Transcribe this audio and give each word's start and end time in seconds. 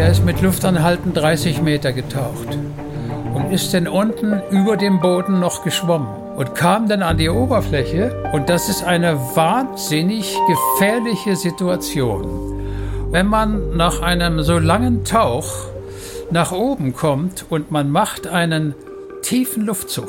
der 0.00 0.12
ist 0.12 0.24
mit 0.24 0.40
Luftanhalten 0.40 1.12
30 1.12 1.60
Meter 1.60 1.92
getaucht 1.92 2.56
und 3.34 3.52
ist 3.52 3.74
denn 3.74 3.86
unten 3.86 4.40
über 4.50 4.78
dem 4.78 4.98
Boden 4.98 5.40
noch 5.40 5.62
geschwommen 5.62 6.08
und 6.36 6.54
kam 6.54 6.88
dann 6.88 7.02
an 7.02 7.18
die 7.18 7.28
Oberfläche 7.28 8.24
und 8.32 8.48
das 8.48 8.70
ist 8.70 8.82
eine 8.82 9.18
wahnsinnig 9.36 10.38
gefährliche 10.48 11.36
Situation. 11.36 12.62
Wenn 13.10 13.26
man 13.26 13.76
nach 13.76 14.00
einem 14.00 14.42
so 14.42 14.58
langen 14.58 15.04
Tauch 15.04 15.66
nach 16.30 16.50
oben 16.50 16.94
kommt 16.94 17.44
und 17.50 17.70
man 17.70 17.90
macht 17.90 18.26
einen 18.26 18.74
tiefen 19.20 19.66
Luftzug, 19.66 20.08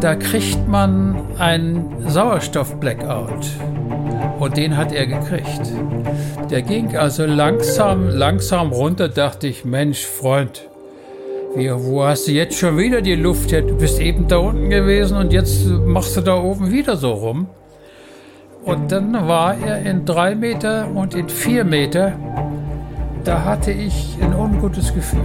da 0.00 0.16
kriegt 0.16 0.66
man 0.66 1.14
einen 1.38 2.08
Sauerstoff-Blackout. 2.08 3.46
Und 4.40 4.56
den 4.56 4.76
hat 4.76 4.92
er 4.92 5.06
gekriegt. 5.06 5.72
Der 6.50 6.62
ging 6.62 6.96
also 6.96 7.26
langsam, 7.26 8.08
langsam 8.08 8.70
runter, 8.70 9.08
dachte 9.08 9.48
ich, 9.48 9.64
Mensch, 9.64 10.06
Freund, 10.06 10.68
wie, 11.56 11.72
wo 11.72 12.04
hast 12.04 12.28
du 12.28 12.32
jetzt 12.32 12.56
schon 12.56 12.78
wieder 12.78 13.00
die 13.00 13.16
Luft? 13.16 13.50
Du 13.50 13.76
bist 13.76 13.98
eben 13.98 14.28
da 14.28 14.36
unten 14.36 14.70
gewesen 14.70 15.16
und 15.16 15.32
jetzt 15.32 15.66
machst 15.66 16.16
du 16.16 16.20
da 16.20 16.36
oben 16.36 16.70
wieder 16.70 16.96
so 16.96 17.12
rum. 17.12 17.48
Und 18.64 18.92
dann 18.92 19.26
war 19.26 19.56
er 19.58 19.80
in 19.82 20.04
drei 20.04 20.34
Meter 20.34 20.88
und 20.94 21.14
in 21.14 21.28
vier 21.28 21.64
Meter. 21.64 22.12
Da 23.24 23.44
hatte 23.44 23.72
ich 23.72 24.16
ein 24.20 24.34
ungutes 24.34 24.94
Gefühl. 24.94 25.20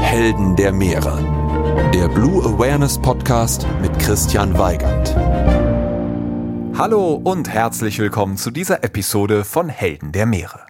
Helden 0.00 0.56
der 0.56 0.72
Meere. 0.72 1.18
Der 1.94 2.08
Blue 2.08 2.44
Awareness 2.44 2.98
Podcast 2.98 3.66
mit 3.82 3.89
Christian 4.00 4.58
Weigand. 4.58 5.14
Hallo 6.76 7.14
und 7.14 7.48
herzlich 7.48 7.98
willkommen 7.98 8.36
zu 8.36 8.50
dieser 8.50 8.82
Episode 8.82 9.44
von 9.44 9.68
Helden 9.68 10.10
der 10.10 10.26
Meere. 10.26 10.66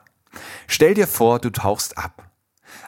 Stell 0.67 0.95
dir 0.95 1.07
vor, 1.07 1.39
du 1.39 1.51
tauchst 1.51 1.97
ab. 1.97 2.31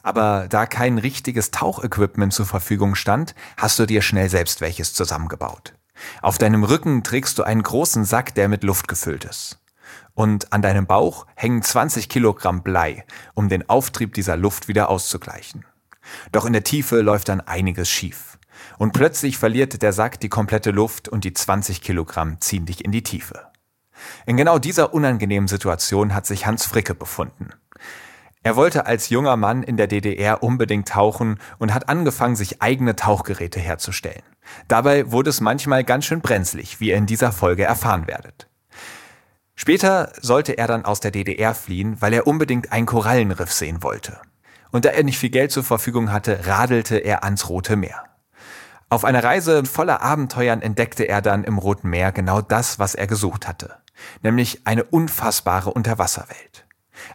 Aber 0.02 0.48
da 0.50 0.66
kein 0.66 0.98
richtiges 0.98 1.52
Tauchequipment 1.52 2.34
zur 2.34 2.44
Verfügung 2.44 2.96
stand, 2.96 3.34
hast 3.56 3.78
du 3.78 3.86
dir 3.86 4.02
schnell 4.02 4.28
selbst 4.28 4.60
welches 4.60 4.92
zusammengebaut. 4.92 5.74
Auf 6.20 6.38
deinem 6.38 6.64
Rücken 6.64 7.02
trägst 7.02 7.38
du 7.38 7.44
einen 7.44 7.62
großen 7.62 8.04
Sack, 8.04 8.34
der 8.34 8.48
mit 8.48 8.64
Luft 8.64 8.88
gefüllt 8.88 9.24
ist. 9.24 9.60
Und 10.12 10.52
an 10.52 10.60
deinem 10.60 10.86
Bauch 10.86 11.26
hängen 11.36 11.62
20 11.62 12.08
Kilogramm 12.08 12.62
Blei, 12.62 13.06
um 13.34 13.48
den 13.48 13.68
Auftrieb 13.70 14.12
dieser 14.14 14.36
Luft 14.36 14.68
wieder 14.68 14.90
auszugleichen. 14.90 15.64
Doch 16.32 16.44
in 16.44 16.52
der 16.52 16.64
Tiefe 16.64 17.00
läuft 17.00 17.28
dann 17.28 17.40
einiges 17.40 17.88
schief. 17.88 18.31
Und 18.82 18.94
plötzlich 18.94 19.38
verliert 19.38 19.80
der 19.80 19.92
Sack 19.92 20.18
die 20.18 20.28
komplette 20.28 20.72
Luft 20.72 21.08
und 21.08 21.22
die 21.22 21.32
20 21.32 21.82
Kilogramm 21.82 22.40
ziehen 22.40 22.66
dich 22.66 22.84
in 22.84 22.90
die 22.90 23.04
Tiefe. 23.04 23.46
In 24.26 24.36
genau 24.36 24.58
dieser 24.58 24.92
unangenehmen 24.92 25.46
Situation 25.46 26.12
hat 26.12 26.26
sich 26.26 26.46
Hans 26.46 26.66
Fricke 26.66 26.96
befunden. 26.96 27.50
Er 28.42 28.56
wollte 28.56 28.84
als 28.84 29.08
junger 29.08 29.36
Mann 29.36 29.62
in 29.62 29.76
der 29.76 29.86
DDR 29.86 30.42
unbedingt 30.42 30.88
tauchen 30.88 31.38
und 31.60 31.72
hat 31.72 31.88
angefangen, 31.88 32.34
sich 32.34 32.60
eigene 32.60 32.96
Tauchgeräte 32.96 33.60
herzustellen. 33.60 34.24
Dabei 34.66 35.12
wurde 35.12 35.30
es 35.30 35.40
manchmal 35.40 35.84
ganz 35.84 36.06
schön 36.06 36.20
brenzlig, 36.20 36.80
wie 36.80 36.88
ihr 36.88 36.96
in 36.96 37.06
dieser 37.06 37.30
Folge 37.30 37.62
erfahren 37.62 38.08
werdet. 38.08 38.48
Später 39.54 40.12
sollte 40.20 40.58
er 40.58 40.66
dann 40.66 40.84
aus 40.84 40.98
der 40.98 41.12
DDR 41.12 41.54
fliehen, 41.54 41.98
weil 42.00 42.14
er 42.14 42.26
unbedingt 42.26 42.72
ein 42.72 42.86
Korallenriff 42.86 43.52
sehen 43.52 43.84
wollte. 43.84 44.20
Und 44.72 44.86
da 44.86 44.88
er 44.88 45.04
nicht 45.04 45.18
viel 45.18 45.30
Geld 45.30 45.52
zur 45.52 45.62
Verfügung 45.62 46.10
hatte, 46.10 46.48
radelte 46.48 46.96
er 46.96 47.22
ans 47.22 47.48
Rote 47.48 47.76
Meer. 47.76 48.06
Auf 48.92 49.06
einer 49.06 49.24
Reise 49.24 49.64
voller 49.64 50.02
Abenteuern 50.02 50.60
entdeckte 50.60 51.04
er 51.04 51.22
dann 51.22 51.44
im 51.44 51.56
Roten 51.56 51.88
Meer 51.88 52.12
genau 52.12 52.42
das, 52.42 52.78
was 52.78 52.94
er 52.94 53.06
gesucht 53.06 53.48
hatte, 53.48 53.76
nämlich 54.20 54.66
eine 54.66 54.84
unfassbare 54.84 55.72
Unterwasserwelt. 55.72 56.66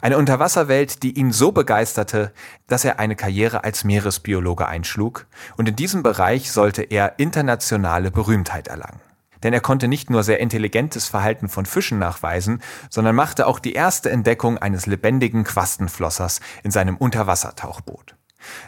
Eine 0.01 0.17
Unterwasserwelt, 0.17 1.03
die 1.03 1.11
ihn 1.11 1.31
so 1.31 1.51
begeisterte, 1.51 2.33
dass 2.65 2.83
er 2.83 2.97
eine 2.97 3.15
Karriere 3.15 3.63
als 3.63 3.83
Meeresbiologe 3.83 4.67
einschlug, 4.67 5.27
und 5.55 5.69
in 5.69 5.75
diesem 5.75 6.01
Bereich 6.01 6.51
sollte 6.51 6.81
er 6.81 7.19
internationale 7.19 8.09
Berühmtheit 8.09 8.69
erlangen. 8.69 9.01
Denn 9.43 9.53
er 9.53 9.61
konnte 9.61 9.87
nicht 9.87 10.09
nur 10.09 10.23
sehr 10.23 10.39
intelligentes 10.39 11.05
Verhalten 11.05 11.47
von 11.47 11.67
Fischen 11.67 11.99
nachweisen, 11.99 12.63
sondern 12.89 13.15
machte 13.15 13.45
auch 13.45 13.59
die 13.59 13.73
erste 13.73 14.09
Entdeckung 14.09 14.57
eines 14.57 14.87
lebendigen 14.87 15.43
Quastenflossers 15.43 16.39
in 16.63 16.71
seinem 16.71 16.97
Unterwassertauchboot. 16.97 18.16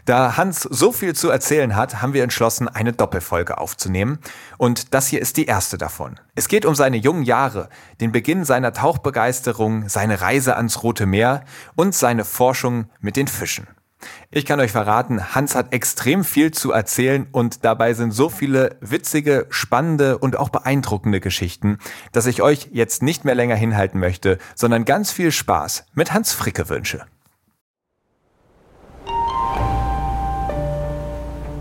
Da 0.05 0.37
Hans 0.37 0.61
so 0.61 0.91
viel 0.91 1.15
zu 1.15 1.29
erzählen 1.29 1.75
hat, 1.75 2.01
haben 2.01 2.13
wir 2.13 2.23
entschlossen, 2.23 2.67
eine 2.67 2.93
Doppelfolge 2.93 3.57
aufzunehmen. 3.57 4.19
Und 4.57 4.93
das 4.93 5.07
hier 5.07 5.21
ist 5.21 5.37
die 5.37 5.45
erste 5.45 5.77
davon. 5.77 6.19
Es 6.35 6.47
geht 6.47 6.65
um 6.65 6.75
seine 6.75 6.97
jungen 6.97 7.23
Jahre, 7.23 7.69
den 8.01 8.11
Beginn 8.11 8.45
seiner 8.45 8.73
Tauchbegeisterung, 8.73 9.89
seine 9.89 10.21
Reise 10.21 10.55
ans 10.55 10.83
Rote 10.83 11.05
Meer 11.05 11.43
und 11.75 11.95
seine 11.95 12.25
Forschung 12.25 12.89
mit 12.99 13.15
den 13.15 13.27
Fischen. 13.27 13.67
Ich 14.31 14.45
kann 14.45 14.59
euch 14.59 14.71
verraten, 14.71 15.35
Hans 15.35 15.55
hat 15.55 15.73
extrem 15.73 16.23
viel 16.23 16.51
zu 16.51 16.71
erzählen 16.71 17.27
und 17.31 17.65
dabei 17.65 17.93
sind 17.93 18.11
so 18.11 18.29
viele 18.29 18.77
witzige, 18.79 19.47
spannende 19.49 20.17
und 20.17 20.37
auch 20.37 20.49
beeindruckende 20.49 21.19
Geschichten, 21.19 21.79
dass 22.11 22.25
ich 22.25 22.41
euch 22.41 22.69
jetzt 22.71 23.03
nicht 23.03 23.25
mehr 23.25 23.35
länger 23.35 23.55
hinhalten 23.55 23.99
möchte, 23.99 24.37
sondern 24.55 24.85
ganz 24.85 25.11
viel 25.11 25.31
Spaß 25.31 25.85
mit 25.93 26.13
Hans 26.13 26.31
Fricke 26.31 26.69
wünsche. 26.69 27.05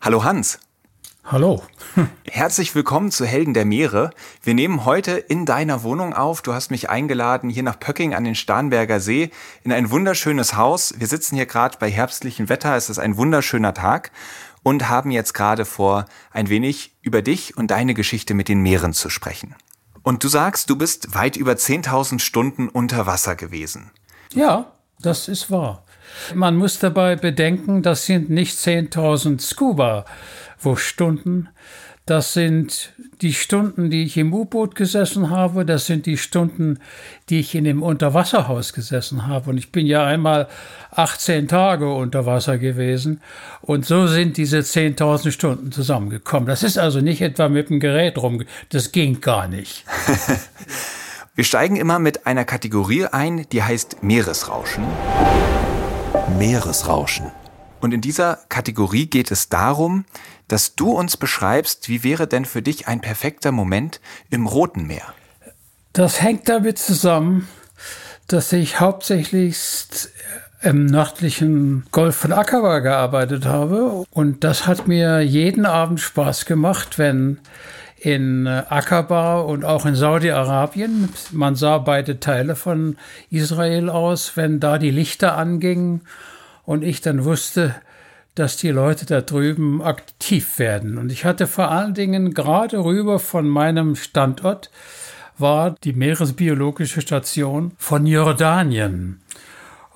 Hallo 0.00 0.22
Hans. 0.22 0.58
Hallo. 1.24 1.62
Herzlich 2.26 2.74
willkommen 2.74 3.10
zu 3.10 3.24
Helden 3.24 3.54
der 3.54 3.64
Meere. 3.64 4.10
Wir 4.42 4.52
nehmen 4.52 4.84
heute 4.84 5.12
in 5.12 5.46
deiner 5.46 5.82
Wohnung 5.82 6.12
auf. 6.12 6.42
Du 6.42 6.52
hast 6.52 6.70
mich 6.70 6.90
eingeladen 6.90 7.48
hier 7.48 7.62
nach 7.62 7.80
Pöcking 7.80 8.14
an 8.14 8.24
den 8.24 8.34
Starnberger 8.34 9.00
See 9.00 9.30
in 9.62 9.72
ein 9.72 9.90
wunderschönes 9.90 10.54
Haus. 10.54 10.92
Wir 10.98 11.06
sitzen 11.06 11.36
hier 11.36 11.46
gerade 11.46 11.78
bei 11.80 11.90
herbstlichem 11.90 12.50
Wetter. 12.50 12.76
Es 12.76 12.90
ist 12.90 12.98
ein 12.98 13.16
wunderschöner 13.16 13.72
Tag 13.72 14.12
und 14.62 14.90
haben 14.90 15.10
jetzt 15.10 15.32
gerade 15.32 15.64
vor, 15.64 16.04
ein 16.30 16.50
wenig 16.50 16.94
über 17.00 17.22
dich 17.22 17.56
und 17.56 17.70
deine 17.70 17.94
Geschichte 17.94 18.34
mit 18.34 18.48
den 18.48 18.60
Meeren 18.60 18.92
zu 18.92 19.08
sprechen. 19.08 19.54
Und 20.02 20.22
du 20.22 20.28
sagst, 20.28 20.68
du 20.68 20.76
bist 20.76 21.14
weit 21.14 21.36
über 21.36 21.52
10.000 21.52 22.18
Stunden 22.18 22.68
unter 22.68 23.06
Wasser 23.06 23.36
gewesen. 23.36 23.90
Ja, 24.34 24.72
das 25.00 25.28
ist 25.28 25.50
wahr. 25.50 25.84
Man 26.34 26.56
muss 26.56 26.78
dabei 26.78 27.16
bedenken, 27.16 27.82
das 27.82 28.06
sind 28.06 28.30
nicht 28.30 28.56
10.000 28.56 29.40
Scuba-Stunden, 29.40 31.48
das 32.06 32.34
sind 32.34 32.92
die 33.22 33.32
Stunden, 33.32 33.88
die 33.88 34.04
ich 34.04 34.18
im 34.18 34.34
U-Boot 34.34 34.74
gesessen 34.74 35.30
habe. 35.30 35.64
Das 35.64 35.86
sind 35.86 36.04
die 36.04 36.18
Stunden, 36.18 36.78
die 37.30 37.40
ich 37.40 37.54
in 37.54 37.64
dem 37.64 37.82
Unterwasserhaus 37.82 38.74
gesessen 38.74 39.26
habe. 39.26 39.48
Und 39.48 39.56
ich 39.56 39.72
bin 39.72 39.86
ja 39.86 40.04
einmal 40.04 40.48
18 40.90 41.48
Tage 41.48 41.90
unter 41.90 42.26
Wasser 42.26 42.58
gewesen. 42.58 43.22
Und 43.62 43.86
so 43.86 44.06
sind 44.06 44.36
diese 44.36 44.58
10.000 44.58 45.30
Stunden 45.30 45.72
zusammengekommen. 45.72 46.46
Das 46.46 46.62
ist 46.62 46.76
also 46.76 47.00
nicht 47.00 47.22
etwa 47.22 47.48
mit 47.48 47.70
dem 47.70 47.80
Gerät 47.80 48.18
rum. 48.18 48.42
Das 48.68 48.92
ging 48.92 49.22
gar 49.22 49.48
nicht. 49.48 49.86
Wir 51.34 51.44
steigen 51.44 51.76
immer 51.76 51.98
mit 51.98 52.26
einer 52.26 52.44
Kategorie 52.44 53.06
ein, 53.06 53.46
die 53.50 53.62
heißt 53.62 54.02
Meeresrauschen. 54.02 54.84
Meeresrauschen. 56.38 57.30
Und 57.80 57.92
in 57.92 58.00
dieser 58.00 58.38
Kategorie 58.48 59.06
geht 59.06 59.30
es 59.30 59.48
darum, 59.48 60.04
dass 60.48 60.74
du 60.74 60.90
uns 60.90 61.16
beschreibst, 61.16 61.88
wie 61.88 62.02
wäre 62.02 62.26
denn 62.26 62.44
für 62.44 62.62
dich 62.62 62.88
ein 62.88 63.00
perfekter 63.00 63.52
Moment 63.52 64.00
im 64.30 64.46
Roten 64.46 64.86
Meer? 64.86 65.14
Das 65.92 66.22
hängt 66.22 66.48
damit 66.48 66.78
zusammen, 66.78 67.48
dass 68.26 68.52
ich 68.52 68.80
hauptsächlich 68.80 69.56
im 70.62 70.86
nördlichen 70.86 71.84
Golf 71.92 72.16
von 72.16 72.32
Aqaba 72.32 72.78
gearbeitet 72.78 73.44
habe. 73.44 74.04
Und 74.10 74.44
das 74.44 74.66
hat 74.66 74.88
mir 74.88 75.20
jeden 75.20 75.66
Abend 75.66 76.00
Spaß 76.00 76.46
gemacht, 76.46 76.98
wenn 76.98 77.38
in 78.04 78.46
Aqaba 78.46 79.40
und 79.40 79.64
auch 79.64 79.86
in 79.86 79.94
Saudi-Arabien, 79.94 81.08
man 81.32 81.54
sah 81.54 81.78
beide 81.78 82.20
Teile 82.20 82.54
von 82.54 82.98
Israel 83.30 83.88
aus, 83.88 84.36
wenn 84.36 84.60
da 84.60 84.76
die 84.76 84.90
Lichter 84.90 85.38
angingen 85.38 86.02
und 86.66 86.84
ich 86.84 87.00
dann 87.00 87.24
wusste, 87.24 87.74
dass 88.34 88.58
die 88.58 88.70
Leute 88.70 89.06
da 89.06 89.22
drüben 89.22 89.80
aktiv 89.80 90.58
werden. 90.58 90.98
Und 90.98 91.10
ich 91.12 91.24
hatte 91.24 91.46
vor 91.46 91.70
allen 91.70 91.94
Dingen 91.94 92.34
gerade 92.34 92.84
rüber 92.84 93.18
von 93.18 93.48
meinem 93.48 93.96
Standort 93.96 94.70
war 95.38 95.74
die 95.82 95.94
Meeresbiologische 95.94 97.00
Station 97.00 97.72
von 97.78 98.06
Jordanien. 98.06 99.22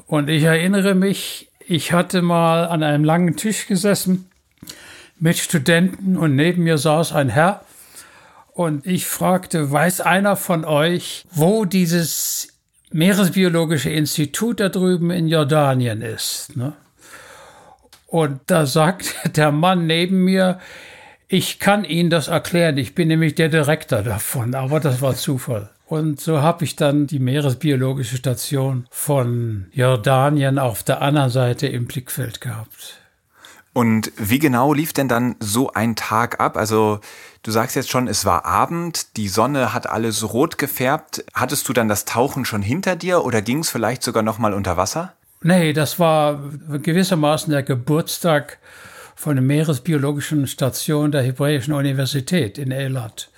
Und 0.07 0.31
ich 0.31 0.45
erinnere 0.45 0.95
mich, 0.95 1.51
ich 1.67 1.93
hatte 1.93 2.23
mal 2.23 2.65
an 2.69 2.83
einem 2.83 3.05
langen 3.05 3.37
Tisch 3.37 3.67
gesessen 3.67 4.31
mit 5.21 5.37
Studenten 5.37 6.17
und 6.17 6.37
neben 6.37 6.63
mir 6.63 6.79
saß 6.79 7.13
ein 7.13 7.29
Herr 7.29 7.65
und 8.59 8.89
ich 8.89 9.07
fragte, 9.07 9.71
weiß 9.71 10.01
einer 10.01 10.35
von 10.35 10.65
euch, 10.65 11.25
wo 11.31 11.65
dieses 11.65 12.49
Meeresbiologische 12.91 13.89
Institut 13.89 14.59
da 14.59 14.69
drüben 14.69 15.13
in 15.13 15.29
Jordanien 15.29 16.03
ist? 16.03 16.57
Ne? 16.57 16.73
Und 18.09 18.41
da 18.49 18.67
sagt 18.67 19.15
der 19.37 19.53
Mann 19.53 19.87
neben 19.87 20.25
mir, 20.25 20.59
ich 21.29 21.61
kann 21.61 21.85
Ihnen 21.85 22.11
das 22.11 22.27
erklären, 22.27 22.79
ich 22.79 22.97
bin 22.97 23.07
nämlich 23.07 23.37
der 23.37 23.49
Direktor 23.49 24.03
davon, 24.03 24.57
aber 24.57 24.81
das 24.81 25.01
war 25.01 25.15
Zufall. 25.15 25.71
Und 25.87 26.21
so 26.21 26.43
habe 26.43 26.65
ich 26.65 26.75
dann 26.75 27.07
die 27.07 27.21
Meeresbiologische 27.21 28.17
Station 28.17 28.89
von 28.91 29.67
Jordanien 29.71 30.59
auf 30.59 30.83
der 30.83 31.01
anderen 31.01 31.31
Seite 31.31 31.69
im 31.69 31.87
Blickfeld 31.87 32.41
gehabt. 32.41 32.99
Und 33.73 34.11
wie 34.17 34.41
genau 34.41 34.73
lief 34.73 34.93
denn 34.93 35.07
dann 35.07 35.37
so 35.39 35.73
ein 35.73 35.95
Tag 35.95 36.41
ab? 36.41 36.57
Also 36.57 36.99
du 37.43 37.51
sagst 37.51 37.77
jetzt 37.77 37.91
schon, 37.91 38.09
es 38.09 38.25
war 38.25 38.45
Abend, 38.45 39.17
die 39.17 39.29
Sonne 39.29 39.73
hat 39.73 39.89
alles 39.89 40.33
rot 40.33 40.59
gefärbt. 40.59 41.25
Hattest 41.35 41.69
du 41.69 41.73
dann 41.73 41.89
das 41.89 42.05
Tauchen 42.05 42.45
schon 42.45 42.63
hinter 42.63 42.97
dir 42.97 43.25
oder 43.25 43.43
ging 43.43 43.61
es 43.61 43.71
vielleicht 43.71 44.03
sogar 44.03 44.23
noch 44.23 44.39
mal 44.39 44.55
unter 44.55 44.77
Wasser? 44.77 45.13
Nee, 45.43 45.73
das 45.73 45.99
war 45.99 46.41
gewissermaßen 46.83 47.53
der 47.53 47.63
Geburtstag 47.63 48.59
von 49.15 49.37
der 49.37 49.43
Meeresbiologischen 49.43 50.47
Station 50.47 51.13
der 51.13 51.23
Hebräischen 51.23 51.75
Universität 51.75 52.59
in 52.59 52.73
Eilat. 52.73 53.31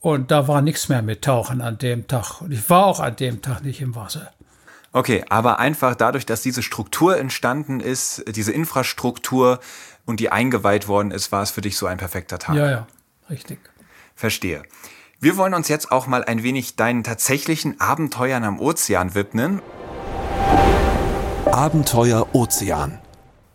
Und 0.00 0.30
da 0.30 0.48
war 0.48 0.60
nichts 0.60 0.88
mehr 0.88 1.02
mit 1.02 1.22
Tauchen 1.22 1.60
an 1.60 1.78
dem 1.78 2.06
Tag. 2.06 2.40
Und 2.42 2.52
ich 2.52 2.68
war 2.68 2.86
auch 2.86 3.00
an 3.00 3.16
dem 3.16 3.42
Tag 3.42 3.62
nicht 3.64 3.80
im 3.80 3.94
Wasser. 3.94 4.30
Okay, 4.92 5.24
aber 5.28 5.58
einfach 5.58 5.94
dadurch, 5.96 6.26
dass 6.26 6.42
diese 6.42 6.62
Struktur 6.62 7.18
entstanden 7.18 7.80
ist, 7.80 8.22
diese 8.28 8.52
Infrastruktur 8.52 9.58
und 10.04 10.20
die 10.20 10.30
eingeweiht 10.30 10.86
worden 10.86 11.10
ist, 11.10 11.32
war 11.32 11.42
es 11.42 11.50
für 11.50 11.62
dich 11.62 11.76
so 11.76 11.86
ein 11.86 11.96
perfekter 11.96 12.38
Tag. 12.38 12.54
Ja, 12.54 12.70
ja, 12.70 12.86
richtig. 13.30 13.58
Verstehe. 14.14 14.62
Wir 15.20 15.36
wollen 15.36 15.54
uns 15.54 15.68
jetzt 15.68 15.90
auch 15.90 16.06
mal 16.06 16.24
ein 16.24 16.42
wenig 16.42 16.76
deinen 16.76 17.02
tatsächlichen 17.02 17.80
Abenteuern 17.80 18.44
am 18.44 18.60
Ozean 18.60 19.14
widmen. 19.14 19.62
Abenteuer 21.46 22.34
Ozean. 22.34 22.98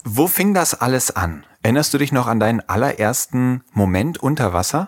Wo 0.04 0.28
fing 0.28 0.54
das 0.54 0.74
alles 0.74 1.16
an? 1.16 1.46
Erinnerst 1.62 1.94
du 1.94 1.98
dich 1.98 2.12
noch 2.12 2.28
an 2.28 2.40
deinen 2.40 2.62
allerersten 2.62 3.64
Moment 3.74 4.18
unter 4.18 4.54
Wasser? 4.54 4.88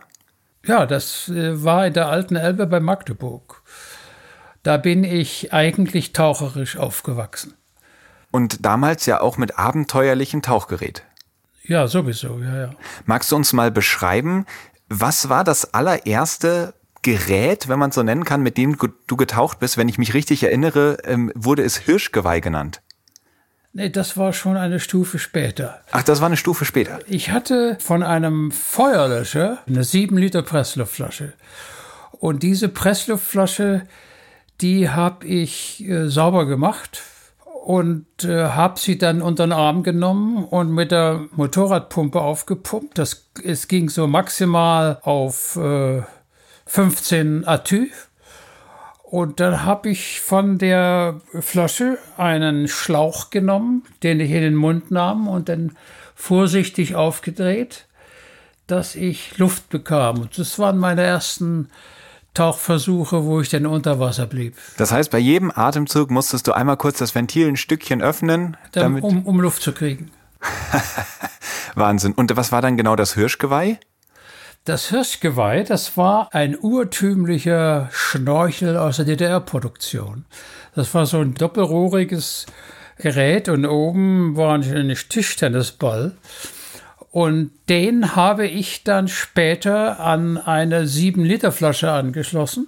Ja, 0.66 0.86
das 0.86 1.28
äh, 1.30 1.64
war 1.64 1.88
in 1.88 1.94
der 1.94 2.08
alten 2.08 2.36
Elbe 2.36 2.66
bei 2.68 2.80
Magdeburg. 2.80 3.64
Da 4.64 4.78
bin 4.78 5.04
ich 5.04 5.54
eigentlich 5.54 6.14
taucherisch 6.14 6.78
aufgewachsen. 6.78 7.56
Und 8.32 8.66
damals 8.66 9.06
ja 9.06 9.20
auch 9.20 9.38
mit 9.38 9.60
abenteuerlichem 9.60 10.42
Tauchgerät. 10.42 11.04
Ja, 11.64 11.88
sowieso, 11.88 12.40
ja, 12.40 12.58
ja. 12.58 12.70
Magst 13.06 13.32
du 13.32 13.36
uns 13.36 13.54
mal 13.54 13.72
beschreiben, 13.72 14.46
was 14.92 15.30
war 15.30 15.44
das 15.44 15.74
allererste 15.74 16.74
Gerät, 17.02 17.70
wenn 17.70 17.80
man 17.80 17.90
es 17.90 17.96
so 17.96 18.04
nennen 18.04 18.26
kann, 18.26 18.44
mit 18.44 18.58
dem 18.58 18.78
du 19.08 19.16
getaucht 19.16 19.60
bist? 19.60 19.78
Wenn 19.78 19.88
ich 19.88 19.98
mich 19.98 20.14
richtig 20.14 20.44
erinnere, 20.44 20.98
ähm, 21.06 21.32
wurde 21.34 21.64
es 21.64 21.78
Hirschgeweih 21.78 22.42
genannt. 22.42 22.82
Nee, 23.74 23.90
das 23.90 24.18
war 24.18 24.34
schon 24.34 24.58
eine 24.58 24.82
Stufe 24.82 25.18
später. 25.18 25.80
Ach, 25.92 26.04
das 26.04 26.20
war 26.20 26.28
eine 26.28 26.36
Stufe 26.36 26.66
später. 26.66 27.00
Ich 27.08 27.32
hatte 27.32 27.78
von 27.80 28.04
einem 28.04 28.52
Feuerlöscher 28.52 29.60
eine 29.66 29.86
7 29.86 30.18
Liter 30.18 30.42
Pressluftflasche. 30.42 31.34
Und 32.12 32.44
diese 32.44 32.68
Pressluftflasche, 32.68 33.84
die 34.60 34.90
habe 34.90 35.26
ich 35.26 35.88
äh, 35.88 36.10
sauber 36.10 36.46
gemacht 36.46 37.02
und 37.62 38.24
äh, 38.24 38.46
habe 38.48 38.80
sie 38.80 38.98
dann 38.98 39.22
unter 39.22 39.46
den 39.46 39.52
Arm 39.52 39.84
genommen 39.84 40.46
und 40.46 40.72
mit 40.72 40.92
der 40.92 41.28
Motorradpumpe 41.36 42.20
aufgepumpt. 42.20 42.98
Das, 42.98 43.30
es 43.44 43.68
ging 43.68 43.88
so 43.90 44.08
maximal 44.08 44.98
auf 45.04 45.58
äh, 45.58 46.02
15 46.66 47.48
Atü 47.48 47.90
und 49.04 49.40
dann 49.40 49.64
habe 49.64 49.90
ich 49.90 50.22
von 50.22 50.58
der 50.58 51.22
Flasche 51.40 52.00
einen 52.18 52.68
Schlauch 52.68 53.30
genommen, 53.30 53.84
den 54.02 54.20
ich 54.20 54.32
in 54.32 54.42
den 54.42 54.56
Mund 54.56 54.90
nahm 54.90 55.28
und 55.28 55.48
dann 55.48 55.78
vorsichtig 56.16 56.96
aufgedreht, 56.96 57.86
dass 58.66 58.96
ich 58.96 59.38
Luft 59.38 59.70
bekam. 59.70 60.22
Und 60.22 60.40
das 60.40 60.58
waren 60.58 60.80
meine 60.80 61.04
ersten 61.04 61.70
Tauchversuche, 62.34 63.26
wo 63.26 63.42
ich 63.42 63.50
dann 63.50 63.66
unter 63.66 64.00
Wasser 64.00 64.26
blieb. 64.26 64.56
Das 64.78 64.92
heißt, 64.92 65.12
bei 65.12 65.20
jedem 65.20 65.52
Atemzug 65.54 66.12
musstest 66.12 66.48
du 66.48 66.54
einmal 66.54 66.78
kurz 66.78 67.00
das 67.00 67.14
Ventil 67.14 67.48
ein 67.48 67.58
Stückchen 67.58 68.02
öffnen, 68.02 68.56
damit 68.72 69.04
um, 69.04 69.26
um 69.26 69.42
Luft 69.42 69.62
zu 69.62 69.74
kriegen. 69.74 70.12
Wahnsinn. 71.76 72.14
Und 72.14 72.36
was 72.36 72.52
war 72.52 72.62
dann 72.62 72.78
genau 72.78 72.96
das 72.96 73.14
Hirschgeweih? 73.14 73.80
Das 74.64 74.90
Hirschgeweih, 74.90 75.64
das 75.64 75.98
war 75.98 76.30
ein 76.34 76.58
urtümlicher 76.58 77.90
Schnorchel 77.92 78.78
aus 78.78 78.98
der 78.98 79.06
DDR-Produktion. 79.06 80.26
Das 80.76 80.94
war 80.94 81.06
so 81.06 81.20
ein 81.20 81.34
doppelrohriges 81.34 82.46
Gerät 82.98 83.50
und 83.50 83.66
oben 83.66 84.38
war 84.38 84.54
ein 84.54 84.96
Tischtennisball. 85.10 86.16
Und 87.12 87.52
den 87.68 88.16
habe 88.16 88.48
ich 88.48 88.84
dann 88.84 89.10
später 89.10 90.00
an 90.00 90.38
eine 90.38 90.86
7-Liter-Flasche 90.86 91.92
angeschlossen 91.92 92.68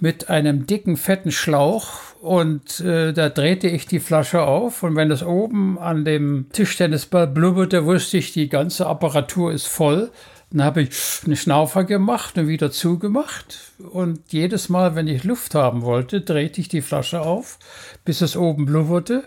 mit 0.00 0.30
einem 0.30 0.66
dicken, 0.66 0.96
fetten 0.96 1.30
Schlauch. 1.30 2.00
Und 2.22 2.80
äh, 2.80 3.12
da 3.12 3.28
drehte 3.28 3.68
ich 3.68 3.86
die 3.86 4.00
Flasche 4.00 4.42
auf. 4.42 4.82
Und 4.82 4.96
wenn 4.96 5.10
das 5.10 5.22
oben 5.22 5.78
an 5.78 6.06
dem 6.06 6.46
Tischtennisball 6.52 7.26
blubberte, 7.26 7.84
wusste 7.84 8.16
ich, 8.16 8.32
die 8.32 8.48
ganze 8.48 8.86
Apparatur 8.86 9.52
ist 9.52 9.66
voll. 9.66 10.10
Dann 10.50 10.64
habe 10.64 10.82
ich 10.82 10.90
eine 11.26 11.36
Schnaufer 11.36 11.84
gemacht 11.84 12.38
und 12.38 12.48
wieder 12.48 12.70
zugemacht. 12.70 13.72
Und 13.78 14.20
jedes 14.32 14.70
Mal, 14.70 14.94
wenn 14.94 15.06
ich 15.06 15.22
Luft 15.24 15.54
haben 15.54 15.82
wollte, 15.82 16.22
drehte 16.22 16.62
ich 16.62 16.68
die 16.68 16.80
Flasche 16.80 17.20
auf, 17.20 17.58
bis 18.06 18.22
es 18.22 18.38
oben 18.38 18.64
blubberte 18.64 19.24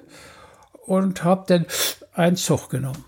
und 0.88 1.24
habe 1.24 1.44
dann 1.48 1.66
einen 2.14 2.36
Zug 2.36 2.70
genommen. 2.72 3.04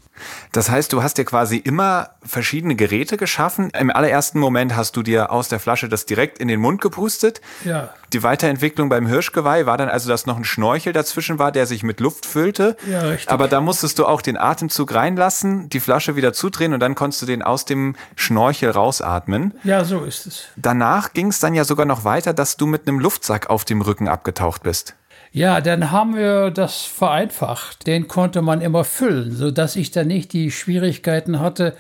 Das 0.51 0.69
heißt, 0.69 0.91
du 0.93 1.03
hast 1.03 1.17
dir 1.17 1.25
quasi 1.25 1.57
immer 1.57 2.11
verschiedene 2.23 2.75
Geräte 2.75 3.17
geschaffen. 3.17 3.69
Im 3.77 3.89
allerersten 3.89 4.39
Moment 4.39 4.75
hast 4.75 4.95
du 4.95 5.03
dir 5.03 5.31
aus 5.31 5.49
der 5.49 5.59
Flasche 5.59 5.89
das 5.89 6.05
direkt 6.05 6.39
in 6.39 6.47
den 6.47 6.59
Mund 6.59 6.81
gepustet. 6.81 7.41
Ja. 7.65 7.93
Die 8.13 8.23
Weiterentwicklung 8.23 8.89
beim 8.89 9.05
Hirschgeweih 9.05 9.65
war 9.65 9.77
dann 9.77 9.89
also, 9.89 10.09
dass 10.09 10.25
noch 10.25 10.38
ein 10.38 10.43
Schnorchel 10.43 10.93
dazwischen 10.93 11.38
war, 11.38 11.51
der 11.51 11.67
sich 11.67 11.83
mit 11.83 11.99
Luft 11.99 12.25
füllte. 12.25 12.75
Ja, 12.89 13.01
richtig. 13.01 13.29
Aber 13.29 13.47
da 13.47 13.61
musstest 13.61 13.99
du 13.99 14.05
auch 14.05 14.21
den 14.21 14.38
Atemzug 14.38 14.93
reinlassen, 14.93 15.69
die 15.69 15.79
Flasche 15.79 16.15
wieder 16.15 16.33
zudrehen 16.33 16.73
und 16.73 16.79
dann 16.79 16.95
konntest 16.95 17.21
du 17.21 17.25
den 17.27 17.43
aus 17.43 17.65
dem 17.65 17.95
Schnorchel 18.15 18.71
rausatmen. 18.71 19.53
Ja, 19.63 19.85
so 19.85 20.03
ist 20.03 20.25
es. 20.25 20.45
Danach 20.55 21.13
ging 21.13 21.27
es 21.27 21.39
dann 21.39 21.53
ja 21.53 21.63
sogar 21.63 21.85
noch 21.85 22.03
weiter, 22.03 22.33
dass 22.33 22.57
du 22.57 22.65
mit 22.65 22.88
einem 22.88 22.99
Luftsack 22.99 23.49
auf 23.49 23.63
dem 23.65 23.81
Rücken 23.81 24.07
abgetaucht 24.07 24.63
bist. 24.63 24.95
Ja, 25.31 25.62
dann 25.62 25.91
haben 25.91 26.15
wir 26.15 26.50
das 26.51 26.83
vereinfacht. 26.83 27.86
Den 27.86 28.07
konnte 28.07 28.41
man 28.41 28.62
immer 28.62 28.83
füllen, 28.83 29.36
sodass 29.36 29.75
ich 29.75 29.91
dann 29.91 30.07
nicht 30.07 30.33
die 30.33 30.51
Schwierigkeiten 30.51 31.39
hatte, 31.39 31.75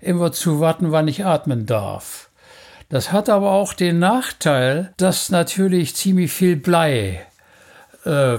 immer 0.00 0.32
zu 0.32 0.60
warten, 0.60 0.92
wann 0.92 1.08
ich 1.08 1.24
atmen 1.24 1.66
darf. 1.66 2.30
Das 2.88 3.12
hat 3.12 3.28
aber 3.28 3.50
auch 3.50 3.72
den 3.72 3.98
Nachteil, 3.98 4.92
dass 4.96 5.30
natürlich 5.30 5.96
ziemlich 5.96 6.32
viel 6.32 6.56
Blei 6.56 7.26
äh, 8.04 8.38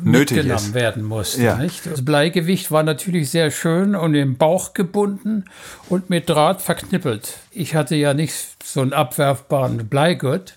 Nötig 0.00 0.36
mitgenommen 0.36 0.68
ist. 0.68 0.74
werden 0.74 1.02
musste. 1.02 1.42
Ja. 1.42 1.60
Das 1.84 2.04
Bleigewicht 2.04 2.70
war 2.70 2.84
natürlich 2.84 3.30
sehr 3.30 3.50
schön 3.50 3.94
und 3.96 4.14
im 4.14 4.36
Bauch 4.36 4.74
gebunden 4.74 5.44
und 5.88 6.08
mit 6.08 6.28
Draht 6.30 6.62
verknippelt. 6.62 7.38
Ich 7.50 7.74
hatte 7.74 7.96
ja 7.96 8.14
nicht 8.14 8.34
so 8.64 8.80
einen 8.80 8.92
abwerfbaren 8.92 9.88
Bleigurt. 9.88 10.54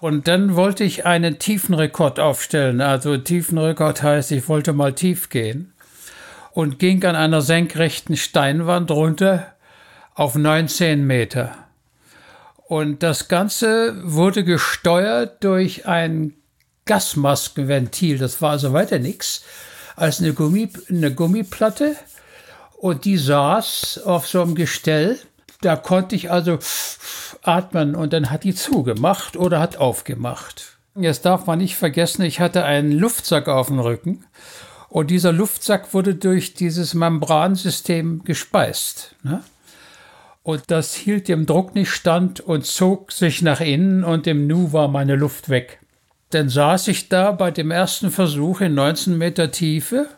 Und 0.00 0.28
dann 0.28 0.54
wollte 0.54 0.84
ich 0.84 1.06
einen 1.06 1.38
Tiefenrekord 1.38 2.20
aufstellen. 2.20 2.80
Also 2.80 3.16
Tiefenrekord 3.16 4.02
heißt, 4.02 4.30
ich 4.32 4.48
wollte 4.48 4.72
mal 4.72 4.94
tief 4.94 5.28
gehen 5.28 5.72
und 6.52 6.78
ging 6.78 7.04
an 7.04 7.16
einer 7.16 7.42
senkrechten 7.42 8.16
Steinwand 8.16 8.90
runter 8.90 9.54
auf 10.14 10.34
19 10.34 11.06
Meter. 11.06 11.54
Und 12.68 13.02
das 13.02 13.28
Ganze 13.28 13.94
wurde 14.04 14.44
gesteuert 14.44 15.42
durch 15.42 15.86
ein 15.86 16.34
Gasmaskenventil. 16.84 18.18
Das 18.18 18.42
war 18.42 18.50
also 18.50 18.72
weiter 18.72 18.98
nichts 18.98 19.44
als 19.96 20.20
eine, 20.20 20.32
Gummi, 20.32 20.70
eine 20.88 21.14
Gummiplatte. 21.14 21.96
Und 22.76 23.04
die 23.04 23.16
saß 23.16 24.02
auf 24.04 24.26
so 24.26 24.42
einem 24.42 24.54
Gestell. 24.54 25.18
Da 25.60 25.76
konnte 25.76 26.14
ich 26.14 26.30
also 26.30 26.58
atmen 27.42 27.94
und 27.94 28.12
dann 28.12 28.30
hat 28.30 28.44
die 28.44 28.54
zugemacht 28.54 29.36
oder 29.36 29.60
hat 29.60 29.76
aufgemacht. 29.76 30.78
Jetzt 30.94 31.24
darf 31.24 31.46
man 31.46 31.58
nicht 31.58 31.76
vergessen, 31.76 32.22
ich 32.22 32.40
hatte 32.40 32.64
einen 32.64 32.92
Luftsack 32.92 33.48
auf 33.48 33.68
dem 33.68 33.78
Rücken. 33.78 34.24
Und 34.88 35.10
dieser 35.10 35.32
Luftsack 35.32 35.92
wurde 35.92 36.14
durch 36.14 36.54
dieses 36.54 36.94
Membransystem 36.94 38.24
gespeist. 38.24 39.14
Ne? 39.22 39.42
Und 40.42 40.62
das 40.68 40.94
hielt 40.94 41.28
dem 41.28 41.44
Druck 41.44 41.74
nicht 41.74 41.90
stand 41.90 42.40
und 42.40 42.64
zog 42.64 43.12
sich 43.12 43.42
nach 43.42 43.60
innen 43.60 44.02
und 44.02 44.26
im 44.26 44.46
Nu 44.46 44.72
war 44.72 44.88
meine 44.88 45.14
Luft 45.14 45.50
weg. 45.50 45.78
Dann 46.30 46.48
saß 46.48 46.88
ich 46.88 47.08
da 47.08 47.32
bei 47.32 47.50
dem 47.50 47.70
ersten 47.70 48.10
Versuch 48.10 48.60
in 48.60 48.74
19 48.74 49.16
Meter 49.16 49.50
Tiefe 49.50 50.08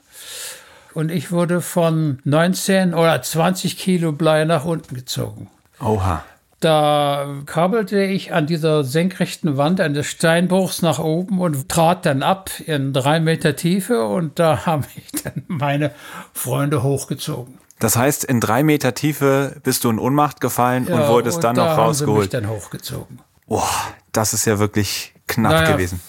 und 0.95 1.11
ich 1.11 1.31
wurde 1.33 1.61
von 1.61 2.19
19 2.25 2.95
oder 2.95 3.21
20 3.23 3.77
Kilo 3.79 4.13
Blei 4.13 4.45
nach 4.45 4.65
unten 4.65 4.95
gezogen. 4.95 5.49
Oha. 5.81 6.23
Da 6.61 7.27
kabelte 7.47 8.03
ich 8.03 8.35
an 8.35 8.47
dieser 8.47 8.85
senkrechten 8.85 9.57
Wand 9.57 9.81
eines 9.81 10.07
Steinbruchs 10.07 10.83
nach 10.83 10.99
oben 10.99 11.41
und 11.41 11.71
trat 11.71 12.05
dann 12.05 12.23
ab 12.23 12.51
in 12.67 12.93
drei 12.93 13.19
Meter 13.19 13.57
Tiefe 13.57 14.05
und 14.05 14.39
da 14.39 14.67
haben 14.67 14.85
mich 14.95 15.23
dann 15.23 15.43
meine 15.49 15.93
Freunde 16.35 16.83
hochgezogen. 16.83 17.55
Das 17.79 17.97
heißt, 17.97 18.25
in 18.25 18.41
drei 18.41 18.63
Meter 18.63 18.93
Tiefe 18.93 19.57
bist 19.63 19.85
du 19.85 19.91
in 19.91 19.99
Ohnmacht 19.99 20.43
gefallen 20.43 20.87
und 20.87 21.01
Ja, 21.01 21.09
wurdest 21.09 21.37
und 21.37 21.45
dann 21.45 21.55
da 21.57 21.63
noch 21.63 21.71
haben 21.71 21.95
sie 21.95 22.05
rausgeholt. 22.05 22.21
mich 22.21 22.29
dann 22.43 22.49
hochgezogen. 22.51 23.21
Boah, 23.47 23.67
das 24.13 24.35
ist 24.35 24.45
ja 24.45 24.59
wirklich 24.59 25.15
knapp 25.29 25.53
Naja, 25.53 25.73
gewesen. 25.73 26.03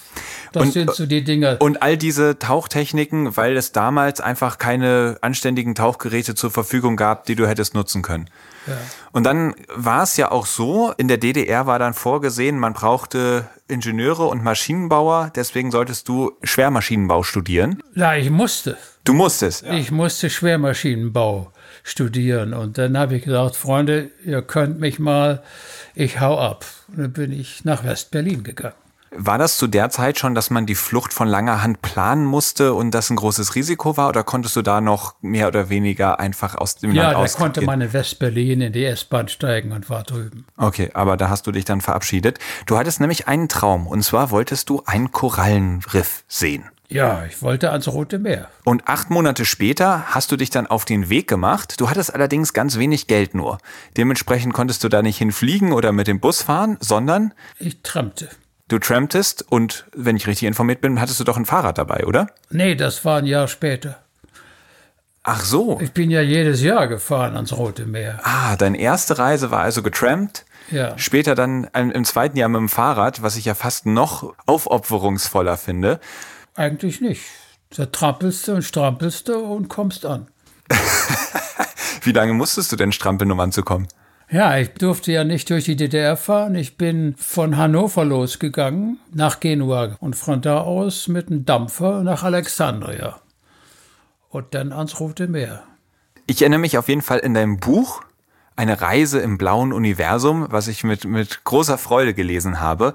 Das 0.52 0.64
Und- 0.64 0.72
sind 0.74 0.94
so 0.94 1.06
die 1.06 1.24
Dinge. 1.24 1.58
Und 1.60 1.82
all 1.82 1.96
diese 1.98 2.38
Tauchtechniken, 2.38 3.38
weil 3.38 3.56
es 3.56 3.72
damals 3.72 4.20
einfach 4.20 4.58
keine 4.58 5.18
anständigen 5.22 5.76
Tauchgeräte 5.76 6.36
zur 6.36 6.52
Verfügung 6.52 6.98
gab, 6.98 7.26
die 7.26 7.36
du 7.36 7.48
hättest 7.48 7.74
nutzen 7.74 8.02
können. 8.02 8.30
Und 9.12 9.24
dann 9.26 9.56
war 9.74 10.04
es 10.04 10.18
ja 10.18 10.30
auch 10.32 10.46
so, 10.46 10.92
in 10.98 11.08
der 11.08 11.18
DDR 11.18 11.66
war 11.66 11.80
dann 11.80 11.96
vorgesehen, 11.96 12.60
man 12.60 12.74
brauchte 12.74 13.48
Ingenieure 13.68 14.28
und 14.28 14.44
Maschinenbauer, 14.44 15.32
deswegen 15.36 15.72
solltest 15.72 16.08
du 16.08 16.34
Schwermaschinenbau 16.44 17.24
studieren. 17.24 17.82
ja, 17.96 18.14
ich 18.16 18.30
musste. 18.30 18.78
Du 19.04 19.14
musstest. 19.14 19.64
Ich 19.64 19.90
musste 19.90 20.30
Schwermaschinenbau 20.30 21.52
studieren. 21.84 22.54
Und 22.54 22.78
dann 22.78 22.98
habe 22.98 23.16
ich 23.16 23.24
gesagt, 23.24 23.56
Freunde, 23.56 24.12
ihr 24.26 24.44
könnt 24.44 24.80
mich 24.80 25.00
mal, 25.00 25.42
ich 25.96 26.20
hau 26.20 26.38
ab. 26.40 26.66
Und 26.90 27.00
dann 27.00 27.14
bin 27.14 27.32
ich 27.32 27.66
nach 27.66 27.84
West-Berlin 27.84 28.44
gegangen. 28.44 28.76
War 29.14 29.38
das 29.38 29.58
zu 29.58 29.68
der 29.68 29.90
Zeit 29.90 30.20
schon, 30.20 30.36
dass 30.36 30.50
man 30.50 30.66
die 30.66 30.76
Flucht 30.76 31.12
von 31.12 31.28
langer 31.28 31.62
Hand 31.62 31.82
planen 31.82 32.24
musste 32.26 32.74
und 32.74 32.92
das 32.92 33.10
ein 33.10 33.18
großes 33.18 33.56
Risiko 33.56 33.98
war 33.98 34.08
oder 34.08 34.24
konntest 34.24 34.56
du 34.56 34.62
da 34.62 34.80
noch 34.80 35.16
mehr 35.22 35.50
oder 35.50 35.68
weniger 35.70 36.20
einfach 36.22 36.56
aus 36.56 36.76
dem 36.76 36.94
Ja, 36.94 37.04
Land 37.04 37.16
da 37.16 37.20
aus? 37.20 37.36
konnte 37.36 37.62
man 37.62 37.82
in 37.82 37.92
West-Berlin 37.92 38.62
in 38.62 38.72
die 38.72 38.86
S-Bahn 38.86 39.28
steigen 39.28 39.74
und 39.74 39.90
war 39.90 40.04
drüben. 40.04 40.46
Okay, 40.56 40.92
aber 40.94 41.18
da 41.18 41.30
hast 41.30 41.46
du 41.46 41.52
dich 41.52 41.66
dann 41.66 41.82
verabschiedet. 41.82 42.40
Du 42.68 42.78
hattest 42.78 43.02
nämlich 43.02 43.28
einen 43.28 43.50
Traum 43.50 43.86
und 43.86 44.02
zwar 44.02 44.32
wolltest 44.32 44.70
du 44.70 44.82
ein 44.86 45.12
Korallenriff 45.12 46.24
sehen. 46.30 46.64
Ja, 46.88 47.24
ich 47.26 47.42
wollte 47.42 47.72
ans 47.72 47.88
Rote 47.88 48.20
Meer. 48.20 48.48
Und 48.66 48.88
acht 48.88 49.10
Monate 49.10 49.46
später 49.46 50.08
hast 50.08 50.32
du 50.32 50.38
dich 50.38 50.50
dann 50.50 50.68
auf 50.68 50.84
den 50.84 51.10
Weg 51.10 51.28
gemacht. 51.28 51.80
Du 51.80 51.90
hattest 51.90 52.14
allerdings 52.14 52.52
ganz 52.52 52.78
wenig 52.78 53.08
Geld 53.08 53.34
nur. 53.34 53.60
Dementsprechend 53.96 54.54
konntest 54.54 54.84
du 54.84 54.90
da 54.90 55.02
nicht 55.02 55.18
hinfliegen 55.18 55.72
oder 55.72 55.92
mit 55.94 56.08
dem 56.08 56.20
Bus 56.20 56.42
fahren, 56.42 56.78
sondern 56.82 57.34
Ich 57.60 57.82
trampte. 57.82 58.30
Du 58.72 58.80
tramptest 58.80 59.46
und, 59.50 59.86
wenn 59.96 60.16
ich 60.16 60.28
richtig 60.28 60.48
informiert 60.48 60.82
bin, 60.82 61.00
hattest 61.00 61.20
du 61.20 61.24
doch 61.24 61.38
ein 61.38 61.46
Fahrrad 61.46 61.78
dabei, 61.78 62.06
oder? 62.06 62.28
Nee, 62.50 62.76
das 62.76 63.04
war 63.06 63.18
ein 63.18 63.26
Jahr 63.26 63.48
später. 63.48 64.00
Ach 65.24 65.44
so. 65.44 65.80
Ich 65.82 65.92
bin 65.92 66.10
ja 66.10 66.22
jedes 66.22 66.62
Jahr 66.62 66.88
gefahren 66.88 67.36
ans 67.36 67.56
Rote 67.56 67.86
Meer. 67.86 68.20
Ah, 68.24 68.56
deine 68.56 68.80
erste 68.80 69.20
Reise 69.20 69.52
war 69.52 69.62
also 69.62 69.84
getrampt. 69.84 70.46
Ja. 70.72 70.98
Später 70.98 71.36
dann 71.36 71.70
im 71.76 71.92
im 71.92 72.06
zweiten 72.06 72.38
Jahr 72.38 72.50
mit 72.50 72.60
dem 72.60 72.70
Fahrrad, 72.70 73.22
was 73.22 73.36
ich 73.36 73.46
ja 73.46 73.54
fast 73.54 73.86
noch 73.86 74.34
aufopferungsvoller 74.48 75.58
finde. 75.58 76.00
Eigentlich 76.56 77.02
nicht. 77.02 77.22
Da 77.76 77.86
trampelst 77.86 78.48
du 78.48 78.54
und 78.54 78.64
strampelst 78.64 79.28
du 79.28 79.38
und 79.38 79.70
kommst 79.70 80.06
an. 80.06 80.28
Wie 82.02 82.12
lange 82.12 82.34
musstest 82.34 82.72
du 82.72 82.76
denn 82.76 82.92
strampeln, 82.92 83.32
um 83.32 83.40
anzukommen? 83.40 83.88
Ja, 84.34 84.58
ich 84.58 84.70
durfte 84.70 85.12
ja 85.12 85.26
nicht 85.26 85.50
durch 85.50 85.66
die 85.66 85.76
DDR 85.76 86.16
fahren. 86.16 86.56
Ich 86.56 86.78
bin 86.78 87.16
von 87.18 87.58
Hannover 87.58 88.06
losgegangen 88.06 88.98
nach 89.14 89.42
Genua 89.42 89.98
und 90.00 90.16
von 90.16 90.42
da 90.42 90.62
aus 90.62 91.10
mit 91.10 91.28
einem 91.28 91.44
Dampfer 91.44 92.02
nach 92.04 92.24
Alexandria 92.24 93.20
und 94.30 94.54
dann 94.54 94.72
ans 94.72 95.02
Rote 95.02 95.28
Meer. 95.28 95.64
Ich 96.28 96.42
erinnere 96.42 96.62
mich 96.62 96.78
auf 96.78 96.88
jeden 96.88 97.02
Fall 97.02 97.20
in 97.20 97.34
deinem 97.34 97.58
Buch 97.58 98.04
eine 98.56 98.80
Reise 98.80 99.20
im 99.20 99.38
blauen 99.38 99.74
Universum, 99.74 100.48
was 100.50 100.70
ich 100.70 100.86
mit, 100.86 101.04
mit 101.04 101.44
großer 101.44 101.78
Freude 101.78 102.14
gelesen 102.14 102.62
habe. 102.62 102.94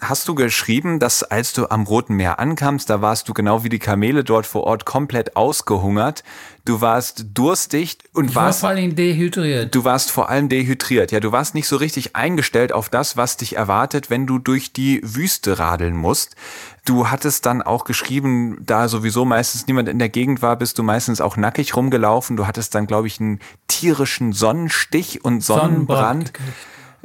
Hast 0.00 0.28
du 0.28 0.34
geschrieben, 0.34 0.98
dass 0.98 1.22
als 1.22 1.52
du 1.52 1.70
am 1.70 1.84
Roten 1.84 2.14
Meer 2.14 2.38
ankamst, 2.38 2.90
da 2.90 3.00
warst 3.00 3.28
du 3.28 3.34
genau 3.34 3.64
wie 3.64 3.68
die 3.68 3.78
Kamele 3.78 4.24
dort 4.24 4.44
vor 4.44 4.64
Ort 4.64 4.84
komplett 4.84 5.36
ausgehungert. 5.36 6.22
Du 6.64 6.80
warst 6.80 7.26
durstig 7.34 7.98
und 8.12 8.30
Ich 8.30 8.34
war 8.34 8.46
warst 8.46 8.60
vor 8.60 8.70
allem 8.70 8.94
dehydriert. 8.94 9.74
Du 9.74 9.84
warst 9.84 10.10
vor 10.10 10.28
allem 10.28 10.48
dehydriert. 10.48 11.12
Ja, 11.12 11.20
du 11.20 11.32
warst 11.32 11.54
nicht 11.54 11.68
so 11.68 11.76
richtig 11.76 12.14
eingestellt 12.16 12.72
auf 12.72 12.88
das, 12.88 13.16
was 13.16 13.36
dich 13.36 13.56
erwartet, 13.56 14.10
wenn 14.10 14.26
du 14.26 14.38
durch 14.38 14.72
die 14.72 15.00
Wüste 15.02 15.58
radeln 15.58 15.96
musst. 15.96 16.36
Du 16.84 17.08
hattest 17.08 17.46
dann 17.46 17.62
auch 17.62 17.84
geschrieben, 17.84 18.58
da 18.60 18.88
sowieso 18.88 19.24
meistens 19.24 19.66
niemand 19.66 19.88
in 19.88 19.98
der 19.98 20.08
Gegend 20.08 20.42
war, 20.42 20.56
bist 20.56 20.78
du 20.78 20.82
meistens 20.82 21.20
auch 21.20 21.36
nackig 21.36 21.74
rumgelaufen. 21.76 22.36
Du 22.36 22.46
hattest 22.46 22.74
dann, 22.74 22.86
glaube 22.86 23.06
ich, 23.06 23.20
einen 23.20 23.40
tierischen 23.68 24.32
Sonnenstich 24.32 25.24
und 25.24 25.42
Sonnenbrand. 25.42 26.34
gekriegt. 26.34 26.52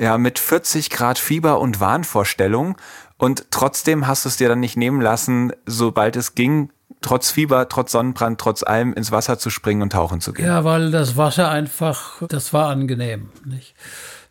Ja, 0.01 0.17
mit 0.17 0.39
40 0.39 0.89
Grad 0.89 1.19
Fieber 1.19 1.59
und 1.59 1.79
Wahnvorstellung. 1.79 2.75
Und 3.17 3.51
trotzdem 3.51 4.07
hast 4.07 4.25
du 4.25 4.29
es 4.29 4.37
dir 4.37 4.49
dann 4.49 4.59
nicht 4.59 4.75
nehmen 4.75 4.99
lassen, 4.99 5.53
sobald 5.67 6.15
es 6.15 6.33
ging, 6.33 6.71
trotz 7.01 7.29
Fieber, 7.29 7.69
trotz 7.69 7.91
Sonnenbrand, 7.91 8.41
trotz 8.41 8.63
allem 8.63 8.93
ins 8.93 9.11
Wasser 9.11 9.37
zu 9.37 9.51
springen 9.51 9.83
und 9.83 9.91
tauchen 9.91 10.19
zu 10.19 10.33
gehen. 10.33 10.47
Ja, 10.47 10.63
weil 10.63 10.89
das 10.89 11.17
Wasser 11.17 11.51
einfach, 11.51 12.23
das 12.29 12.51
war 12.51 12.69
angenehm. 12.69 13.29
Nicht? 13.45 13.75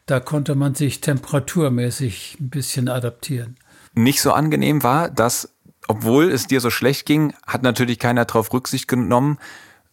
Da 0.07 0.19
konnte 0.19 0.57
man 0.57 0.75
sich 0.75 1.01
temperaturmäßig 1.03 2.39
ein 2.41 2.51
bisschen 2.51 2.89
adaptieren. 2.89 3.57
nicht 3.95 4.23
so 4.23 4.33
angenehm 4.33 4.83
war, 4.83 5.09
dass, 5.09 5.55
obwohl 5.87 6.33
es 6.33 6.49
dir 6.49 6.61
so 6.61 6.71
schlecht 6.71 7.07
ging, 7.07 7.33
hat 7.47 7.63
natürlich 7.63 8.01
keiner 8.01 8.25
darauf 8.25 8.53
Rücksicht 8.53 8.89
genommen, 8.89 9.39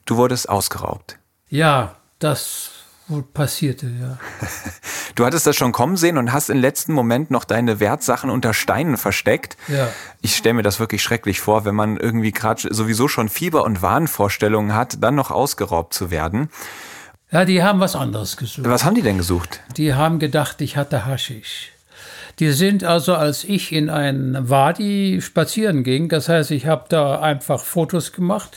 du 0.06 0.18
wurdest 0.18 0.50
ausgeraubt. 0.50 1.20
Ja, 1.50 1.98
das 2.18 2.77
wohl 3.08 3.24
passierte, 3.24 3.88
ja. 3.88 4.18
Du 5.16 5.26
hattest 5.26 5.48
das 5.48 5.56
schon 5.56 5.72
kommen 5.72 5.98
sehen 5.98 6.20
und 6.20 6.32
hast 6.32 6.52
im 6.52 6.60
letzten 6.60 6.94
Moment 6.94 7.32
noch 7.32 7.44
deine 7.44 7.80
Wertsachen 7.80 8.30
unter 8.30 8.54
Steinen 8.54 8.98
versteckt. 8.98 9.58
Ja. 9.68 9.88
Ich 10.22 10.36
stelle 10.36 10.54
mir 10.54 10.62
das 10.62 10.80
wirklich 10.80 11.02
schrecklich 11.02 11.42
vor, 11.42 11.66
wenn 11.66 11.74
man 11.74 11.98
irgendwie 11.98 12.32
gerade 12.32 12.72
sowieso 12.72 13.08
schon 13.08 13.28
Fieber- 13.28 13.64
und 13.64 13.82
Wahnvorstellungen 13.82 14.76
hat, 14.76 15.02
dann 15.02 15.16
noch 15.16 15.32
ausgeraubt 15.32 15.96
zu 15.96 16.12
werden. 16.12 16.50
Ja, 17.32 17.46
die 17.46 17.64
haben 17.64 17.80
was 17.80 17.96
anderes 17.96 18.38
gesucht. 18.38 18.70
Was 18.70 18.86
haben 18.86 18.94
die 18.94 19.02
denn 19.02 19.18
gesucht? 19.18 19.60
Die 19.76 19.96
haben 19.96 20.20
gedacht, 20.20 20.62
ich 20.62 20.78
hatte 20.78 21.08
Haschisch. 21.08 21.72
Die 22.40 22.52
sind 22.52 22.84
also, 22.84 23.16
als 23.16 23.44
ich 23.44 23.72
in 23.72 23.90
einen 23.90 24.50
Wadi 24.50 25.20
spazieren 25.22 25.84
ging, 25.84 26.08
das 26.08 26.30
heißt, 26.30 26.52
ich 26.52 26.68
habe 26.68 26.86
da 26.90 27.20
einfach 27.20 27.62
Fotos 27.62 28.12
gemacht, 28.12 28.56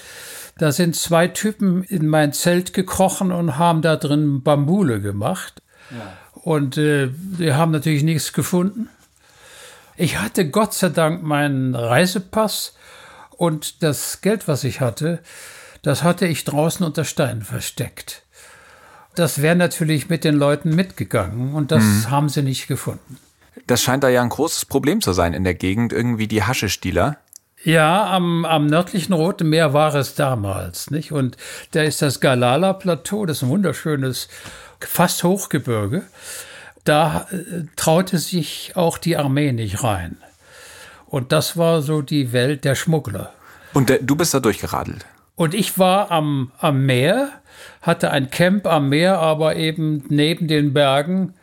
da 0.60 0.72
sind 0.72 0.94
zwei 0.94 1.26
Typen 1.26 1.84
in 1.84 2.06
mein 2.06 2.34
Zelt 2.34 2.74
gekrochen 2.74 3.32
und 3.32 3.56
haben 3.56 3.80
da 3.80 3.96
drin 3.96 4.42
Bambule 4.42 5.00
gemacht. 5.00 5.62
Und 6.34 6.76
äh, 6.76 7.08
die 7.10 7.54
haben 7.54 7.72
natürlich 7.72 8.02
nichts 8.02 8.34
gefunden. 8.34 8.90
Ich 9.96 10.18
hatte 10.18 10.50
Gott 10.50 10.74
sei 10.74 10.90
Dank 10.90 11.22
meinen 11.22 11.74
Reisepass 11.74 12.74
Und 13.30 13.82
das 13.82 14.20
Geld, 14.20 14.48
was 14.48 14.64
ich 14.64 14.82
hatte, 14.82 15.20
das 15.80 16.02
hatte 16.02 16.26
ich 16.26 16.44
draußen 16.44 16.84
unter 16.84 17.04
Steinen 17.04 17.40
versteckt. 17.40 18.22
Das 19.14 19.40
wäre 19.40 19.56
natürlich 19.56 20.10
mit 20.10 20.24
den 20.24 20.34
Leuten 20.34 20.74
mitgegangen 20.74 21.54
und 21.54 21.70
das 21.70 21.82
mhm. 21.82 22.10
haben 22.10 22.28
sie 22.28 22.42
nicht 22.42 22.66
gefunden. 22.66 23.18
Das 23.66 23.82
scheint 23.82 24.04
da 24.04 24.10
ja 24.10 24.20
ein 24.20 24.28
großes 24.28 24.66
Problem 24.66 25.00
zu 25.00 25.14
sein 25.14 25.32
in 25.32 25.44
der 25.44 25.54
Gegend, 25.54 25.94
irgendwie 25.94 26.28
die 26.28 26.42
Haschestieler. 26.42 27.16
Ja, 27.62 28.10
am, 28.10 28.46
am 28.46 28.66
nördlichen 28.66 29.12
Roten 29.12 29.48
Meer 29.50 29.74
war 29.74 29.94
es 29.94 30.14
damals, 30.14 30.90
nicht? 30.90 31.12
Und 31.12 31.36
da 31.72 31.82
ist 31.82 32.00
das 32.00 32.20
Galala-Plateau, 32.20 33.26
das 33.26 33.38
ist 33.38 33.42
ein 33.42 33.50
wunderschönes, 33.50 34.28
fast 34.80 35.22
Hochgebirge. 35.24 36.02
Da 36.84 37.26
äh, 37.30 37.64
traute 37.76 38.18
sich 38.18 38.72
auch 38.76 38.96
die 38.96 39.18
Armee 39.18 39.52
nicht 39.52 39.84
rein. 39.84 40.16
Und 41.06 41.32
das 41.32 41.58
war 41.58 41.82
so 41.82 42.00
die 42.00 42.32
Welt 42.32 42.64
der 42.64 42.74
Schmuggler. 42.74 43.32
Und 43.74 43.90
der, 43.90 43.98
du 43.98 44.16
bist 44.16 44.32
da 44.32 44.40
durchgeradelt? 44.40 45.04
Und 45.36 45.54
ich 45.54 45.78
war 45.78 46.10
am, 46.10 46.52
am 46.58 46.86
Meer, 46.86 47.30
hatte 47.82 48.10
ein 48.10 48.30
Camp 48.30 48.66
am 48.66 48.88
Meer, 48.88 49.18
aber 49.18 49.56
eben 49.56 50.04
neben 50.08 50.48
den 50.48 50.72
Bergen, 50.72 51.34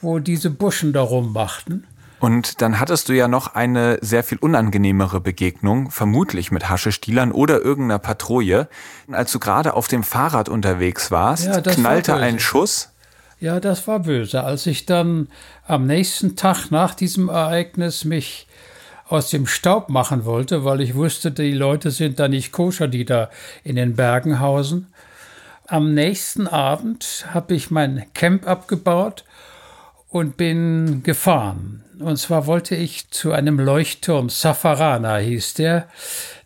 wo 0.00 0.20
diese 0.20 0.50
Buschen 0.50 0.92
darum 0.92 1.32
machten. 1.32 1.86
Und 2.18 2.62
dann 2.62 2.80
hattest 2.80 3.08
du 3.08 3.12
ja 3.12 3.28
noch 3.28 3.54
eine 3.54 3.98
sehr 4.00 4.24
viel 4.24 4.38
unangenehmere 4.38 5.20
Begegnung, 5.20 5.90
vermutlich 5.90 6.50
mit 6.50 6.68
Haschestielern 6.68 7.30
oder 7.30 7.60
irgendeiner 7.60 7.98
Patrouille. 7.98 8.68
Als 9.10 9.32
du 9.32 9.38
gerade 9.38 9.74
auf 9.74 9.86
dem 9.88 10.02
Fahrrad 10.02 10.48
unterwegs 10.48 11.10
warst, 11.10 11.46
ja, 11.46 11.60
knallte 11.60 12.12
war 12.12 12.20
ein 12.20 12.38
Schuss. 12.38 12.90
Ja, 13.38 13.60
das 13.60 13.86
war 13.86 14.00
böse. 14.00 14.42
Als 14.44 14.66
ich 14.66 14.86
dann 14.86 15.28
am 15.66 15.86
nächsten 15.86 16.36
Tag 16.36 16.70
nach 16.70 16.94
diesem 16.94 17.28
Ereignis 17.28 18.06
mich 18.06 18.46
aus 19.08 19.28
dem 19.28 19.46
Staub 19.46 19.90
machen 19.90 20.24
wollte, 20.24 20.64
weil 20.64 20.80
ich 20.80 20.94
wusste, 20.94 21.30
die 21.30 21.52
Leute 21.52 21.90
sind 21.90 22.18
da 22.18 22.28
nicht 22.28 22.50
koscher, 22.50 22.88
die 22.88 23.04
da 23.04 23.28
in 23.62 23.76
den 23.76 23.94
Bergen 23.94 24.40
hausen. 24.40 24.86
Am 25.66 25.92
nächsten 25.94 26.48
Abend 26.48 27.26
habe 27.32 27.54
ich 27.54 27.70
mein 27.70 28.06
Camp 28.14 28.48
abgebaut 28.48 29.24
und 30.16 30.36
bin 30.36 31.02
gefahren. 31.02 31.84
Und 31.98 32.18
zwar 32.18 32.46
wollte 32.46 32.74
ich 32.74 33.10
zu 33.10 33.32
einem 33.32 33.58
Leuchtturm, 33.58 34.28
Safarana 34.28 35.16
hieß 35.18 35.54
der, 35.54 35.88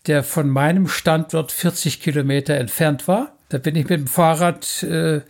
der 0.07 0.23
von 0.23 0.49
meinem 0.49 0.89
Standort 0.89 1.53
40 1.53 2.01
Kilometer 2.01 2.55
entfernt 2.55 3.09
war. 3.09 3.33
Da 3.49 3.59
bin 3.59 3.75
ich 3.75 3.89
mit 3.89 4.01
dem 4.01 4.07
Fahrrad 4.07 4.83
äh, 4.85 5.21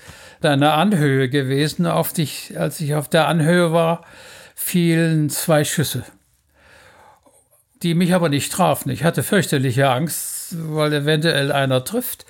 einer 0.42 0.74
Anhöhe 0.74 1.28
gewesen. 1.28 1.86
Auf 1.86 2.12
dich, 2.12 2.58
als 2.58 2.80
ich 2.80 2.94
auf 2.94 3.08
der 3.08 3.28
Anhöhe 3.28 3.72
war, 3.72 4.04
fielen 4.54 5.30
zwei 5.30 5.64
Schüsse, 5.64 6.04
die 7.82 7.94
mich 7.94 8.14
aber 8.14 8.28
nicht 8.28 8.52
trafen. 8.52 8.90
Ich 8.90 9.04
hatte 9.04 9.22
fürchterliche 9.22 9.88
Angst, 9.88 10.54
weil 10.58 10.92
eventuell 10.92 11.50
einer 11.50 11.82
trifft. 11.84 12.26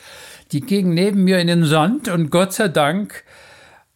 Die 0.52 0.60
gingen 0.60 0.94
neben 0.94 1.24
mir 1.24 1.38
in 1.38 1.48
den 1.48 1.64
Sand 1.64 2.08
und 2.08 2.30
Gott 2.30 2.52
sei 2.52 2.68
Dank 2.68 3.24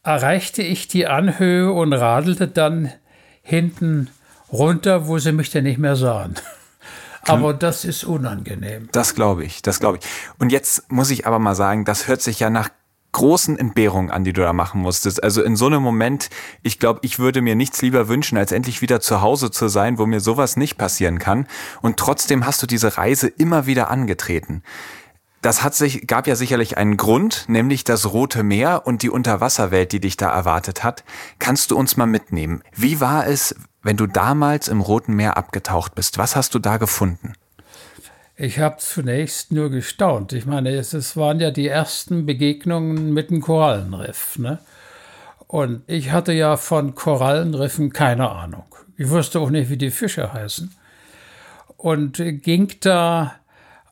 erreichte 0.04 0.62
ich 0.62 0.87
die 0.87 1.06
Anhöhe 1.06 1.73
und 1.73 1.92
radelte 1.92 2.46
dann 2.46 2.92
hinten 3.42 4.11
runter, 4.52 5.08
wo 5.08 5.18
sie 5.18 5.32
mich 5.32 5.50
dann 5.50 5.64
nicht 5.64 5.78
mehr 5.78 5.96
sahen. 5.96 6.34
Aber 7.26 7.54
das 7.54 7.87
ist 7.87 8.04
unangenehm. 8.04 8.88
Das 8.92 9.14
glaube 9.14 9.44
ich, 9.44 9.62
das 9.62 9.80
glaube 9.80 9.99
ich. 9.99 10.04
Und 10.38 10.52
jetzt 10.52 10.92
muss 10.92 11.11
ich 11.11 11.26
aber 11.26 11.38
mal 11.38 11.54
sagen, 11.54 11.87
das 11.87 12.06
hört 12.06 12.20
sich 12.20 12.38
ja 12.38 12.50
nach 12.50 12.68
großen 13.12 13.58
Entbehrungen 13.58 14.11
an, 14.11 14.25
die 14.25 14.32
du 14.32 14.42
da 14.42 14.52
machen 14.52 14.82
musstest. 14.82 15.23
Also 15.23 15.42
in 15.42 15.56
so 15.56 15.66
einem 15.66 15.82
Moment, 15.82 16.28
ich 16.62 16.78
glaube, 16.78 17.00
ich 17.02 17.18
würde 17.18 17.40
mir 17.40 17.54
nichts 17.54 17.80
lieber 17.80 18.08
wünschen, 18.08 18.37
als 18.37 18.52
endlich 18.52 18.82
wieder 18.82 19.00
zu 19.00 19.23
Hause 19.23 19.50
zu 19.50 19.68
sein, 19.68 19.99
wo 19.99 20.04
mir 20.04 20.20
sowas 20.20 20.56
nicht 20.56 20.76
passieren 20.76 21.18
kann. 21.18 21.46
Und 21.80 21.96
trotzdem 21.96 22.44
hast 22.44 22.62
du 22.62 22.66
diese 22.66 22.99
Reise 22.99 23.28
immer 23.28 23.66
wieder 23.66 23.88
angetreten. 23.88 24.62
Das 25.44 25.62
hat 25.62 25.74
sich, 25.74 26.06
gab 26.06 26.26
ja 26.26 26.36
sicherlich 26.36 26.78
einen 26.78 26.96
Grund, 26.96 27.44
nämlich 27.48 27.84
das 27.84 28.14
Rote 28.14 28.42
Meer 28.42 28.86
und 28.86 29.02
die 29.02 29.10
Unterwasserwelt, 29.10 29.92
die 29.92 30.00
dich 30.00 30.16
da 30.16 30.30
erwartet 30.30 30.83
hat. 30.83 31.04
Kannst 31.38 31.70
du 31.70 31.76
uns 31.76 31.98
mal 31.98 32.07
mitnehmen? 32.07 32.62
Wie 32.74 32.98
war 32.98 33.26
es, 33.26 33.54
wenn 33.83 33.98
du 33.98 34.07
damals 34.07 34.68
im 34.68 34.80
Roten 34.80 35.12
Meer 35.12 35.37
abgetaucht 35.37 35.94
bist? 35.94 36.16
Was 36.16 36.35
hast 36.35 36.54
du 36.54 36.61
da 36.61 36.78
gefunden? 36.78 37.35
Ich 38.37 38.59
habe 38.59 38.78
zunächst 38.78 39.52
nur 39.52 39.68
gestaunt. 39.68 40.33
Ich 40.33 40.46
meine, 40.46 40.70
es, 40.70 40.94
es, 40.94 41.14
waren 41.14 41.40
ja 41.40 41.50
die 41.50 41.68
ersten 41.68 42.24
Begegnungen 42.24 43.12
mit 43.12 43.28
dem 43.28 43.42
Korallenriff. 43.42 44.38
Ne? 44.38 44.61
Und 45.46 45.83
ich 45.87 46.11
hatte 46.11 46.33
ja 46.33 46.57
von 46.57 46.94
Korallenriffen 46.94 47.92
keine 47.92 48.30
Ahnung. 48.30 48.64
Ich 48.96 49.11
wusste 49.11 49.40
auch 49.40 49.50
nicht, 49.50 49.68
wie 49.68 49.76
die 49.76 49.90
Fische 49.90 50.33
heißen. 50.33 50.74
Und 51.76 52.16
ging 52.16 52.72
da 52.80 53.35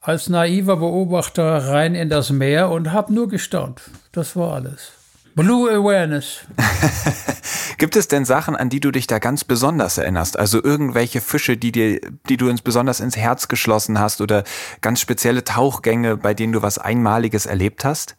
als 0.03 0.29
naiver 0.29 0.77
Beobachter 0.77 1.69
rein 1.69 1.95
in 1.95 2.11
das 2.11 2.31
Meer 2.31 2.71
und 2.71 2.93
habe 2.93 3.15
nur 3.15 3.29
gestaunt. 3.29 3.83
Das 4.11 4.37
war 4.37 4.55
alles. 4.55 4.93
Blue 5.35 5.71
Awareness. 5.71 6.41
Gibt 7.79 7.97
es 7.97 8.09
denn 8.09 8.25
Sachen, 8.27 8.55
an 8.55 8.69
die 8.69 8.81
du 8.81 8.91
dich 8.91 9.07
da 9.07 9.19
ganz 9.19 9.45
besonders 9.45 9.97
erinnerst? 9.97 10.39
Also 10.39 10.63
irgendwelche 10.63 11.23
Fische, 11.23 11.57
die 11.57 11.73
dir, 11.73 12.01
die 12.29 12.37
du 12.37 12.49
ins 12.49 12.61
besonders 12.61 13.01
ins 13.01 13.17
Herz 13.17 13.49
geschlossen 13.49 13.99
hast 13.99 14.21
oder 14.21 14.45
ganz 14.83 15.01
spezielle 15.01 15.45
Tauchgänge, 15.45 16.19
bei 16.19 16.35
denen 16.35 16.53
du 16.53 16.61
was 16.61 16.77
Einmaliges 16.79 17.47
erlebt 17.47 17.85
hast? 17.85 18.17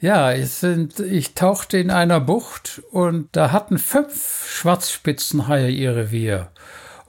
Ja, 0.00 0.32
ich, 0.32 0.50
sind, 0.50 0.98
ich 0.98 1.34
tauchte 1.34 1.78
in 1.78 1.90
einer 1.90 2.18
Bucht 2.18 2.82
und 2.90 3.28
da 3.32 3.52
hatten 3.52 3.78
fünf 3.78 4.48
Schwarzspitzenhaie 4.48 5.70
ihr 5.70 5.94
Revier. 5.94 6.50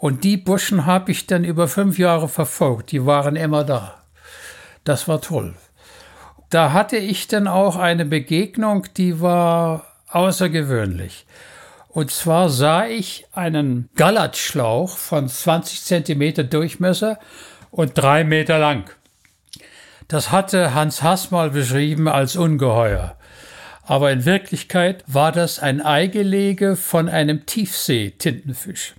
Und 0.04 0.26
die 0.26 0.36
Burschen 0.36 0.86
habe 0.86 1.14
ich 1.14 1.28
dann 1.28 1.46
über 1.46 1.70
fünf 1.70 1.98
Jahre 1.98 2.28
verfolgt. 2.28 2.92
Die 2.92 3.06
waren 3.06 3.38
immer 3.38 3.64
da. 3.64 4.04
Das 4.84 5.08
war 5.08 5.22
toll. 5.22 5.54
Da 6.50 6.74
hatte 6.74 6.98
ich 6.98 7.30
dann 7.30 7.48
auch 7.48 7.78
eine 7.78 8.04
Begegnung, 8.04 8.86
die 8.98 9.22
war 9.22 9.88
außergewöhnlich. 10.10 11.26
Und 11.88 12.12
zwar 12.12 12.50
sah 12.50 12.86
ich 12.86 13.28
einen 13.32 13.88
Gallatschlauch 13.96 14.98
von 14.98 15.30
20 15.30 15.84
Zentimeter 15.84 16.44
Durchmesser 16.44 17.18
und 17.72 17.98
drei 17.98 18.26
Meter 18.26 18.60
lang. 18.60 18.92
Das 20.10 20.34
hatte 20.34 20.74
Hans 20.74 21.02
Hass 21.02 21.28
beschrieben 21.28 22.10
als 22.10 22.36
Ungeheuer. 22.36 23.16
Aber 23.84 24.12
in 24.12 24.26
Wirklichkeit 24.26 25.06
war 25.08 25.32
das 25.32 25.60
ein 25.60 25.80
Eigelege 25.80 26.76
von 26.76 27.08
einem 27.08 27.46
Tiefsee-Tintenfisch. 27.46 28.96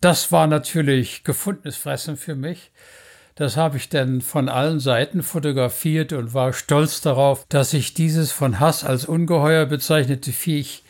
Das 0.00 0.30
war 0.30 0.46
natürlich 0.46 1.24
gefundenes 1.24 1.76
Fressen 1.76 2.16
für 2.16 2.36
mich. 2.36 2.70
Das 3.34 3.56
habe 3.56 3.76
ich 3.76 3.88
dann 3.88 4.20
von 4.20 4.48
allen 4.48 4.80
Seiten 4.80 5.22
fotografiert 5.22 6.12
und 6.12 6.34
war 6.34 6.52
stolz 6.52 7.00
darauf, 7.00 7.46
dass 7.48 7.72
ich 7.72 7.94
dieses 7.94 8.32
von 8.32 8.58
Hass 8.58 8.84
als 8.84 9.04
ungeheuer 9.04 9.66
bezeichnete 9.66 10.32
Viech 10.32 10.82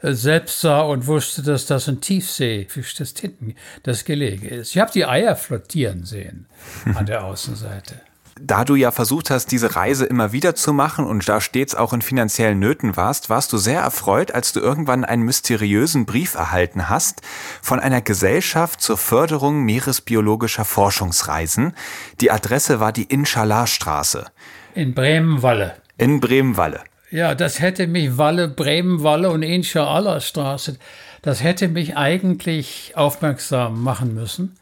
äh, 0.00 0.12
selbst 0.12 0.60
sah 0.60 0.82
und 0.82 1.06
wusste, 1.06 1.42
dass 1.42 1.66
das 1.66 1.88
ein 1.88 2.00
Tiefseefisch 2.00 2.94
des 2.94 3.14
Tinten 3.14 3.54
das 3.84 4.04
Gelege 4.04 4.48
ist. 4.48 4.74
Ich 4.74 4.80
habe 4.80 4.92
die 4.92 5.06
Eier 5.06 5.34
flottieren 5.34 6.04
sehen 6.04 6.46
an 6.94 7.06
der 7.06 7.24
Außenseite 7.24 8.00
da 8.40 8.64
du 8.64 8.74
ja 8.74 8.90
versucht 8.90 9.30
hast, 9.30 9.50
diese 9.52 9.76
Reise 9.76 10.06
immer 10.06 10.32
wieder 10.32 10.54
zu 10.54 10.72
machen 10.72 11.04
und 11.06 11.28
da 11.28 11.40
stets 11.40 11.74
auch 11.74 11.92
in 11.92 12.02
finanziellen 12.02 12.58
Nöten 12.58 12.96
warst, 12.96 13.30
warst 13.30 13.52
du 13.52 13.58
sehr 13.58 13.80
erfreut, 13.80 14.32
als 14.32 14.52
du 14.52 14.60
irgendwann 14.60 15.04
einen 15.04 15.22
mysteriösen 15.22 16.06
Brief 16.06 16.34
erhalten 16.34 16.88
hast 16.88 17.22
von 17.62 17.80
einer 17.80 18.00
Gesellschaft 18.00 18.80
zur 18.80 18.96
Förderung 18.96 19.64
meeresbiologischer 19.64 20.64
Forschungsreisen. 20.64 21.72
Die 22.20 22.30
Adresse 22.30 22.80
war 22.80 22.92
die 22.92 23.04
Inshallah-Straße. 23.04 24.26
In 24.74 24.94
Bremen-Walle. 24.94 25.76
In 25.96 26.20
Bremen-Walle. 26.20 26.80
Ja, 27.10 27.34
das 27.34 27.60
hätte 27.60 27.86
mich 27.86 28.18
Walle, 28.18 28.48
Bremen-Walle 28.48 29.30
und 29.30 29.42
Inshallah-Straße, 29.42 30.78
das 31.22 31.42
hätte 31.42 31.68
mich 31.68 31.96
eigentlich 31.96 32.92
aufmerksam 32.94 33.82
machen 33.82 34.14
müssen. 34.14 34.56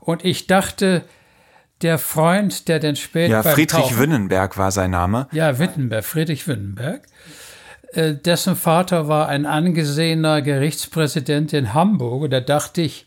Und 0.00 0.24
ich 0.24 0.46
dachte, 0.46 1.04
der 1.82 1.98
Freund, 1.98 2.68
der 2.68 2.78
dann 2.78 2.96
später. 2.96 3.32
Ja, 3.32 3.42
Friedrich 3.42 3.82
Tauchen, 3.82 3.98
Winnenberg 3.98 4.58
war 4.58 4.70
sein 4.70 4.90
Name. 4.90 5.28
Ja, 5.32 5.58
Wittenberg, 5.58 6.04
Friedrich 6.04 6.46
Winnenberg. 6.46 7.02
Äh, 7.92 8.14
dessen 8.14 8.56
Vater 8.56 9.08
war 9.08 9.28
ein 9.28 9.46
angesehener 9.46 10.42
Gerichtspräsident 10.42 11.52
in 11.52 11.74
Hamburg. 11.74 12.22
Und 12.22 12.30
da 12.30 12.40
dachte 12.40 12.82
ich, 12.82 13.06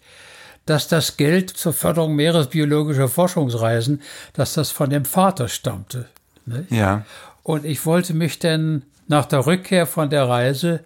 dass 0.65 0.87
das 0.87 1.17
Geld 1.17 1.49
zur 1.51 1.73
Förderung 1.73 2.15
meeresbiologischer 2.15 3.09
Forschungsreisen, 3.09 4.01
dass 4.33 4.53
das 4.53 4.71
von 4.71 4.89
dem 4.89 5.05
Vater 5.05 5.47
stammte. 5.49 6.07
Nicht? 6.45 6.71
Ja. 6.71 7.05
Und 7.43 7.65
ich 7.65 7.85
wollte 7.85 8.13
mich 8.13 8.39
dann 8.39 8.83
nach 9.07 9.25
der 9.25 9.45
Rückkehr 9.45 9.85
von 9.85 10.09
der 10.09 10.27
Reise 10.27 10.83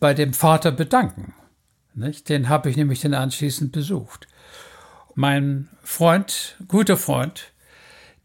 bei 0.00 0.14
dem 0.14 0.32
Vater 0.32 0.70
bedanken. 0.70 1.34
Nicht? 1.94 2.28
Den 2.28 2.48
habe 2.48 2.70
ich 2.70 2.76
nämlich 2.76 3.00
dann 3.00 3.14
anschließend 3.14 3.72
besucht 3.72 4.28
mein 5.14 5.68
Freund, 5.82 6.56
guter 6.68 6.96
Freund, 6.96 7.52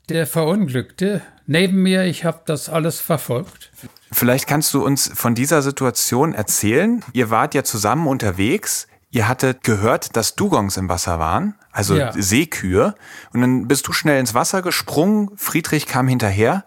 der 0.10 0.26
verunglückte, 0.28 1.22
neben 1.46 1.84
mir, 1.84 2.06
ich 2.06 2.26
habe 2.26 2.42
das 2.46 2.70
alles 2.70 3.00
verfolgt. 3.00 3.72
Vielleicht 4.12 4.48
kannst 4.48 4.74
du 4.74 4.86
uns 4.86 5.12
von 5.14 5.36
dieser 5.36 5.62
Situation 5.62 6.34
erzählen. 6.34 7.04
Ihr 7.14 7.30
wart 7.30 7.54
ja 7.54 7.64
zusammen 7.64 8.08
unterwegs. 8.08 8.88
ihr 9.10 9.28
hattet 9.28 9.64
gehört, 9.64 10.16
dass 10.16 10.36
Dugongs 10.36 10.78
im 10.78 10.90
Wasser 10.90 11.18
waren, 11.18 11.56
also 11.72 11.96
ja. 11.96 12.12
Seekühe. 12.14 12.94
Und 13.34 13.42
dann 13.42 13.68
bist 13.68 13.88
du 13.88 13.94
schnell 13.94 14.20
ins 14.20 14.34
Wasser 14.34 14.62
gesprungen, 14.62 15.32
Friedrich 15.38 15.88
kam 15.88 16.08
hinterher. 16.08 16.64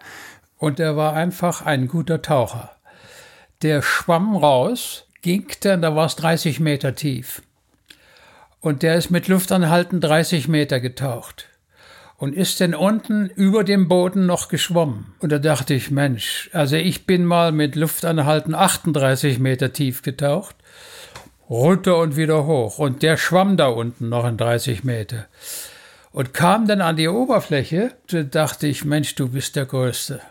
Und 0.57 0.79
er 0.79 0.97
war 0.97 1.13
einfach 1.13 1.63
ein 1.63 1.87
guter 1.87 2.21
Taucher. 2.21 2.71
Der 3.61 3.81
schwamm 3.81 4.35
raus, 4.35 5.05
ging 5.21 5.47
dann, 5.61 5.81
da 5.81 5.95
war 5.95 6.07
es 6.07 6.15
30 6.15 6.59
Meter 6.59 6.95
tief. 6.95 7.41
Und 8.61 8.83
der 8.83 8.95
ist 8.95 9.09
mit 9.09 9.27
Luftanhalten 9.27 10.01
30 10.01 10.47
Meter 10.47 10.79
getaucht 10.79 11.47
und 12.17 12.35
ist 12.35 12.59
denn 12.59 12.75
unten 12.75 13.27
über 13.27 13.63
dem 13.63 13.87
Boden 13.87 14.27
noch 14.27 14.47
geschwommen. 14.47 15.15
Und 15.17 15.31
da 15.31 15.39
dachte 15.39 15.73
ich, 15.73 15.89
Mensch, 15.89 16.51
also 16.53 16.75
ich 16.75 17.07
bin 17.07 17.25
mal 17.25 17.51
mit 17.51 17.75
Luftanhalten 17.75 18.53
38 18.53 19.39
Meter 19.39 19.73
tief 19.73 20.03
getaucht, 20.03 20.55
runter 21.49 21.97
und 21.97 22.15
wieder 22.15 22.45
hoch. 22.45 22.77
Und 22.77 23.01
der 23.01 23.17
schwamm 23.17 23.57
da 23.57 23.65
unten 23.65 24.09
noch 24.09 24.27
in 24.27 24.37
30 24.37 24.83
Meter. 24.83 25.25
Und 26.11 26.35
kam 26.35 26.67
dann 26.67 26.81
an 26.81 26.97
die 26.97 27.07
Oberfläche, 27.07 27.93
da 28.11 28.21
dachte 28.21 28.67
ich, 28.67 28.85
Mensch, 28.85 29.15
du 29.15 29.29
bist 29.29 29.55
der 29.55 29.65
Größte. 29.65 30.21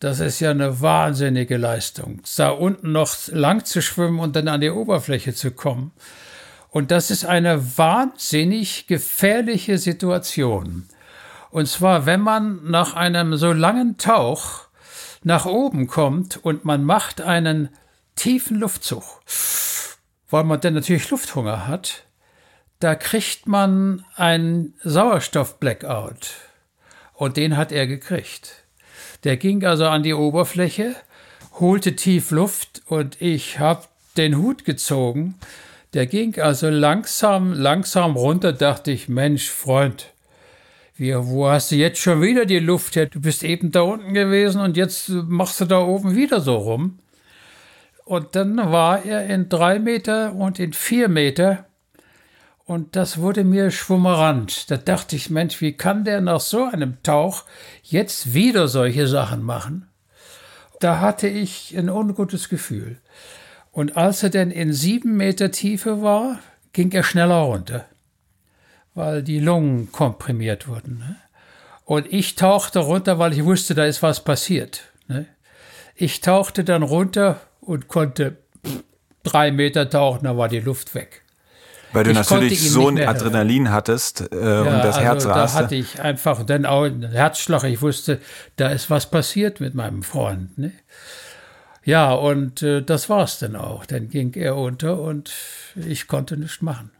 Das 0.00 0.20
ist 0.20 0.40
ja 0.40 0.50
eine 0.50 0.82
wahnsinnige 0.82 1.56
Leistung, 1.56 2.20
da 2.36 2.50
unten 2.50 2.92
noch 2.92 3.16
lang 3.28 3.64
zu 3.64 3.80
schwimmen 3.80 4.20
und 4.20 4.36
dann 4.36 4.46
an 4.46 4.60
die 4.60 4.70
Oberfläche 4.70 5.34
zu 5.34 5.50
kommen. 5.52 5.92
Und 6.70 6.90
das 6.90 7.10
ist 7.10 7.24
eine 7.24 7.78
wahnsinnig 7.78 8.86
gefährliche 8.86 9.78
Situation. 9.78 10.88
Und 11.50 11.66
zwar, 11.66 12.04
wenn 12.06 12.20
man 12.20 12.70
nach 12.70 12.94
einem 12.94 13.36
so 13.36 13.52
langen 13.52 13.96
Tauch 13.96 14.66
nach 15.22 15.46
oben 15.46 15.86
kommt 15.86 16.36
und 16.36 16.64
man 16.64 16.84
macht 16.84 17.20
einen 17.20 17.70
tiefen 18.16 18.58
Luftzug, 18.58 19.02
weil 20.28 20.44
man 20.44 20.60
dann 20.60 20.74
natürlich 20.74 21.10
Lufthunger 21.10 21.66
hat, 21.66 22.04
da 22.80 22.94
kriegt 22.94 23.48
man 23.48 24.04
einen 24.14 24.74
Sauerstoff-Blackout. 24.82 26.34
Und 27.14 27.36
den 27.36 27.56
hat 27.56 27.72
er 27.72 27.86
gekriegt. 27.86 28.64
Der 29.24 29.36
ging 29.36 29.64
also 29.64 29.86
an 29.86 30.04
die 30.04 30.14
Oberfläche, 30.14 30.94
holte 31.58 31.96
tief 31.96 32.30
Luft 32.30 32.82
und 32.86 33.20
ich 33.20 33.58
habe 33.58 33.84
den 34.16 34.36
Hut 34.36 34.64
gezogen. 34.64 35.34
Der 35.94 36.06
ging 36.06 36.38
also 36.38 36.68
langsam, 36.68 37.54
langsam 37.54 38.16
runter, 38.16 38.52
dachte 38.52 38.90
ich, 38.90 39.08
Mensch, 39.08 39.50
Freund, 39.50 40.12
wie, 40.96 41.14
wo 41.16 41.48
hast 41.48 41.70
du 41.70 41.76
jetzt 41.76 42.00
schon 42.00 42.20
wieder 42.20 42.44
die 42.44 42.58
Luft 42.58 42.96
her? 42.96 43.06
Du 43.06 43.20
bist 43.20 43.42
eben 43.42 43.70
da 43.70 43.82
unten 43.82 44.12
gewesen 44.12 44.60
und 44.60 44.76
jetzt 44.76 45.08
machst 45.08 45.60
du 45.60 45.64
da 45.64 45.78
oben 45.78 46.14
wieder 46.14 46.40
so 46.40 46.56
rum. 46.56 46.98
Und 48.04 48.36
dann 48.36 48.56
war 48.56 49.04
er 49.04 49.26
in 49.26 49.48
drei 49.48 49.78
Meter 49.78 50.34
und 50.34 50.58
in 50.58 50.72
vier 50.72 51.08
Meter. 51.08 51.66
Und 52.64 52.96
das 52.96 53.18
wurde 53.18 53.44
mir 53.44 53.70
schwummerant. 53.70 54.70
Da 54.70 54.76
dachte 54.76 55.16
ich, 55.16 55.30
Mensch, 55.30 55.60
wie 55.60 55.72
kann 55.72 56.04
der 56.04 56.20
nach 56.20 56.40
so 56.40 56.64
einem 56.64 57.02
Tauch 57.02 57.44
jetzt 57.82 58.34
wieder 58.34 58.68
solche 58.68 59.06
Sachen 59.06 59.42
machen? 59.42 59.88
Da 60.80 61.00
hatte 61.00 61.28
ich 61.28 61.76
ein 61.76 61.88
ungutes 61.88 62.48
Gefühl. 62.48 62.98
Und 63.78 63.96
als 63.96 64.22
er 64.22 64.30
dann 64.30 64.50
in 64.50 64.72
sieben 64.72 65.16
Meter 65.16 65.50
Tiefe 65.50 66.02
war, 66.02 66.40
ging 66.72 66.90
er 66.92 67.04
schneller 67.04 67.36
runter 67.36 67.86
weil 68.98 69.22
die 69.22 69.38
Lungen 69.38 69.92
komprimiert 69.92 70.66
wurden. 70.68 70.98
Ne? 70.98 71.16
Und 71.84 72.12
ich 72.12 72.34
tauchte 72.34 72.80
runter, 72.80 73.18
weil 73.18 73.32
ich 73.32 73.44
wusste, 73.44 73.74
da 73.74 73.84
ist 73.84 74.02
was 74.02 74.24
passiert. 74.24 74.82
Ne? 75.06 75.26
Ich 75.94 76.20
tauchte 76.20 76.64
dann 76.64 76.82
runter 76.82 77.40
und 77.60 77.88
konnte 77.88 78.36
drei 79.22 79.52
Meter 79.52 79.88
tauchen, 79.88 80.24
da 80.24 80.36
war 80.36 80.48
die 80.48 80.60
Luft 80.60 80.94
weg. 80.94 81.22
Weil 81.92 82.04
du 82.04 82.10
ich 82.10 82.16
natürlich 82.16 82.70
so 82.70 82.88
ein 82.88 82.98
Adrenalin 82.98 83.70
hattest 83.70 84.20
äh, 84.32 84.36
ja, 84.36 84.60
und 84.62 84.84
das 84.84 84.96
also 84.96 85.00
Herz 85.00 85.26
raste. 85.26 85.56
Da 85.56 85.64
hatte 85.64 85.74
ich 85.76 86.00
einfach 86.02 86.44
dann 86.44 86.66
auch 86.66 86.82
einen 86.82 87.10
Herzschlag. 87.10 87.64
Ich 87.64 87.80
wusste, 87.80 88.20
da 88.56 88.68
ist 88.68 88.90
was 88.90 89.08
passiert 89.08 89.60
mit 89.60 89.74
meinem 89.74 90.02
Freund. 90.02 90.58
Ne? 90.58 90.72
Ja, 91.88 92.12
und 92.12 92.62
äh, 92.62 92.82
das 92.82 93.08
war's 93.08 93.38
dann 93.38 93.56
auch. 93.56 93.86
Dann 93.86 94.08
ging 94.08 94.34
er 94.34 94.56
unter 94.56 95.00
und 95.00 95.32
ich 95.74 96.06
konnte 96.06 96.36
nichts 96.36 96.62
machen 96.62 96.90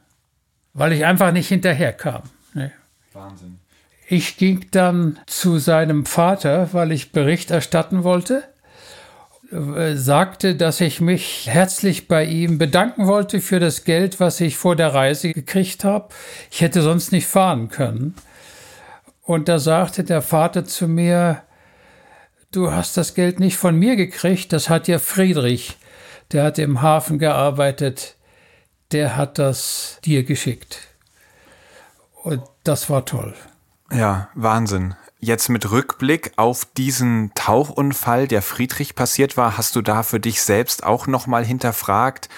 weil 0.79 0.93
ich 0.93 1.05
einfach 1.05 1.33
nicht 1.33 1.49
hinterherkam. 1.49 2.23
Ne? 2.55 2.71
Wahnsinn. 3.13 3.59
Ich 4.07 4.37
ging 4.39 4.67
dann 4.71 5.19
zu 5.27 5.59
seinem 5.59 6.07
Vater, 6.07 6.73
weil 6.73 6.93
ich 6.93 7.13
Bericht 7.13 7.51
erstatten 7.51 8.05
wollte, 8.05 8.45
äh, 9.51 9.95
sagte, 9.95 10.55
dass 10.55 10.81
ich 10.81 11.01
mich 11.01 11.47
herzlich 11.49 12.09
bei 12.09 12.25
ihm 12.25 12.59
bedanken 12.59 13.07
wollte 13.07 13.41
für 13.41 13.61
das 13.61 13.85
Geld, 13.85 14.21
was 14.21 14.41
ich 14.41 14.57
vor 14.57 14.77
der 14.77 14.95
Reise 14.95 15.33
gekriegt 15.33 15.85
habe. 15.85 16.09
Ich 16.51 16.61
hätte 16.61 16.81
sonst 16.81 17.13
nicht 17.13 17.27
fahren 17.27 17.69
können. 17.69 18.15
Und 19.23 19.49
da 19.49 19.59
sagte 19.59 20.05
der 20.05 20.23
Vater 20.23 20.65
zu 20.65 20.89
mir, 20.89 21.43
du 22.53 22.73
hast 22.73 22.97
das 22.97 23.15
Geld 23.15 23.41
nicht 23.41 23.57
von 23.57 23.77
mir 23.77 23.97
gekriegt, 23.97 24.53
das 24.53 24.69
hat 24.69 24.89
ja 24.89 24.99
Friedrich, 24.99 25.79
der 26.33 26.45
hat 26.45 26.59
im 26.59 26.83
Hafen 26.83 27.19
gearbeitet, 27.19 28.17
der 28.93 29.17
hat 29.17 29.39
das 29.39 29.99
dir 30.05 30.25
geschickt. 30.25 30.89
Und 32.23 32.43
das 32.65 32.91
war 32.91 33.05
toll. 33.05 33.35
Ja, 33.91 34.29
Wahnsinn. 34.35 34.95
Jetzt 35.21 35.49
mit 35.49 35.71
Rückblick 35.71 36.33
auf 36.37 36.65
diesen 36.77 37.33
Tauchunfall, 37.35 38.29
der 38.29 38.43
Friedrich 38.43 38.95
passiert 38.95 39.37
war, 39.37 39.59
hast 39.59 39.75
du 39.75 39.83
da 39.83 40.03
für 40.03 40.21
dich 40.21 40.43
selbst 40.43 40.85
auch 40.85 41.07
nochmal 41.07 41.45
hinterfragt, 41.45 42.29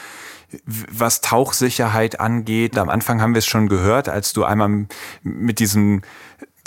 was 0.67 1.21
Tauchsicherheit 1.21 2.21
angeht? 2.21 2.77
Am 2.77 2.89
Anfang 2.89 3.21
haben 3.21 3.35
wir 3.35 3.41
es 3.41 3.47
schon 3.47 3.69
gehört, 3.69 4.09
als 4.09 4.33
du 4.33 4.45
einmal 4.45 4.87
mit 5.23 5.59
diesem 5.59 6.03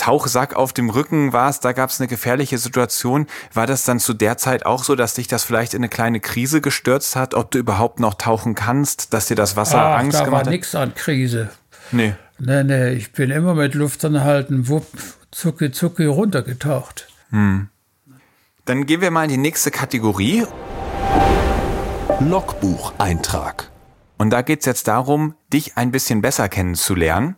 Tauchsack 0.03 0.53
auf 0.53 0.73
dem 0.73 0.89
Rücken 0.89 1.31
warst, 1.31 1.63
da 1.63 1.71
gab 1.71 1.89
es 1.89 2.01
eine 2.01 2.09
gefährliche 2.09 2.57
Situation. 2.57 3.25
War 3.53 3.67
das 3.67 3.85
dann 3.85 4.01
zu 4.01 4.13
der 4.13 4.37
Zeit 4.37 4.65
auch 4.65 4.83
so, 4.83 4.95
dass 4.95 5.13
dich 5.13 5.29
das 5.29 5.45
vielleicht 5.45 5.73
in 5.73 5.79
eine 5.79 5.87
kleine 5.87 6.19
Krise 6.19 6.59
gestürzt 6.59 7.15
hat, 7.15 7.33
ob 7.33 7.51
du 7.51 7.59
überhaupt 7.59 8.01
noch 8.01 8.15
tauchen 8.15 8.53
kannst, 8.53 9.13
dass 9.13 9.27
dir 9.27 9.35
das 9.35 9.55
Wasser 9.55 9.81
Ach, 9.81 9.99
Angst 9.99 10.19
da 10.19 10.25
gemacht 10.25 10.41
hat? 10.41 10.47
Da 10.47 10.49
war 10.49 10.51
nichts 10.51 10.75
an 10.75 10.93
Krise. 10.93 11.51
Nee. 11.93 12.15
Nee, 12.37 12.65
nee, 12.65 12.89
ich 12.89 13.13
bin 13.13 13.31
immer 13.31 13.53
mit 13.53 13.75
Luft 13.75 14.03
anhalten, 14.03 14.67
wupp, 14.67 14.87
zucki, 15.31 15.71
zucki 15.71 16.03
runtergetaucht. 16.03 17.07
Hm. 17.29 17.69
Dann 18.65 18.85
gehen 18.85 18.99
wir 18.99 19.09
mal 19.09 19.23
in 19.23 19.29
die 19.29 19.37
nächste 19.37 19.71
Kategorie. 19.71 20.45
Logbucheintrag. 22.19 23.69
Und 24.17 24.31
da 24.31 24.41
geht 24.41 24.59
es 24.59 24.65
jetzt 24.65 24.89
darum, 24.89 25.35
dich 25.53 25.77
ein 25.77 25.91
bisschen 25.91 26.21
besser 26.21 26.49
kennenzulernen. 26.49 27.37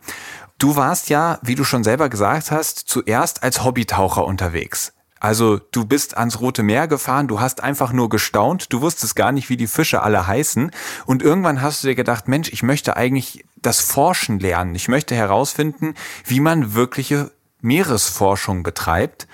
Du 0.58 0.74
warst 0.74 1.10
ja, 1.10 1.38
wie 1.42 1.54
du 1.54 1.64
schon 1.64 1.84
selber 1.84 2.08
gesagt 2.08 2.50
hast, 2.50 2.78
zuerst 2.78 3.42
als 3.42 3.62
Hobbytaucher 3.62 4.24
unterwegs. 4.24 4.94
Also 5.20 5.58
du 5.58 5.84
bist 5.84 6.16
ans 6.16 6.40
Rote 6.40 6.62
Meer 6.62 6.88
gefahren, 6.88 7.28
du 7.28 7.40
hast 7.40 7.62
einfach 7.62 7.92
nur 7.92 8.08
gestaunt, 8.08 8.72
du 8.72 8.80
wusstest 8.80 9.16
gar 9.16 9.32
nicht, 9.32 9.48
wie 9.50 9.56
die 9.56 9.66
Fische 9.66 10.02
alle 10.02 10.26
heißen 10.26 10.70
und 11.06 11.22
irgendwann 11.22 11.62
hast 11.62 11.82
du 11.82 11.88
dir 11.88 11.94
gedacht, 11.94 12.28
Mensch, 12.28 12.50
ich 12.52 12.62
möchte 12.62 12.96
eigentlich 12.96 13.44
das 13.56 13.80
Forschen 13.80 14.38
lernen, 14.38 14.74
ich 14.74 14.88
möchte 14.88 15.14
herausfinden, 15.14 15.94
wie 16.24 16.40
man 16.40 16.74
wirkliche 16.74 17.32
Meeresforschung 17.60 18.62
betreibt 18.62 19.26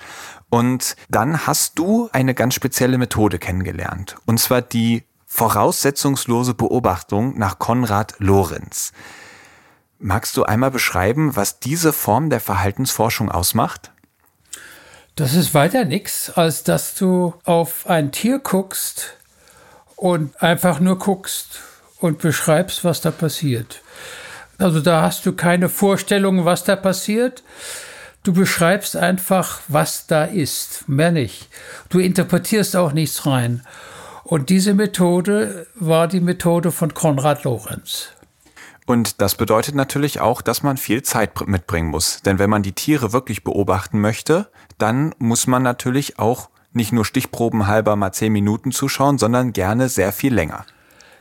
und 0.49 0.95
dann 1.09 1.45
hast 1.45 1.77
du 1.79 2.09
eine 2.13 2.33
ganz 2.33 2.53
spezielle 2.53 2.97
Methode 2.97 3.37
kennengelernt 3.37 4.15
und 4.25 4.39
zwar 4.39 4.61
die 4.61 5.03
voraussetzungslose 5.25 6.53
Beobachtung 6.53 7.37
nach 7.37 7.59
Konrad 7.59 8.15
Lorenz. 8.19 8.93
Magst 10.05 10.35
du 10.35 10.43
einmal 10.43 10.69
beschreiben, 10.69 11.37
was 11.37 11.59
diese 11.59 11.93
Form 11.93 12.29
der 12.29 12.41
Verhaltensforschung 12.41 13.31
ausmacht? 13.31 13.91
Das 15.15 15.33
ist 15.33 15.53
weiter 15.53 15.85
nichts, 15.85 16.29
als 16.29 16.63
dass 16.63 16.93
du 16.95 17.35
auf 17.45 17.87
ein 17.87 18.11
Tier 18.11 18.39
guckst 18.39 19.15
und 19.95 20.43
einfach 20.43 20.81
nur 20.81 20.99
guckst 20.99 21.61
und 22.01 22.19
beschreibst, 22.19 22.83
was 22.83 22.99
da 22.99 23.11
passiert. 23.11 23.81
Also 24.57 24.81
da 24.81 25.03
hast 25.03 25.25
du 25.25 25.31
keine 25.31 25.69
Vorstellung, 25.69 26.43
was 26.43 26.65
da 26.65 26.75
passiert. 26.75 27.41
Du 28.23 28.33
beschreibst 28.33 28.97
einfach, 28.97 29.61
was 29.69 30.05
da 30.05 30.25
ist, 30.25 30.89
mehr 30.89 31.11
nicht. 31.11 31.47
Du 31.87 31.99
interpretierst 31.99 32.75
auch 32.75 32.91
nichts 32.91 33.25
rein. 33.25 33.65
Und 34.25 34.49
diese 34.49 34.73
Methode 34.73 35.65
war 35.75 36.09
die 36.09 36.19
Methode 36.19 36.73
von 36.73 36.93
Konrad 36.93 37.45
Lorenz. 37.45 38.12
Und 38.85 39.21
das 39.21 39.35
bedeutet 39.35 39.75
natürlich 39.75 40.19
auch, 40.19 40.41
dass 40.41 40.63
man 40.63 40.77
viel 40.77 41.03
Zeit 41.03 41.47
mitbringen 41.47 41.89
muss. 41.89 42.21
Denn 42.21 42.39
wenn 42.39 42.49
man 42.49 42.63
die 42.63 42.73
Tiere 42.73 43.13
wirklich 43.13 43.43
beobachten 43.43 44.01
möchte, 44.01 44.49
dann 44.77 45.15
muss 45.19 45.47
man 45.47 45.63
natürlich 45.63 46.19
auch 46.19 46.49
nicht 46.73 46.91
nur 46.91 47.05
stichprobenhalber 47.05 47.95
mal 47.95 48.11
zehn 48.11 48.33
Minuten 48.33 48.71
zuschauen, 48.71 49.17
sondern 49.17 49.53
gerne 49.53 49.89
sehr 49.89 50.11
viel 50.11 50.33
länger. 50.33 50.65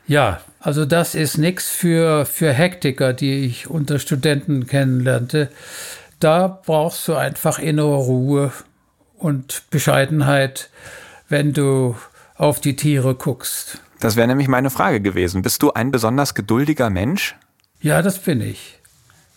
Ja, 0.06 0.40
also 0.58 0.84
das 0.84 1.14
ist 1.14 1.38
nichts 1.38 1.68
für, 1.68 2.26
für 2.26 2.52
Hektiker, 2.52 3.12
die 3.12 3.44
ich 3.44 3.70
unter 3.70 3.98
Studenten 3.98 4.66
kennenlernte. 4.66 5.48
Da 6.18 6.48
brauchst 6.48 7.06
du 7.06 7.14
einfach 7.14 7.58
innere 7.58 7.96
Ruhe 7.96 8.52
und 9.16 9.62
Bescheidenheit, 9.70 10.70
wenn 11.28 11.52
du 11.52 11.96
auf 12.34 12.60
die 12.60 12.76
Tiere 12.76 13.14
guckst. 13.14 13.78
Das 14.00 14.16
wäre 14.16 14.26
nämlich 14.26 14.48
meine 14.48 14.70
Frage 14.70 15.00
gewesen. 15.00 15.42
Bist 15.42 15.62
du 15.62 15.72
ein 15.72 15.92
besonders 15.92 16.34
geduldiger 16.34 16.90
Mensch? 16.90 17.36
Ja, 17.82 18.00
das 18.00 18.18
bin 18.20 18.40
ich. 18.40 18.78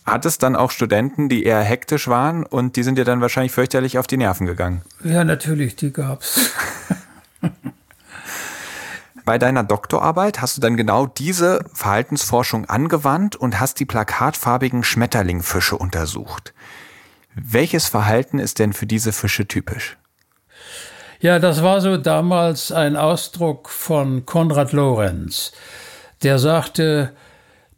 Hat 0.04 0.24
es 0.24 0.38
dann 0.38 0.54
auch 0.54 0.70
Studenten, 0.70 1.28
die 1.28 1.42
eher 1.42 1.60
hektisch 1.60 2.06
waren 2.06 2.46
und 2.46 2.76
die 2.76 2.84
sind 2.84 2.96
dir 2.96 3.04
dann 3.04 3.20
wahrscheinlich 3.20 3.50
fürchterlich 3.50 3.98
auf 3.98 4.06
die 4.06 4.16
Nerven 4.16 4.46
gegangen? 4.46 4.82
Ja, 5.02 5.24
natürlich, 5.24 5.74
die 5.74 5.92
gab's. 5.92 6.52
Bei 9.24 9.38
deiner 9.38 9.64
Doktorarbeit 9.64 10.40
hast 10.40 10.56
du 10.56 10.60
dann 10.60 10.76
genau 10.76 11.06
diese 11.08 11.64
Verhaltensforschung 11.74 12.66
angewandt 12.66 13.34
und 13.34 13.58
hast 13.58 13.80
die 13.80 13.84
plakatfarbigen 13.84 14.84
Schmetterlingfische 14.84 15.76
untersucht. 15.76 16.54
Welches 17.34 17.88
Verhalten 17.88 18.38
ist 18.38 18.60
denn 18.60 18.72
für 18.72 18.86
diese 18.86 19.12
Fische 19.12 19.48
typisch? 19.48 19.96
Ja, 21.18 21.40
das 21.40 21.64
war 21.64 21.80
so 21.80 21.96
damals 21.96 22.70
ein 22.70 22.94
Ausdruck 22.96 23.68
von 23.68 24.24
Konrad 24.24 24.70
Lorenz. 24.70 25.50
Der 26.22 26.38
sagte, 26.38 27.12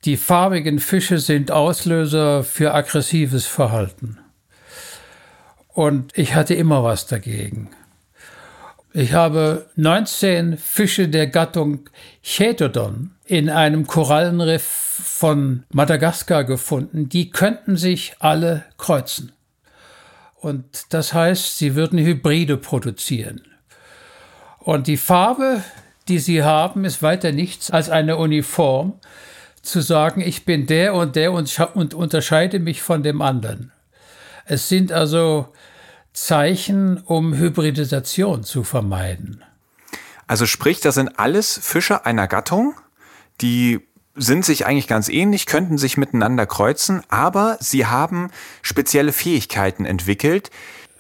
die 0.05 0.17
farbigen 0.17 0.79
Fische 0.79 1.19
sind 1.19 1.51
Auslöser 1.51 2.45
für 2.45 2.75
aggressives 2.75 3.47
Verhalten. 3.47 4.19
Und 5.69 6.17
ich 6.17 6.35
hatte 6.35 6.55
immer 6.55 6.83
was 6.83 7.07
dagegen. 7.07 7.71
Ich 8.93 9.13
habe 9.13 9.67
19 9.77 10.57
Fische 10.57 11.09
der 11.09 11.27
Gattung 11.27 11.89
Chaetodon 12.23 13.11
in 13.27 13.51
einem 13.51 13.87
Korallenriff 13.87 14.65
von 14.65 15.65
Madagaskar 15.71 16.45
gefunden. 16.45 17.09
Die 17.09 17.31
könnten 17.31 17.77
sich 17.77 18.15
alle 18.19 18.65
kreuzen. 18.77 19.33
Und 20.35 20.65
das 20.95 21.13
heißt, 21.13 21.59
sie 21.59 21.75
würden 21.75 21.99
Hybride 21.99 22.57
produzieren. 22.57 23.43
Und 24.59 24.87
die 24.87 24.97
Farbe, 24.97 25.63
die 26.09 26.19
sie 26.19 26.43
haben, 26.43 26.85
ist 26.85 27.03
weiter 27.03 27.33
nichts 27.33 27.71
als 27.71 27.91
eine 27.91 28.17
Uniform, 28.17 28.95
zu 29.63 29.81
sagen, 29.81 30.21
ich 30.21 30.45
bin 30.45 30.67
der 30.67 30.95
und 30.95 31.17
der 31.17 31.33
und, 31.33 31.59
und 31.75 31.95
unterscheide 31.95 32.59
mich 32.59 32.83
von 32.83 33.03
dem 33.03 33.23
anderen. 33.23 33.73
Es 34.45 34.69
sind 34.69 34.93
also 34.93 35.53
Zeichen, 36.13 36.99
um 36.99 37.35
Hybridisation 37.35 38.43
zu 38.45 38.65
vermeiden. 38.65 39.45
Also 40.27 40.47
sprich, 40.47 40.81
das 40.81 40.95
sind 40.95 41.19
alles 41.19 41.59
Fische 41.63 42.05
einer 42.05 42.29
Gattung, 42.29 42.75
die 43.41 43.81
sind 44.15 44.45
sich 44.45 44.67
eigentlich 44.67 44.89
ganz 44.89 45.09
ähnlich, 45.09 45.47
könnten 45.47 45.79
sich 45.79 45.97
miteinander 45.97 46.45
kreuzen, 46.45 47.03
aber 47.09 47.57
sie 47.61 47.87
haben 47.87 48.31
spezielle 48.63 49.13
Fähigkeiten 49.13 49.85
entwickelt. 49.85 50.51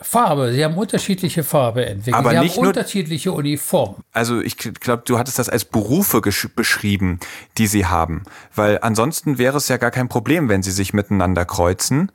Farbe, 0.01 0.53
sie 0.53 0.65
haben 0.65 0.77
unterschiedliche 0.77 1.43
Farbe 1.43 1.85
entwickelt. 1.87 2.15
Aber 2.15 2.31
sie 2.31 2.39
nicht 2.39 2.57
haben 2.57 2.63
nur, 2.63 2.69
unterschiedliche 2.69 3.33
Uniformen. 3.33 4.05
Also 4.13 4.41
ich 4.41 4.57
glaube, 4.57 5.03
du 5.05 5.19
hattest 5.19 5.39
das 5.39 5.49
als 5.49 5.65
Berufe 5.65 6.21
beschrieben, 6.21 7.19
die 7.57 7.67
sie 7.67 7.87
haben, 7.87 8.23
weil 8.55 8.79
ansonsten 8.81 9.39
wäre 9.39 9.57
es 9.57 9.69
ja 9.69 9.77
gar 9.77 9.91
kein 9.91 10.09
Problem, 10.09 10.49
wenn 10.49 10.63
sie 10.63 10.71
sich 10.71 10.93
miteinander 10.93 11.45
kreuzen. 11.45 12.13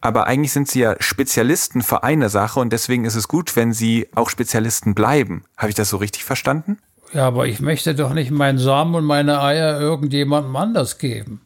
Aber 0.00 0.26
eigentlich 0.26 0.52
sind 0.52 0.68
sie 0.68 0.80
ja 0.80 0.94
Spezialisten 1.00 1.82
für 1.82 2.04
eine 2.04 2.28
Sache 2.28 2.60
und 2.60 2.72
deswegen 2.72 3.04
ist 3.04 3.16
es 3.16 3.28
gut, 3.28 3.56
wenn 3.56 3.72
sie 3.72 4.08
auch 4.14 4.30
Spezialisten 4.30 4.94
bleiben. 4.94 5.44
Habe 5.56 5.70
ich 5.70 5.74
das 5.74 5.88
so 5.88 5.96
richtig 5.96 6.24
verstanden? 6.24 6.78
Ja, 7.12 7.26
aber 7.26 7.46
ich 7.46 7.60
möchte 7.60 7.94
doch 7.94 8.12
nicht 8.12 8.30
meinen 8.30 8.58
Samen 8.58 8.94
und 8.94 9.04
meine 9.04 9.40
Eier 9.40 9.80
irgendjemandem 9.80 10.54
anders 10.54 10.98
geben. 10.98 11.40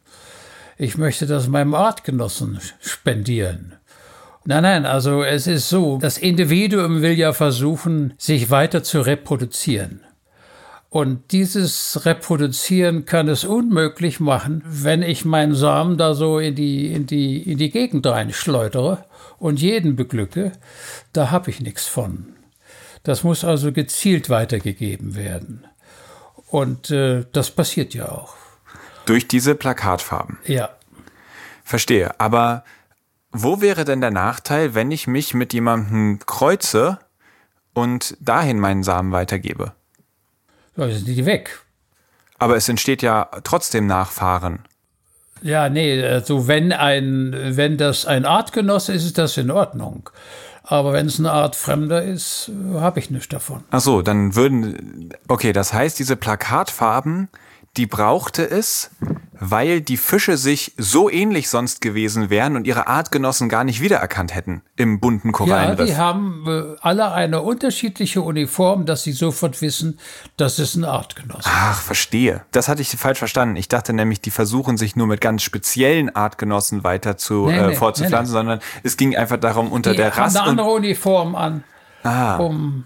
Ich 0.77 0.97
möchte 0.97 1.27
das 1.27 1.47
meinem 1.47 1.73
Artgenossen 1.73 2.59
spendieren. 2.81 3.75
Nein, 4.43 4.63
nein, 4.63 4.85
also 4.85 5.23
es 5.23 5.45
ist 5.45 5.69
so, 5.69 5.99
das 5.99 6.17
Individuum 6.17 7.01
will 7.01 7.17
ja 7.17 7.31
versuchen, 7.31 8.13
sich 8.17 8.49
weiter 8.49 8.83
zu 8.83 9.01
reproduzieren. 9.01 10.01
Und 10.89 11.31
dieses 11.31 12.05
Reproduzieren 12.05 13.05
kann 13.05 13.29
es 13.29 13.45
unmöglich 13.45 14.19
machen, 14.19 14.61
wenn 14.65 15.03
ich 15.03 15.23
meinen 15.23 15.55
Samen 15.55 15.97
da 15.97 16.13
so 16.15 16.37
in 16.37 16.53
die, 16.55 16.91
in 16.91 17.05
die, 17.05 17.49
in 17.49 17.57
die 17.57 17.69
Gegend 17.69 18.05
reinschleudere 18.05 19.05
und 19.37 19.61
jeden 19.61 19.95
beglücke. 19.95 20.51
Da 21.13 21.31
habe 21.31 21.49
ich 21.49 21.61
nichts 21.61 21.87
von. 21.87 22.33
Das 23.03 23.23
muss 23.23 23.45
also 23.45 23.71
gezielt 23.71 24.29
weitergegeben 24.29 25.15
werden. 25.15 25.65
Und 26.47 26.91
äh, 26.91 27.25
das 27.31 27.51
passiert 27.51 27.93
ja 27.93 28.09
auch. 28.09 28.33
Durch 29.05 29.29
diese 29.29 29.55
Plakatfarben. 29.55 30.39
Ja. 30.45 30.71
Verstehe. 31.63 32.19
Aber 32.19 32.65
wo 33.31 33.61
wäre 33.61 33.85
denn 33.85 34.01
der 34.01 34.11
Nachteil, 34.11 34.75
wenn 34.75 34.91
ich 34.91 35.07
mich 35.07 35.33
mit 35.33 35.53
jemandem 35.53 36.19
kreuze 36.25 36.99
und 37.73 38.17
dahin 38.19 38.59
meinen 38.59 38.83
Samen 38.83 39.11
weitergebe? 39.11 39.73
Da 40.75 40.89
sind 40.89 41.07
die 41.07 41.25
weg. 41.25 41.61
Aber 42.39 42.55
es 42.55 42.67
entsteht 42.67 43.01
ja 43.01 43.29
trotzdem 43.43 43.87
Nachfahren. 43.87 44.59
Ja, 45.41 45.69
nee, 45.69 46.03
also 46.03 46.47
wenn 46.47 46.71
ein, 46.71 47.35
wenn 47.55 47.77
das 47.77 48.05
ein 48.05 48.25
Artgenosse 48.25 48.93
ist, 48.93 49.05
ist 49.05 49.17
das 49.17 49.37
in 49.37 49.51
Ordnung. 49.51 50.09
Aber 50.63 50.93
wenn 50.93 51.07
es 51.07 51.19
eine 51.19 51.31
Art 51.31 51.55
Fremder 51.55 52.03
ist, 52.03 52.51
habe 52.75 52.99
ich 52.99 53.09
nichts 53.09 53.29
davon. 53.29 53.63
Ach 53.71 53.81
so, 53.81 54.01
dann 54.01 54.35
würden, 54.35 55.13
okay, 55.27 55.51
das 55.51 55.73
heißt, 55.73 55.97
diese 55.97 56.15
Plakatfarben, 56.15 57.29
die 57.77 57.87
brauchte 57.87 58.49
es, 58.49 58.91
weil 59.43 59.81
die 59.81 59.97
Fische 59.97 60.37
sich 60.37 60.73
so 60.77 61.09
ähnlich 61.09 61.49
sonst 61.49 61.81
gewesen 61.81 62.29
wären 62.29 62.55
und 62.55 62.67
ihre 62.67 62.85
Artgenossen 62.85 63.49
gar 63.49 63.63
nicht 63.63 63.81
wiedererkannt 63.81 64.35
hätten 64.35 64.61
im 64.75 64.99
bunten 64.99 65.31
Korallenriff. 65.31 65.79
Ja, 65.79 65.85
die 65.85 65.97
haben 65.97 66.45
äh, 66.47 66.77
alle 66.81 67.11
eine 67.11 67.41
unterschiedliche 67.41 68.21
Uniform, 68.21 68.85
dass 68.85 69.01
sie 69.01 69.13
sofort 69.13 69.63
wissen, 69.63 69.99
das 70.37 70.59
ist 70.59 70.75
ein 70.75 70.85
Artgenosse. 70.85 71.49
Ach, 71.51 71.81
verstehe. 71.81 72.45
Das 72.51 72.67
hatte 72.67 72.83
ich 72.83 72.89
falsch 72.89 73.17
verstanden. 73.17 73.55
Ich 73.55 73.67
dachte 73.67 73.93
nämlich, 73.93 74.21
die 74.21 74.29
versuchen 74.29 74.77
sich 74.77 74.95
nur 74.95 75.07
mit 75.07 75.21
ganz 75.21 75.41
speziellen 75.41 76.15
Artgenossen 76.15 76.83
weiter 76.83 77.17
zu 77.17 77.47
nee, 77.47 77.57
äh, 77.57 77.73
fortzupflanzen, 77.73 78.33
nee, 78.35 78.43
nee. 78.43 78.49
sondern 78.49 78.59
es 78.83 78.95
ging 78.95 79.17
einfach 79.17 79.37
darum, 79.37 79.71
unter 79.71 79.91
die 79.91 79.97
der 79.97 80.15
Rasse. 80.15 80.39
eine 80.39 80.49
andere 80.49 80.69
Uniform 80.69 81.33
an, 81.33 81.63
ah. 82.03 82.35
um 82.37 82.85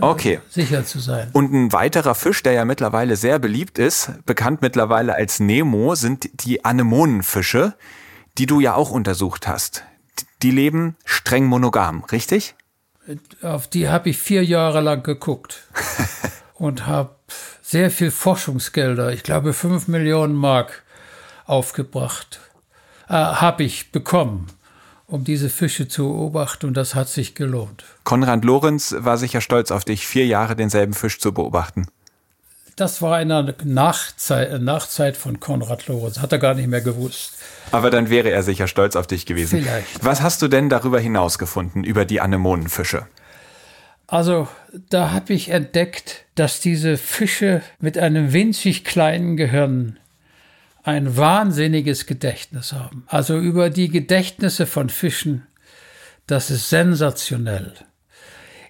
Okay. 0.00 0.40
sicher 0.48 0.84
zu 0.84 0.98
sein. 0.98 1.30
Und 1.32 1.52
ein 1.52 1.72
weiterer 1.72 2.14
Fisch, 2.14 2.42
der 2.42 2.52
ja 2.52 2.64
mittlerweile 2.64 3.16
sehr 3.16 3.38
beliebt 3.38 3.78
ist, 3.78 4.12
bekannt 4.26 4.62
mittlerweile 4.62 5.14
als 5.14 5.40
Nemo, 5.40 5.94
sind 5.94 6.44
die 6.44 6.64
Anemonenfische, 6.64 7.74
die 8.38 8.46
du 8.46 8.60
ja 8.60 8.74
auch 8.74 8.90
untersucht 8.90 9.46
hast. 9.46 9.84
Die 10.42 10.50
leben 10.50 10.96
streng 11.04 11.46
monogam, 11.46 12.04
richtig? 12.04 12.54
Auf 13.42 13.68
die 13.68 13.88
habe 13.88 14.10
ich 14.10 14.18
vier 14.18 14.44
Jahre 14.44 14.80
lang 14.80 15.02
geguckt 15.02 15.62
und 16.54 16.86
habe 16.86 17.16
sehr 17.62 17.90
viel 17.90 18.10
Forschungsgelder, 18.10 19.12
ich 19.12 19.22
glaube 19.22 19.52
fünf 19.52 19.88
Millionen 19.88 20.34
Mark, 20.34 20.82
aufgebracht. 21.46 22.40
Äh, 23.08 23.14
habe 23.14 23.64
ich 23.64 23.92
bekommen 23.92 24.46
um 25.06 25.24
diese 25.24 25.48
Fische 25.48 25.88
zu 25.88 26.08
beobachten 26.08 26.66
und 26.66 26.76
das 26.76 26.94
hat 26.94 27.08
sich 27.08 27.34
gelohnt. 27.34 27.84
Konrad 28.04 28.44
Lorenz 28.44 28.94
war 28.98 29.18
sicher 29.18 29.40
stolz 29.40 29.70
auf 29.70 29.84
dich, 29.84 30.06
vier 30.06 30.26
Jahre 30.26 30.56
denselben 30.56 30.94
Fisch 30.94 31.18
zu 31.18 31.32
beobachten. 31.32 31.86
Das 32.76 33.00
war 33.02 33.20
in 33.22 33.30
einer 33.30 33.54
Nachzeit, 33.62 34.60
Nachzeit 34.60 35.16
von 35.16 35.38
Konrad 35.38 35.86
Lorenz, 35.86 36.18
hat 36.18 36.32
er 36.32 36.38
gar 36.38 36.54
nicht 36.54 36.66
mehr 36.66 36.80
gewusst. 36.80 37.34
Aber 37.70 37.90
dann 37.90 38.10
wäre 38.10 38.30
er 38.30 38.42
sicher 38.42 38.66
stolz 38.66 38.96
auf 38.96 39.06
dich 39.06 39.26
gewesen. 39.26 39.62
Vielleicht. 39.62 40.04
Was 40.04 40.22
hast 40.22 40.42
du 40.42 40.48
denn 40.48 40.68
darüber 40.68 40.98
hinaus 40.98 41.38
gefunden, 41.38 41.84
über 41.84 42.04
die 42.04 42.20
Anemonenfische? 42.20 43.06
Also, 44.06 44.48
da 44.90 45.12
habe 45.12 45.32
ich 45.32 45.50
entdeckt, 45.50 46.24
dass 46.34 46.60
diese 46.60 46.96
Fische 46.96 47.62
mit 47.78 47.96
einem 47.96 48.32
winzig 48.32 48.84
kleinen 48.84 49.36
Gehirn 49.36 49.98
ein 50.84 51.16
wahnsinniges 51.16 52.06
Gedächtnis 52.06 52.72
haben. 52.72 53.04
Also 53.08 53.38
über 53.38 53.70
die 53.70 53.88
Gedächtnisse 53.88 54.66
von 54.66 54.90
Fischen, 54.90 55.46
das 56.26 56.50
ist 56.50 56.68
sensationell. 56.68 57.72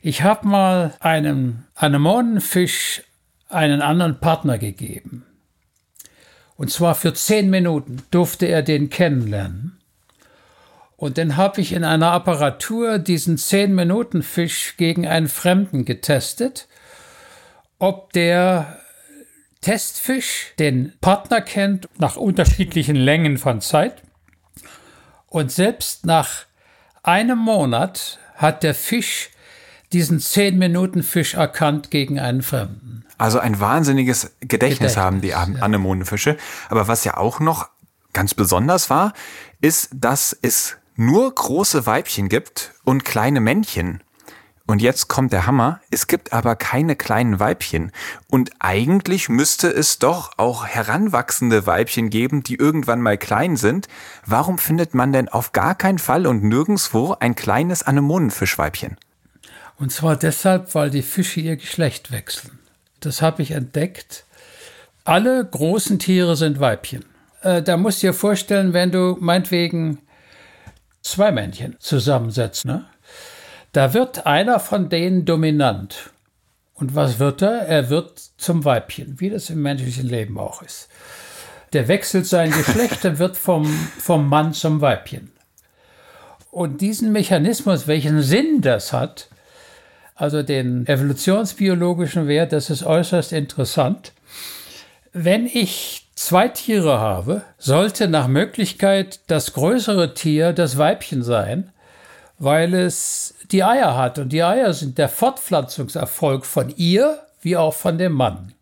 Ich 0.01 0.23
habe 0.23 0.47
mal 0.47 0.95
einem 1.01 1.65
Anemonenfisch 1.75 3.03
einen 3.49 3.83
anderen 3.83 4.21
Partner 4.21 4.59
gegeben. 4.59 5.27
Und 6.57 6.71
zwar 6.71 6.95
für 6.95 7.15
zehn 7.15 7.51
Minuten 7.51 8.03
durfte 8.13 8.47
er 8.47 8.63
den 8.63 8.91
kennenlernen. 8.91 9.79
Und 10.97 11.19
dann 11.19 11.37
habe 11.37 11.61
ich 11.61 11.73
in 11.73 11.83
einer 11.83 12.13
Apparatur 12.13 12.99
diesen 12.99 13.39
zehn 13.39 13.75
Minuten 13.75 14.23
Fisch 14.23 14.77
gegen 14.77 15.07
einen 15.07 15.29
Fremden 15.29 15.85
getestet, 15.85 16.69
ob 17.81 18.13
der 18.13 18.79
Testfisch 19.65 20.53
den 20.59 20.93
Partner 21.01 21.41
kennt 21.41 21.89
nach 21.97 22.17
unterschiedlichen 22.17 22.97
Längen 22.97 23.39
von 23.39 23.63
Zeit. 23.63 24.03
Und 25.27 25.51
selbst 25.51 26.05
nach 26.05 26.45
einem 27.03 27.39
Monat 27.39 28.19
hat 28.35 28.63
der 28.63 28.75
Fisch 28.75 29.31
diesen 29.91 30.19
10-Minuten-Fisch 30.19 31.33
erkannt 31.33 31.91
gegen 31.91 32.21
einen 32.21 32.43
Fremden. 32.43 33.07
Also 33.17 33.39
ein 33.39 33.59
wahnsinniges 33.59 34.25
Gedächtnis, 34.41 34.49
Gedächtnis 34.49 34.97
haben 34.99 35.23
die 35.23 35.33
Anemonenfische. 35.33 36.37
Aber 36.69 36.87
was 36.87 37.05
ja 37.05 37.17
auch 37.17 37.41
noch 37.41 37.71
ganz 38.13 38.35
besonders 38.35 38.91
war, 38.91 39.15
ist, 39.63 39.89
dass 39.95 40.37
es 40.43 40.77
nur 40.95 41.35
große 41.35 41.87
Weibchen 41.87 42.29
gibt 42.29 42.75
und 42.85 43.07
kleine 43.07 43.41
Männchen. 43.41 44.03
Und 44.67 44.81
jetzt 44.81 45.09
kommt 45.09 45.33
der 45.33 45.47
Hammer. 45.47 45.81
Es 45.91 46.07
gibt 46.07 46.33
aber 46.33 46.57
keine 46.57 46.97
kleinen 46.97 47.39
Weibchen. 47.39 47.93
Und 48.29 48.51
eigentlich 48.61 49.29
müsste 49.29 49.69
es 49.69 49.99
doch 49.99 50.33
auch 50.39 50.67
heranwachsende 50.67 51.67
Weibchen 51.67 52.09
geben, 52.09 52.43
die 52.43 52.55
irgendwann 52.55 53.03
mal 53.03 53.19
klein 53.19 53.57
sind. 53.57 53.89
Warum 54.25 54.57
findet 54.57 54.95
man 54.95 55.13
denn 55.13 55.29
auf 55.29 55.53
gar 55.53 55.75
keinen 55.75 55.99
Fall 55.99 56.27
und 56.27 56.43
nirgendswo 56.43 57.15
ein 57.21 57.35
kleines 57.35 57.83
Anemonenfischweibchen? 57.83 58.97
Und 59.79 59.93
zwar 59.93 60.17
deshalb, 60.17 60.75
weil 60.75 60.89
die 60.89 61.03
Fische 61.03 61.41
ihr 61.41 61.57
Geschlecht 61.57 62.11
wechseln. 62.11 62.59
Das 63.01 63.21
habe 63.21 63.43
ich 63.43 63.51
entdeckt. 63.51 64.25
Alle 65.05 65.45
großen 65.45 65.99
Tiere 65.99 66.37
sind 66.37 66.59
Weibchen. 66.59 67.05
Äh, 67.43 67.63
da 67.63 67.77
musst 67.77 68.03
du 68.03 68.07
dir 68.07 68.15
vorstellen, 68.15 68.73
wenn 68.73 68.91
du 68.91 69.19
meinetwegen 69.21 69.99
zwei 71.03 71.33
Männchen 71.33 71.77
zusammensetzt, 71.81 72.65
ne? 72.65 72.87
Da 73.75 73.93
wird 73.93 74.25
einer 74.25 74.61
von 74.61 74.89
denen 74.89 75.25
dominant. 75.25 76.11
Und 76.75 76.95
was 76.95 77.19
wird 77.19 77.43
er? 77.43 77.63
Er 77.67 77.91
wird 77.91 78.21
zum 78.37 78.65
Weibchen, 78.65 79.19
wie 79.19 79.31
das 79.31 79.51
im 79.51 79.63
menschlichen 79.63 80.09
Leben 80.09 80.39
auch 80.39 80.63
ist. 80.63 80.89
Der 81.73 81.89
wechselt 81.89 82.25
sein 82.25 82.53
Geschlecht, 82.53 83.05
er 83.05 83.19
wird 83.19 83.37
vom, 83.37 83.67
vom 83.99 84.29
Mann 84.29 84.53
zum 84.53 84.81
Weibchen. 84.81 85.33
Und 86.53 86.83
diesen 86.83 87.11
Mechanismus, 87.11 87.89
welchen 87.89 88.23
Sinn 88.23 88.61
das 88.61 88.93
hat, 88.93 89.27
also 90.15 90.45
den 90.45 90.87
evolutionsbiologischen 90.87 92.29
Wert, 92.29 92.53
das 92.53 92.71
ist 92.71 92.85
äußerst 92.85 93.33
interessant. 93.33 94.13
Wenn 95.13 95.47
ich 95.47 96.07
zwei 96.15 96.47
Tiere 96.47 97.01
habe, 97.01 97.43
sollte 97.59 98.07
nach 98.07 98.29
Möglichkeit 98.29 99.19
das 99.27 99.53
größere 99.53 100.15
Tier 100.15 100.53
das 100.53 100.79
Weibchen 100.79 101.25
sein, 101.25 101.73
weil 102.39 102.75
es 102.75 103.35
die 103.51 103.65
Eier 103.65 103.97
hat. 103.97 104.19
Und 104.19 104.31
die 104.31 104.43
Eier 104.43 104.73
sind 104.73 104.99
der 104.99 105.09
Fortpflanzungserfolg 105.09 106.45
von 106.45 106.73
ihr 106.77 107.21
wie 107.41 107.57
auch 107.57 107.75
von 107.75 107.99
dem 107.99 108.13
Mann. 108.13 108.55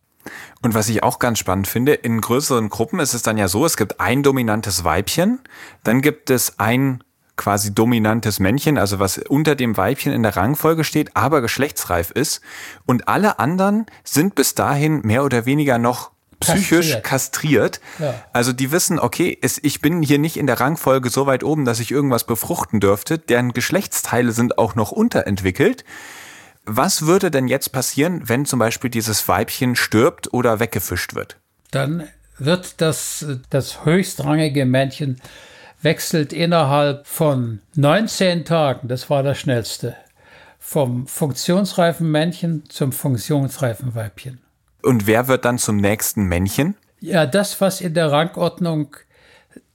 Und 0.62 0.74
was 0.74 0.88
ich 0.88 1.02
auch 1.02 1.18
ganz 1.18 1.38
spannend 1.38 1.66
finde, 1.66 1.94
in 1.94 2.20
größeren 2.20 2.68
Gruppen 2.68 3.00
ist 3.00 3.14
es 3.14 3.22
dann 3.22 3.38
ja 3.38 3.48
so, 3.48 3.66
es 3.66 3.76
gibt 3.76 4.00
ein 4.00 4.22
dominantes 4.22 4.84
Weibchen, 4.84 5.40
dann 5.82 6.02
gibt 6.02 6.30
es 6.30 6.58
ein 6.58 7.02
quasi 7.36 7.74
dominantes 7.74 8.38
Männchen, 8.38 8.78
also 8.78 8.98
was 8.98 9.18
unter 9.18 9.56
dem 9.56 9.76
Weibchen 9.76 10.12
in 10.12 10.22
der 10.22 10.36
Rangfolge 10.36 10.84
steht, 10.84 11.16
aber 11.16 11.40
geschlechtsreif 11.40 12.10
ist. 12.10 12.40
Und 12.86 13.08
alle 13.08 13.38
anderen 13.38 13.86
sind 14.04 14.34
bis 14.34 14.54
dahin 14.54 15.00
mehr 15.02 15.24
oder 15.24 15.46
weniger 15.46 15.78
noch 15.78 16.12
psychisch 16.42 17.00
kastriert. 17.02 17.04
kastriert. 17.04 17.80
Ja. 17.98 18.14
Also 18.32 18.52
die 18.52 18.70
wissen, 18.70 18.98
okay, 18.98 19.38
es, 19.40 19.58
ich 19.62 19.80
bin 19.80 20.02
hier 20.02 20.18
nicht 20.18 20.36
in 20.36 20.46
der 20.46 20.60
Rangfolge 20.60 21.10
so 21.10 21.26
weit 21.26 21.44
oben, 21.44 21.64
dass 21.64 21.80
ich 21.80 21.90
irgendwas 21.90 22.24
befruchten 22.24 22.80
dürfte. 22.80 23.18
Deren 23.18 23.52
Geschlechtsteile 23.52 24.32
sind 24.32 24.58
auch 24.58 24.74
noch 24.74 24.92
unterentwickelt. 24.92 25.84
Was 26.64 27.06
würde 27.06 27.30
denn 27.30 27.48
jetzt 27.48 27.72
passieren, 27.72 28.28
wenn 28.28 28.44
zum 28.44 28.58
Beispiel 28.58 28.90
dieses 28.90 29.26
Weibchen 29.26 29.74
stirbt 29.74 30.32
oder 30.32 30.60
weggefischt 30.60 31.14
wird? 31.14 31.36
Dann 31.70 32.08
wird 32.38 32.80
das, 32.80 33.26
das 33.50 33.84
höchstrangige 33.84 34.64
Männchen 34.64 35.20
wechselt 35.80 36.32
innerhalb 36.32 37.06
von 37.06 37.60
19 37.74 38.44
Tagen, 38.44 38.88
das 38.88 39.10
war 39.10 39.22
das 39.22 39.38
schnellste, 39.38 39.96
vom 40.58 41.06
funktionsreifen 41.06 42.08
Männchen 42.10 42.64
zum 42.68 42.92
funktionsreifen 42.92 43.94
Weibchen. 43.94 44.40
Und 44.82 45.06
wer 45.06 45.28
wird 45.28 45.44
dann 45.44 45.58
zum 45.58 45.76
nächsten 45.76 46.24
Männchen? 46.24 46.74
Ja, 47.00 47.26
das, 47.26 47.60
was 47.60 47.80
in 47.80 47.94
der 47.94 48.12
Rangordnung 48.12 48.96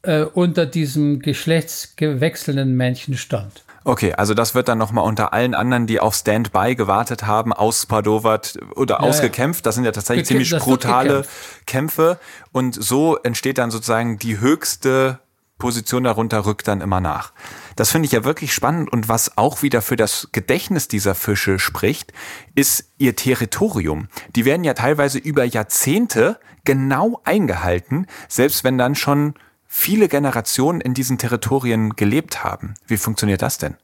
äh, 0.02 0.22
unter 0.22 0.66
diesem 0.66 1.20
geschlechtsgewechselnden 1.20 2.76
Männchen 2.76 3.18
stand. 3.18 3.64
Okay, 3.84 4.14
also 4.14 4.34
das 4.34 4.54
wird 4.54 4.68
dann 4.68 4.78
nochmal 4.78 5.06
unter 5.06 5.32
allen 5.32 5.54
anderen, 5.54 5.88
die 5.88 6.02
auf 6.02 6.14
Standby 6.14 6.76
gewartet 6.76 7.26
haben, 7.26 7.54
auspadovert 7.54 8.58
oder 8.76 8.96
ja, 8.96 9.00
ausgekämpft. 9.00 9.66
Das 9.66 9.76
sind 9.76 9.86
ja 9.86 9.92
tatsächlich 9.92 10.28
ziemlich 10.28 10.54
brutale 10.58 11.24
Kämpfe. 11.66 12.20
Und 12.52 12.76
so 12.76 13.16
entsteht 13.18 13.58
dann 13.58 13.72
sozusagen 13.72 14.20
die 14.20 14.42
höchste 14.42 15.20
Position 15.58 16.04
darunter 16.04 16.46
rückt 16.46 16.68
dann 16.68 16.82
immer 16.82 17.02
nach. 17.02 17.34
Das 17.76 17.92
finde 17.92 18.06
ich 18.06 18.12
ja 18.12 18.24
wirklich 18.24 18.54
spannend 18.54 18.92
und 18.92 19.10
was 19.10 19.38
auch 19.38 19.62
wieder 19.62 19.82
für 19.82 19.96
das 19.96 20.30
Gedächtnis 20.32 20.88
dieser 20.88 21.16
Fische 21.16 21.60
spricht, 21.60 22.14
ist 22.56 22.92
ihr 22.98 23.16
Territorium. 23.16 24.08
Die 24.36 24.46
werden 24.46 24.64
ja 24.64 24.74
teilweise 24.74 25.18
über 25.18 25.44
Jahrzehnte 25.44 26.40
genau 26.64 27.22
eingehalten, 27.24 28.08
selbst 28.28 28.64
wenn 28.64 28.78
dann 28.78 28.96
schon 28.96 29.36
viele 29.68 30.08
Generationen 30.08 30.82
in 30.82 30.94
diesen 30.94 31.18
Territorien 31.18 31.96
gelebt 31.96 32.44
haben. 32.44 32.76
Wie 32.88 32.98
funktioniert 32.98 33.42
das 33.42 33.58
denn? 33.58 33.76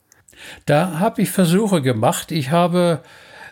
Da 0.66 1.00
habe 1.00 1.22
ich 1.22 1.32
Versuche 1.32 1.82
gemacht. 1.82 2.32
Ich 2.32 2.52
habe 2.52 3.04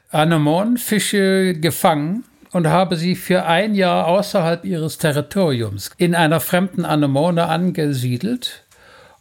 Anemonenfische 0.10 1.56
gefangen 1.60 2.26
und 2.52 2.68
habe 2.68 2.96
sie 2.96 3.16
für 3.16 3.46
ein 3.46 3.76
Jahr 3.76 4.08
außerhalb 4.08 4.66
ihres 4.66 4.98
Territoriums 4.98 5.92
in 5.98 6.16
einer 6.16 6.40
fremden 6.40 6.86
Anemone 6.86 7.48
angesiedelt 7.48 8.66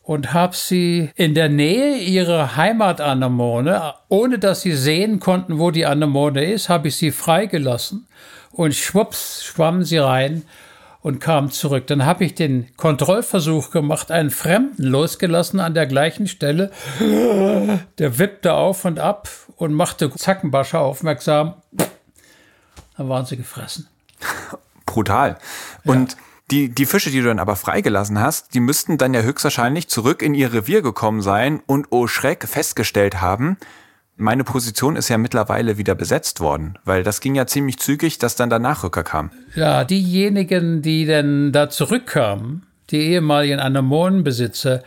und 0.03 0.33
habe 0.33 0.57
sie 0.57 1.11
in 1.15 1.35
der 1.35 1.49
Nähe 1.49 1.99
ihrer 1.99 2.57
Heimatanemone, 2.57 3.95
ohne 4.09 4.39
dass 4.39 4.63
sie 4.63 4.75
sehen 4.75 5.21
konnten, 5.21 5.59
wo 5.59 5.71
die 5.71 5.87
Anemone 5.87 6.45
ist, 6.45 6.69
habe 6.69 6.89
ich 6.89 6.97
sie 6.97 7.13
freigelassen 7.13 8.09
und 8.51 8.75
schwupps 8.75 9.45
schwammen 9.45 9.85
sie 9.85 9.99
rein 9.99 10.43
und 11.03 11.21
kamen 11.21 11.51
zurück. 11.51 11.87
Dann 11.87 12.05
habe 12.05 12.25
ich 12.25 12.35
den 12.35 12.77
Kontrollversuch 12.77 13.71
gemacht, 13.71 14.11
einen 14.11 14.31
Fremden 14.31 14.83
losgelassen 14.83 15.61
an 15.61 15.75
der 15.75 15.87
gleichen 15.87 16.27
Stelle. 16.27 16.71
Der 17.99 18.19
wippte 18.19 18.55
auf 18.55 18.85
und 18.85 18.99
ab 18.99 19.29
und 19.57 19.73
machte 19.73 20.11
Zackenbascher 20.11 20.81
aufmerksam. 20.81 21.55
Dann 23.01 23.09
waren 23.09 23.25
sie 23.25 23.39
gefressen. 23.39 23.87
Brutal. 24.85 25.39
Und 25.85 26.13
ja. 26.13 26.19
die, 26.51 26.69
die 26.69 26.85
Fische, 26.85 27.11
die 27.11 27.23
du 27.23 27.29
dann 27.29 27.39
aber 27.39 27.57
freigelassen 27.57 28.21
hast, 28.21 28.53
die 28.53 28.61
müssten 28.61 28.99
dann 28.99 29.15
ja 29.15 29.23
höchstwahrscheinlich 29.23 29.89
zurück 29.89 30.21
in 30.21 30.35
ihr 30.35 30.53
Revier 30.53 30.83
gekommen 30.83 31.23
sein 31.23 31.63
und 31.65 31.87
oh 31.89 32.09
Schreck 32.09 32.47
festgestellt 32.47 33.23
haben, 33.23 33.57
meine 34.19 34.45
Position 34.45 34.97
ist 34.97 35.09
ja 35.09 35.17
mittlerweile 35.17 35.79
wieder 35.79 35.95
besetzt 35.95 36.41
worden, 36.41 36.79
weil 36.85 37.03
das 37.03 37.23
ging 37.23 37.35
ja 37.35 37.47
ziemlich 37.47 37.79
zügig, 37.79 38.19
dass 38.19 38.37
dann 38.37 38.51
der 38.51 38.59
Nachrücker 38.59 39.03
kam. 39.03 39.31
Ja, 39.55 39.85
diejenigen, 39.85 40.83
die 40.83 41.07
denn 41.07 41.53
da 41.53 41.71
zurückkamen, 41.71 42.67
die 42.91 42.99
ehemaligen 42.99 43.61
Anemonenbesitzer, 43.61 44.83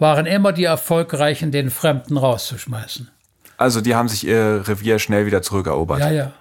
waren 0.00 0.26
immer 0.26 0.52
die 0.52 0.64
Erfolgreichen, 0.64 1.52
den 1.52 1.70
Fremden 1.70 2.16
rauszuschmeißen. 2.16 3.08
Also 3.56 3.80
die 3.80 3.94
haben 3.94 4.08
sich 4.08 4.26
ihr 4.26 4.64
Revier 4.66 4.98
schnell 4.98 5.26
wieder 5.26 5.42
zurückerobert. 5.42 6.00
Ja, 6.00 6.10
ja. 6.10 6.32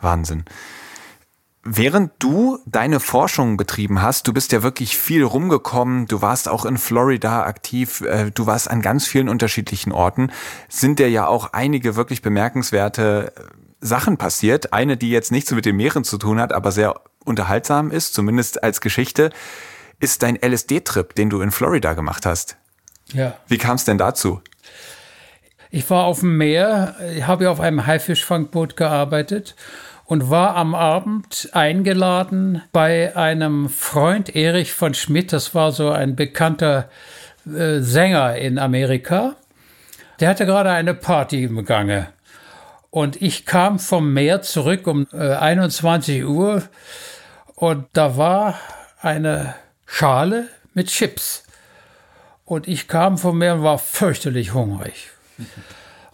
Wahnsinn. 0.00 0.44
Während 1.66 2.12
du 2.18 2.58
deine 2.66 3.00
Forschung 3.00 3.56
betrieben 3.56 4.02
hast, 4.02 4.28
du 4.28 4.34
bist 4.34 4.52
ja 4.52 4.62
wirklich 4.62 4.98
viel 4.98 5.24
rumgekommen, 5.24 6.06
du 6.06 6.20
warst 6.20 6.46
auch 6.46 6.66
in 6.66 6.76
Florida 6.76 7.44
aktiv, 7.44 8.02
äh, 8.02 8.30
du 8.30 8.46
warst 8.46 8.70
an 8.70 8.82
ganz 8.82 9.06
vielen 9.06 9.30
unterschiedlichen 9.30 9.90
Orten, 9.90 10.30
sind 10.68 10.98
dir 10.98 11.08
ja 11.08 11.26
auch 11.26 11.54
einige 11.54 11.96
wirklich 11.96 12.20
bemerkenswerte 12.20 13.32
äh, 13.34 13.40
Sachen 13.80 14.18
passiert. 14.18 14.74
Eine, 14.74 14.98
die 14.98 15.10
jetzt 15.10 15.32
nichts 15.32 15.52
mit 15.52 15.64
den 15.64 15.76
Meeren 15.76 16.04
zu 16.04 16.18
tun 16.18 16.38
hat, 16.38 16.52
aber 16.52 16.70
sehr 16.70 17.00
unterhaltsam 17.24 17.90
ist, 17.90 18.12
zumindest 18.12 18.62
als 18.62 18.82
Geschichte, 18.82 19.30
ist 20.00 20.22
dein 20.22 20.36
LSD-Trip, 20.36 21.14
den 21.14 21.30
du 21.30 21.40
in 21.40 21.50
Florida 21.50 21.94
gemacht 21.94 22.26
hast. 22.26 22.58
Ja. 23.12 23.36
Wie 23.48 23.58
kam 23.58 23.76
es 23.76 23.84
denn 23.84 23.96
dazu? 23.96 24.42
Ich 25.74 25.90
war 25.90 26.04
auf 26.04 26.20
dem 26.20 26.36
Meer, 26.36 26.94
ich 27.16 27.26
habe 27.26 27.50
auf 27.50 27.58
einem 27.58 27.84
Haifischfangboot 27.84 28.76
gearbeitet 28.76 29.56
und 30.04 30.30
war 30.30 30.54
am 30.54 30.72
Abend 30.72 31.48
eingeladen 31.52 32.62
bei 32.70 33.16
einem 33.16 33.68
Freund 33.68 34.36
Erich 34.36 34.72
von 34.72 34.94
Schmidt, 34.94 35.32
das 35.32 35.52
war 35.52 35.72
so 35.72 35.90
ein 35.90 36.14
bekannter 36.14 36.88
äh, 37.44 37.80
Sänger 37.80 38.36
in 38.36 38.60
Amerika. 38.60 39.34
Der 40.20 40.28
hatte 40.28 40.46
gerade 40.46 40.70
eine 40.70 40.94
Party 40.94 41.42
im 41.42 41.64
Gange. 41.64 42.06
Und 42.90 43.20
ich 43.20 43.44
kam 43.44 43.80
vom 43.80 44.12
Meer 44.12 44.42
zurück 44.42 44.86
um 44.86 45.08
äh, 45.12 45.34
21 45.34 46.24
Uhr 46.24 46.62
und 47.56 47.86
da 47.94 48.16
war 48.16 48.60
eine 49.00 49.56
Schale 49.86 50.46
mit 50.72 50.86
Chips. 50.86 51.42
Und 52.44 52.68
ich 52.68 52.86
kam 52.86 53.18
vom 53.18 53.38
Meer 53.38 53.56
und 53.56 53.64
war 53.64 53.78
fürchterlich 53.78 54.54
hungrig 54.54 55.10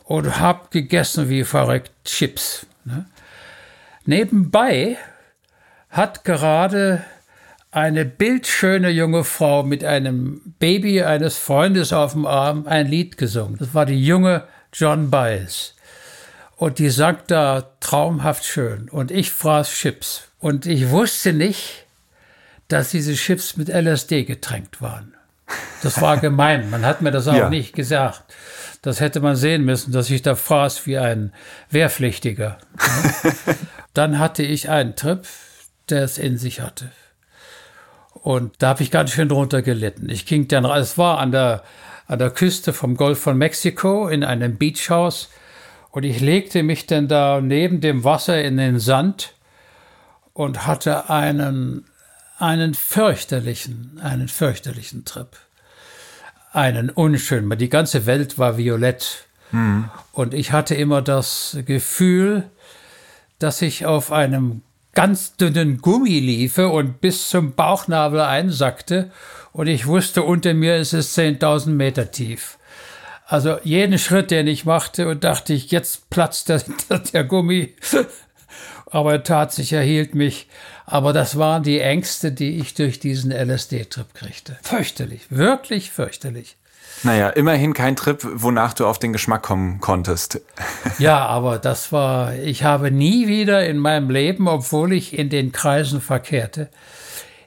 und 0.04 0.40
hab 0.40 0.70
gegessen 0.70 1.28
wie 1.28 1.44
verrückt 1.44 1.92
Chips. 2.04 2.66
Ne? 2.84 3.04
Nebenbei 4.04 4.96
hat 5.90 6.24
gerade 6.24 7.04
eine 7.72 8.04
bildschöne 8.04 8.90
junge 8.90 9.22
Frau 9.24 9.62
mit 9.62 9.84
einem 9.84 10.40
Baby 10.58 11.02
eines 11.02 11.36
Freundes 11.38 11.92
auf 11.92 12.12
dem 12.12 12.26
Arm 12.26 12.66
ein 12.66 12.86
Lied 12.88 13.16
gesungen. 13.16 13.56
Das 13.58 13.74
war 13.74 13.86
die 13.86 14.04
junge 14.04 14.44
John 14.72 15.10
Biles. 15.10 15.74
Und 16.56 16.78
die 16.78 16.90
sang 16.90 17.18
da 17.28 17.70
traumhaft 17.80 18.44
schön. 18.44 18.88
Und 18.88 19.10
ich 19.10 19.30
fraß 19.30 19.70
Chips. 19.70 20.24
Und 20.40 20.66
ich 20.66 20.90
wusste 20.90 21.32
nicht, 21.32 21.86
dass 22.68 22.90
diese 22.90 23.14
Chips 23.14 23.56
mit 23.56 23.68
LSD 23.68 24.24
getränkt 24.24 24.82
waren. 24.82 25.14
Das 25.82 26.00
war 26.00 26.18
gemein. 26.18 26.70
Man 26.70 26.84
hat 26.84 27.00
mir 27.02 27.10
das 27.12 27.28
auch 27.28 27.34
Ja. 27.34 27.48
nicht 27.48 27.74
gesagt. 27.74 28.29
Das 28.82 29.00
hätte 29.00 29.20
man 29.20 29.36
sehen 29.36 29.64
müssen, 29.64 29.92
dass 29.92 30.08
ich 30.08 30.22
da 30.22 30.34
fraß 30.34 30.86
wie 30.86 30.98
ein 30.98 31.32
Wehrpflichtiger. 31.70 32.58
Dann 33.94 34.18
hatte 34.18 34.42
ich 34.42 34.70
einen 34.70 34.96
Trip, 34.96 35.26
der 35.90 36.04
es 36.04 36.16
in 36.16 36.38
sich 36.38 36.60
hatte. 36.60 36.90
Und 38.14 38.54
da 38.58 38.68
habe 38.68 38.82
ich 38.82 38.90
ganz 38.90 39.10
schön 39.10 39.28
drunter 39.28 39.62
gelitten. 39.62 40.08
Ich 40.10 40.26
ging 40.26 40.46
dann, 40.46 40.64
es 40.64 40.98
war 40.98 41.18
an 41.18 41.32
der, 41.32 41.62
an 42.06 42.18
der 42.18 42.30
Küste 42.30 42.72
vom 42.72 42.96
Golf 42.96 43.18
von 43.18 43.38
Mexiko 43.38 44.08
in 44.08 44.24
einem 44.24 44.58
Beachhaus 44.58 45.30
und 45.90 46.04
ich 46.04 46.20
legte 46.20 46.62
mich 46.62 46.86
dann 46.86 47.08
da 47.08 47.40
neben 47.40 47.80
dem 47.80 48.04
Wasser 48.04 48.42
in 48.42 48.58
den 48.58 48.78
Sand 48.78 49.32
und 50.34 50.66
hatte 50.66 51.08
einen, 51.08 51.86
einen 52.38 52.74
fürchterlichen, 52.74 53.98
einen 54.02 54.28
fürchterlichen 54.28 55.04
Trip. 55.04 55.36
Einen 56.52 56.90
unschönen. 56.90 57.56
Die 57.58 57.68
ganze 57.68 58.06
Welt 58.06 58.38
war 58.38 58.56
violett. 58.56 59.24
Und 60.12 60.34
ich 60.34 60.52
hatte 60.52 60.74
immer 60.74 61.02
das 61.02 61.58
Gefühl, 61.64 62.50
dass 63.38 63.62
ich 63.62 63.86
auf 63.86 64.12
einem 64.12 64.62
ganz 64.92 65.36
dünnen 65.36 65.78
Gummi 65.78 66.18
liefe 66.18 66.68
und 66.68 67.00
bis 67.00 67.28
zum 67.28 67.54
Bauchnabel 67.54 68.20
einsackte. 68.20 69.10
Und 69.52 69.66
ich 69.66 69.86
wusste, 69.86 70.22
unter 70.22 70.54
mir 70.54 70.76
ist 70.76 70.92
es 70.92 71.16
10.000 71.16 71.70
Meter 71.70 72.10
tief. 72.10 72.58
Also 73.26 73.58
jeden 73.62 73.98
Schritt, 73.98 74.32
den 74.32 74.48
ich 74.48 74.64
machte, 74.64 75.08
und 75.08 75.22
dachte 75.22 75.52
ich, 75.52 75.70
jetzt 75.70 76.10
platzt 76.10 76.48
der, 76.48 76.62
der 77.12 77.24
Gummi. 77.24 77.74
Aber 78.90 79.12
er 79.12 79.22
tat 79.22 79.52
sich, 79.52 79.72
er 79.72 79.82
hielt 79.82 80.14
mich. 80.14 80.48
Aber 80.86 81.12
das 81.12 81.38
waren 81.38 81.62
die 81.62 81.80
Ängste, 81.80 82.32
die 82.32 82.58
ich 82.58 82.74
durch 82.74 82.98
diesen 82.98 83.30
LSD-Trip 83.30 84.12
kriegte. 84.14 84.58
Fürchterlich, 84.62 85.22
wirklich 85.30 85.90
fürchterlich. 85.92 86.56
Naja, 87.02 87.30
immerhin 87.30 87.72
kein 87.72 87.96
Trip, 87.96 88.18
wonach 88.34 88.74
du 88.74 88.86
auf 88.86 88.98
den 88.98 89.12
Geschmack 89.12 89.42
kommen 89.42 89.80
konntest. 89.80 90.40
Ja, 90.98 91.24
aber 91.24 91.58
das 91.58 91.92
war, 91.92 92.34
ich 92.34 92.64
habe 92.64 92.90
nie 92.90 93.26
wieder 93.26 93.64
in 93.64 93.78
meinem 93.78 94.10
Leben, 94.10 94.48
obwohl 94.48 94.92
ich 94.92 95.16
in 95.18 95.30
den 95.30 95.50
Kreisen 95.52 96.00
verkehrte, 96.02 96.68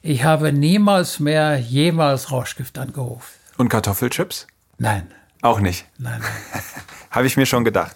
ich 0.01 0.23
habe 0.23 0.51
niemals 0.51 1.19
mehr 1.19 1.57
jemals 1.59 2.31
Rauschgift 2.31 2.77
angerufen. 2.79 3.27
Und 3.57 3.69
Kartoffelchips? 3.69 4.47
Nein, 4.79 5.11
Auch 5.41 5.59
nicht. 5.59 5.85
nein, 5.99 6.19
nein. 6.21 6.61
Habe 7.11 7.27
ich 7.27 7.37
mir 7.37 7.45
schon 7.45 7.63
gedacht. 7.63 7.95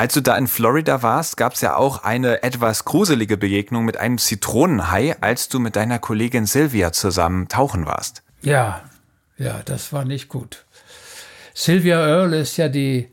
Als 0.00 0.14
du 0.14 0.20
da 0.20 0.38
in 0.38 0.46
Florida 0.46 1.02
warst, 1.02 1.36
gab 1.36 1.54
es 1.54 1.60
ja 1.60 1.74
auch 1.74 2.04
eine 2.04 2.44
etwas 2.44 2.84
gruselige 2.84 3.36
Begegnung 3.36 3.84
mit 3.84 3.96
einem 3.96 4.18
Zitronenhai, 4.18 5.16
als 5.20 5.48
du 5.48 5.58
mit 5.58 5.74
deiner 5.74 5.98
Kollegin 5.98 6.46
Sylvia 6.46 6.92
zusammen 6.92 7.48
tauchen 7.48 7.84
warst. 7.84 8.22
Ja, 8.40 8.82
ja, 9.36 9.60
das 9.64 9.92
war 9.92 10.04
nicht 10.04 10.28
gut. 10.28 10.64
Sylvia 11.52 11.98
Earle 12.06 12.38
ist 12.38 12.56
ja 12.56 12.68
die 12.68 13.08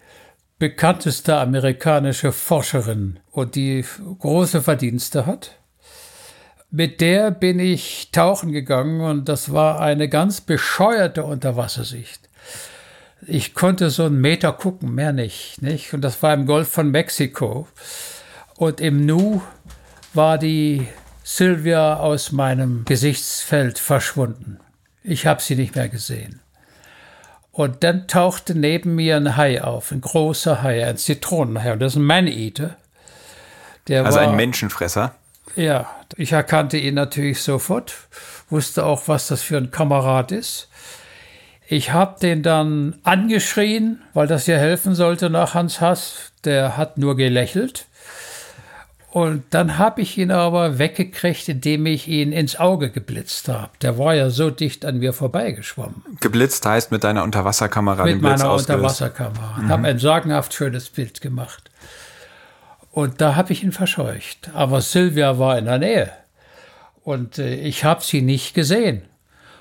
bekannteste 0.59 1.37
amerikanische 1.37 2.31
Forscherin 2.31 3.19
und 3.31 3.55
die 3.55 3.83
große 4.19 4.61
Verdienste 4.61 5.25
hat. 5.25 5.57
Mit 6.69 7.01
der 7.01 7.31
bin 7.31 7.57
ich 7.57 8.09
tauchen 8.11 8.51
gegangen 8.51 9.01
und 9.01 9.27
das 9.27 9.51
war 9.51 9.79
eine 9.79 10.07
ganz 10.07 10.41
bescheuerte 10.41 11.23
Unterwassersicht. 11.23 12.24
Ich 13.27 13.53
konnte 13.55 13.89
so 13.89 14.05
einen 14.05 14.21
Meter 14.21 14.51
gucken, 14.53 14.93
mehr 14.93 15.13
nicht, 15.13 15.61
nicht? 15.61 15.93
Und 15.93 16.01
das 16.01 16.21
war 16.21 16.33
im 16.33 16.45
Golf 16.45 16.69
von 16.69 16.91
Mexiko. 16.91 17.67
Und 18.55 18.81
im 18.81 19.05
Nu 19.05 19.41
war 20.13 20.37
die 20.37 20.87
Sylvia 21.23 21.97
aus 21.97 22.31
meinem 22.31 22.85
Gesichtsfeld 22.85 23.79
verschwunden. 23.79 24.59
Ich 25.03 25.25
habe 25.25 25.41
sie 25.41 25.55
nicht 25.55 25.75
mehr 25.75 25.89
gesehen. 25.89 26.39
Und 27.51 27.83
dann 27.83 28.07
tauchte 28.07 28.53
neben 28.53 28.95
mir 28.95 29.15
ein 29.15 29.37
Hai 29.37 29.63
auf, 29.63 29.91
ein 29.91 30.01
großer 30.01 30.61
Hai, 30.61 30.85
ein 30.85 30.97
Zitronenhai. 30.97 31.73
Und 31.73 31.79
das 31.79 31.93
ist 31.93 31.97
ein 31.97 32.03
Man-Eater. 32.05 32.75
Der 33.87 34.05
Also 34.05 34.19
war, 34.19 34.27
ein 34.27 34.35
Menschenfresser. 34.35 35.15
ja, 35.55 35.89
ich 36.17 36.31
erkannte 36.33 36.77
ihn 36.77 36.95
natürlich 36.95 37.41
sofort, 37.41 37.93
wusste 38.49 38.85
auch, 38.85 39.07
was 39.07 39.27
das 39.27 39.41
für 39.41 39.57
ein 39.57 39.71
Kamerad 39.71 40.31
ist. 40.31 40.67
Ich 41.67 41.91
habe 41.91 42.19
den 42.19 42.43
dann 42.43 42.95
angeschrien, 43.03 44.01
weil 44.13 44.27
das 44.27 44.45
ja 44.47 44.57
helfen 44.57 44.93
sollte 44.93 45.29
nach 45.29 45.53
Hans 45.53 45.81
Hass. 45.81 46.31
Der 46.43 46.77
hat 46.77 46.97
nur 46.97 47.15
gelächelt. 47.15 47.87
Und 49.09 49.45
dann 49.51 49.77
habe 49.77 50.01
ich 50.01 50.17
ihn 50.17 50.29
aber 50.29 50.77
weggekriegt, 50.77 51.47
indem 51.47 51.85
ich 51.85 52.09
ihn 52.09 52.33
ins 52.33 52.57
Auge 52.57 52.89
geblitzt 52.89 53.47
habe. 53.47 53.71
Der 53.81 53.97
war 53.97 54.13
ja 54.13 54.29
so 54.29 54.49
dicht 54.49 54.85
an 54.85 54.99
mir 54.99 55.13
vorbeigeschwommen. 55.13 56.03
Geblitzt 56.19 56.65
heißt 56.65 56.91
mit 56.91 57.05
deiner 57.05 57.23
Unterwasserkamera 57.23 58.03
den 58.03 58.15
Mit 58.15 58.23
Blitz 58.23 58.39
meiner 58.41 58.51
ausgelöst. 58.51 58.83
Unterwasserkamera. 58.83 59.55
Und 59.57 59.69
habe 59.69 59.87
ein 59.87 59.99
sagenhaft 59.99 60.53
schönes 60.53 60.89
Bild 60.89 61.21
gemacht. 61.21 61.71
Und 62.91 63.21
da 63.21 63.35
habe 63.35 63.53
ich 63.53 63.63
ihn 63.63 63.71
verscheucht. 63.71 64.51
Aber 64.53 64.81
Sylvia 64.81 65.39
war 65.39 65.57
in 65.57 65.65
der 65.65 65.79
Nähe. 65.79 66.11
Und 67.05 67.39
äh, 67.39 67.55
ich 67.55 67.85
habe 67.85 68.03
sie 68.03 68.21
nicht 68.21 68.53
gesehen. 68.53 69.03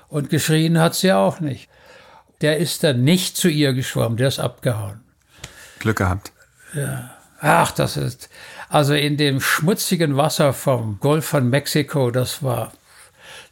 Und 0.09 0.29
geschrien 0.29 0.79
hat 0.79 0.95
sie 0.95 1.13
auch 1.13 1.39
nicht. 1.39 1.69
Der 2.41 2.57
ist 2.57 2.83
dann 2.83 3.03
nicht 3.03 3.37
zu 3.37 3.47
ihr 3.47 3.73
geschwommen, 3.73 4.17
der 4.17 4.27
ist 4.27 4.39
abgehauen. 4.39 5.01
Glück 5.79 5.97
gehabt. 5.97 6.31
Ach, 7.39 7.71
das 7.71 7.97
ist, 7.97 8.29
also 8.69 8.93
in 8.93 9.17
dem 9.17 9.39
schmutzigen 9.39 10.17
Wasser 10.17 10.53
vom 10.53 10.99
Golf 10.99 11.25
von 11.25 11.49
Mexiko, 11.49 12.11
das 12.11 12.43
war, 12.43 12.71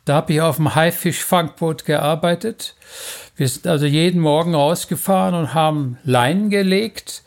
da 0.06 0.16
habe 0.16 0.34
ich 0.34 0.42
auf 0.42 0.58
dem 0.58 0.76
Haifischfangboot 0.76 1.86
gearbeitet. 1.86 2.76
Wir 3.36 3.48
sind 3.48 3.68
also 3.68 3.86
jeden 3.86 4.20
Morgen 4.20 4.54
rausgefahren 4.54 5.36
und 5.36 5.54
haben 5.54 5.98
Leinen 6.04 6.50
gelegt. 6.50 7.24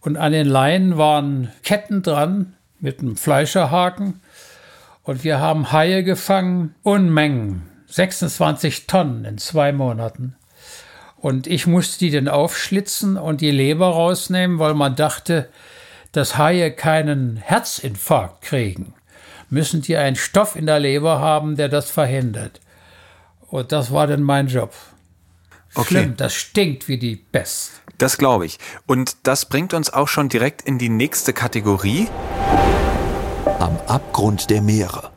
Und 0.00 0.16
an 0.16 0.32
den 0.32 0.46
Leinen 0.46 0.96
waren 0.96 1.52
Ketten 1.62 2.02
dran 2.02 2.54
mit 2.80 3.00
einem 3.00 3.16
Fleischerhaken. 3.16 4.20
Und 5.02 5.24
wir 5.24 5.38
haben 5.38 5.72
Haie 5.72 6.02
gefangen, 6.02 6.74
Unmengen, 6.82 7.62
26 7.86 8.86
Tonnen 8.86 9.24
in 9.24 9.38
zwei 9.38 9.72
Monaten. 9.72 10.34
Und 11.20 11.46
ich 11.46 11.66
musste 11.66 11.98
die 11.98 12.10
dann 12.10 12.28
aufschlitzen 12.28 13.16
und 13.16 13.40
die 13.40 13.50
Leber 13.50 13.88
rausnehmen, 13.88 14.58
weil 14.58 14.74
man 14.74 14.96
dachte, 14.96 15.48
dass 16.12 16.38
Haie 16.38 16.72
keinen 16.72 17.36
Herzinfarkt 17.36 18.42
kriegen. 18.42 18.94
Müssen 19.50 19.82
die 19.82 19.96
einen 19.96 20.16
Stoff 20.16 20.56
in 20.56 20.66
der 20.66 20.80
Leber 20.80 21.20
haben, 21.20 21.56
der 21.56 21.68
das 21.68 21.90
verhindert. 21.90 22.60
Und 23.48 23.72
das 23.72 23.92
war 23.92 24.06
dann 24.06 24.22
mein 24.22 24.46
Job. 24.46 24.72
Okay. 25.74 25.86
Schlimm, 25.88 26.16
das 26.16 26.34
stinkt 26.34 26.88
wie 26.88 26.98
die 26.98 27.16
Pest. 27.16 27.82
Das 27.98 28.16
glaube 28.16 28.46
ich. 28.46 28.58
Und 28.86 29.16
das 29.24 29.44
bringt 29.44 29.74
uns 29.74 29.92
auch 29.92 30.08
schon 30.08 30.28
direkt 30.28 30.62
in 30.62 30.78
die 30.78 30.88
nächste 30.88 31.32
Kategorie. 31.32 32.08
Am 33.58 33.78
Abgrund 33.86 34.50
der 34.50 34.62
Meere. 34.62 35.10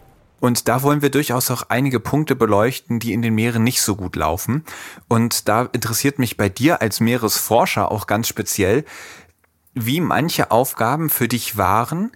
Und 0.44 0.68
da 0.68 0.82
wollen 0.82 1.02
wir 1.02 1.10
durchaus 1.10 1.50
auch 1.52 1.64
einige 1.70 2.02
Punkte 2.02 2.36
beleuchten, 2.36 3.00
die 3.00 3.14
in 3.14 3.22
den 3.22 3.34
Meeren 3.34 3.64
nicht 3.64 3.82
so 3.82 3.96
gut 3.96 4.18
laufen. 4.18 4.66
Und 5.08 5.48
da 5.48 5.70
interessiert 5.72 6.20
mich 6.20 6.36
bei 6.36 6.50
dir 6.50 6.82
als 6.82 7.00
Meeresforscher 7.00 7.90
auch 7.90 8.08
ganz 8.08 8.28
speziell, 8.28 8.84
wie 9.74 10.02
manche 10.02 10.52
Aufgaben 10.52 11.10
für 11.10 11.30
dich 11.30 11.56
waren. 11.56 12.12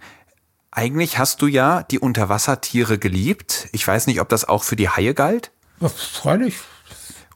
Eigentlich 0.70 1.16
hast 1.16 1.40
du 1.40 1.46
ja 1.46 1.84
die 1.84 2.00
Unterwassertiere 2.00 2.98
geliebt. 2.98 3.70
Ich 3.72 3.88
weiß 3.88 4.06
nicht, 4.06 4.20
ob 4.20 4.28
das 4.28 4.46
auch 4.46 4.62
für 4.62 4.76
die 4.76 4.90
Haie 4.90 5.14
galt. 5.14 5.50
Freilich. 5.80 6.58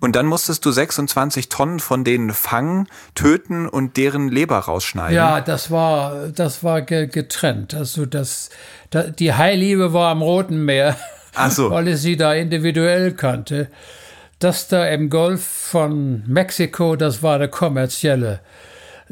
Und 0.03 0.17
dann 0.17 0.27
musstest 0.27 0.65
du 0.65 0.73
26 0.73 1.49
Tonnen 1.49 1.79
von 1.79 2.03
denen 2.03 2.33
fangen, 2.33 2.89
töten 3.15 3.69
und 3.69 3.97
deren 3.97 4.29
Leber 4.29 4.59
rausschneiden. 4.59 5.15
Ja, 5.15 5.41
das 5.41 5.71
war, 5.71 6.27
das 6.35 6.65
war 6.65 6.83
ge 6.83 7.07
getrennt. 7.07 7.73
Also 7.73 8.05
das, 8.05 8.51
da, 8.91 9.05
die 9.05 9.33
Hailiebe 9.33 9.93
war 9.93 10.11
am 10.11 10.21
Roten 10.21 10.65
Meer, 10.65 10.97
so. 11.51 11.71
weil 11.71 11.87
ich 11.87 11.99
sie 11.99 12.17
da 12.17 12.35
individuell 12.35 13.13
kannte. 13.13 13.69
Das 14.41 14.67
da 14.67 14.89
im 14.89 15.09
Golf 15.09 15.45
von 15.45 16.25
Mexiko, 16.27 16.97
das 16.97 17.23
war 17.23 17.37
eine 17.37 17.47
kommerzielle, 17.47 18.41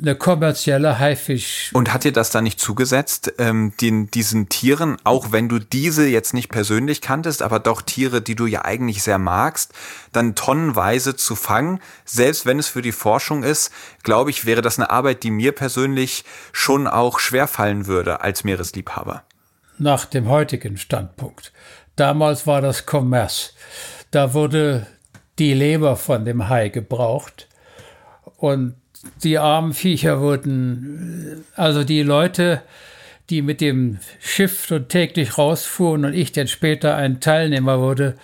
eine 0.01 0.15
kommerzielle 0.15 0.99
Haifisch. 0.99 1.71
Und 1.75 1.93
hat 1.93 2.05
dir 2.05 2.13
das 2.13 2.31
dann 2.31 2.45
nicht 2.45 2.59
zugesetzt, 2.59 3.35
ähm, 3.39 3.73
den, 3.81 4.11
diesen 4.11 4.49
Tieren, 4.49 4.97
auch 5.05 5.33
wenn 5.33 5.49
du 5.49 5.59
diese 5.59 6.07
jetzt 6.07 6.33
nicht 6.33 6.49
persönlich 6.49 7.01
kanntest, 7.01 7.43
aber 7.43 7.59
doch 7.59 7.83
Tiere, 7.83 8.23
die 8.23 8.35
du 8.35 8.47
ja 8.47 8.65
eigentlich 8.65 9.03
sehr 9.03 9.19
magst, 9.19 9.73
dann 10.13 10.35
tonnenweise 10.35 11.17
zu 11.17 11.37
fangen, 11.37 11.81
selbst 12.05 12.47
wenn 12.47 12.59
es 12.59 12.69
für 12.69 12.83
die 12.83 12.93
Forschung 12.93 13.43
ist, 13.43 13.71
glaube 14.03 14.31
ich, 14.31 14.47
wäre 14.47 14.63
das 14.63 14.79
eine 14.79 14.91
Arbeit, 14.91 15.23
die 15.23 15.31
mir 15.31 15.53
persönlich 15.53 16.25
schon 16.53 16.87
auch 16.87 17.19
schwerfallen 17.19 17.87
würde 17.87 18.21
als 18.23 18.45
Meeresliebhaber. 18.45 19.25
nach 19.79 20.05
dem 20.05 20.29
heutigen 20.29 20.77
Standpunkt. 20.77 21.53
Damals 21.97 22.47
war 22.47 22.61
das 22.61 22.85
Kommerz. 22.87 23.55
Da 24.11 24.35
wurde 24.35 24.87
die 25.39 25.55
Leber 25.55 25.97
von 25.97 26.25
dem 26.25 26.49
Hai 26.49 26.69
gebraucht 26.69 27.49
und 28.37 28.75
die 29.23 29.39
armen 29.39 29.73
Viecher 29.73 30.21
wurden, 30.21 31.45
also 31.57 31.85
die 31.85 32.03
Leute, 32.03 32.63
die 33.31 33.43
mit 33.43 33.61
dem 33.61 33.99
Schiff 34.21 34.67
so 34.67 34.79
täglich 34.79 35.39
rausfuhren 35.39 36.05
und 36.05 36.15
ich 36.15 36.33
dann 36.33 36.49
später 36.49 36.97
ein 36.97 37.21
Teilnehmer 37.21 37.81
wurde, 37.81 38.17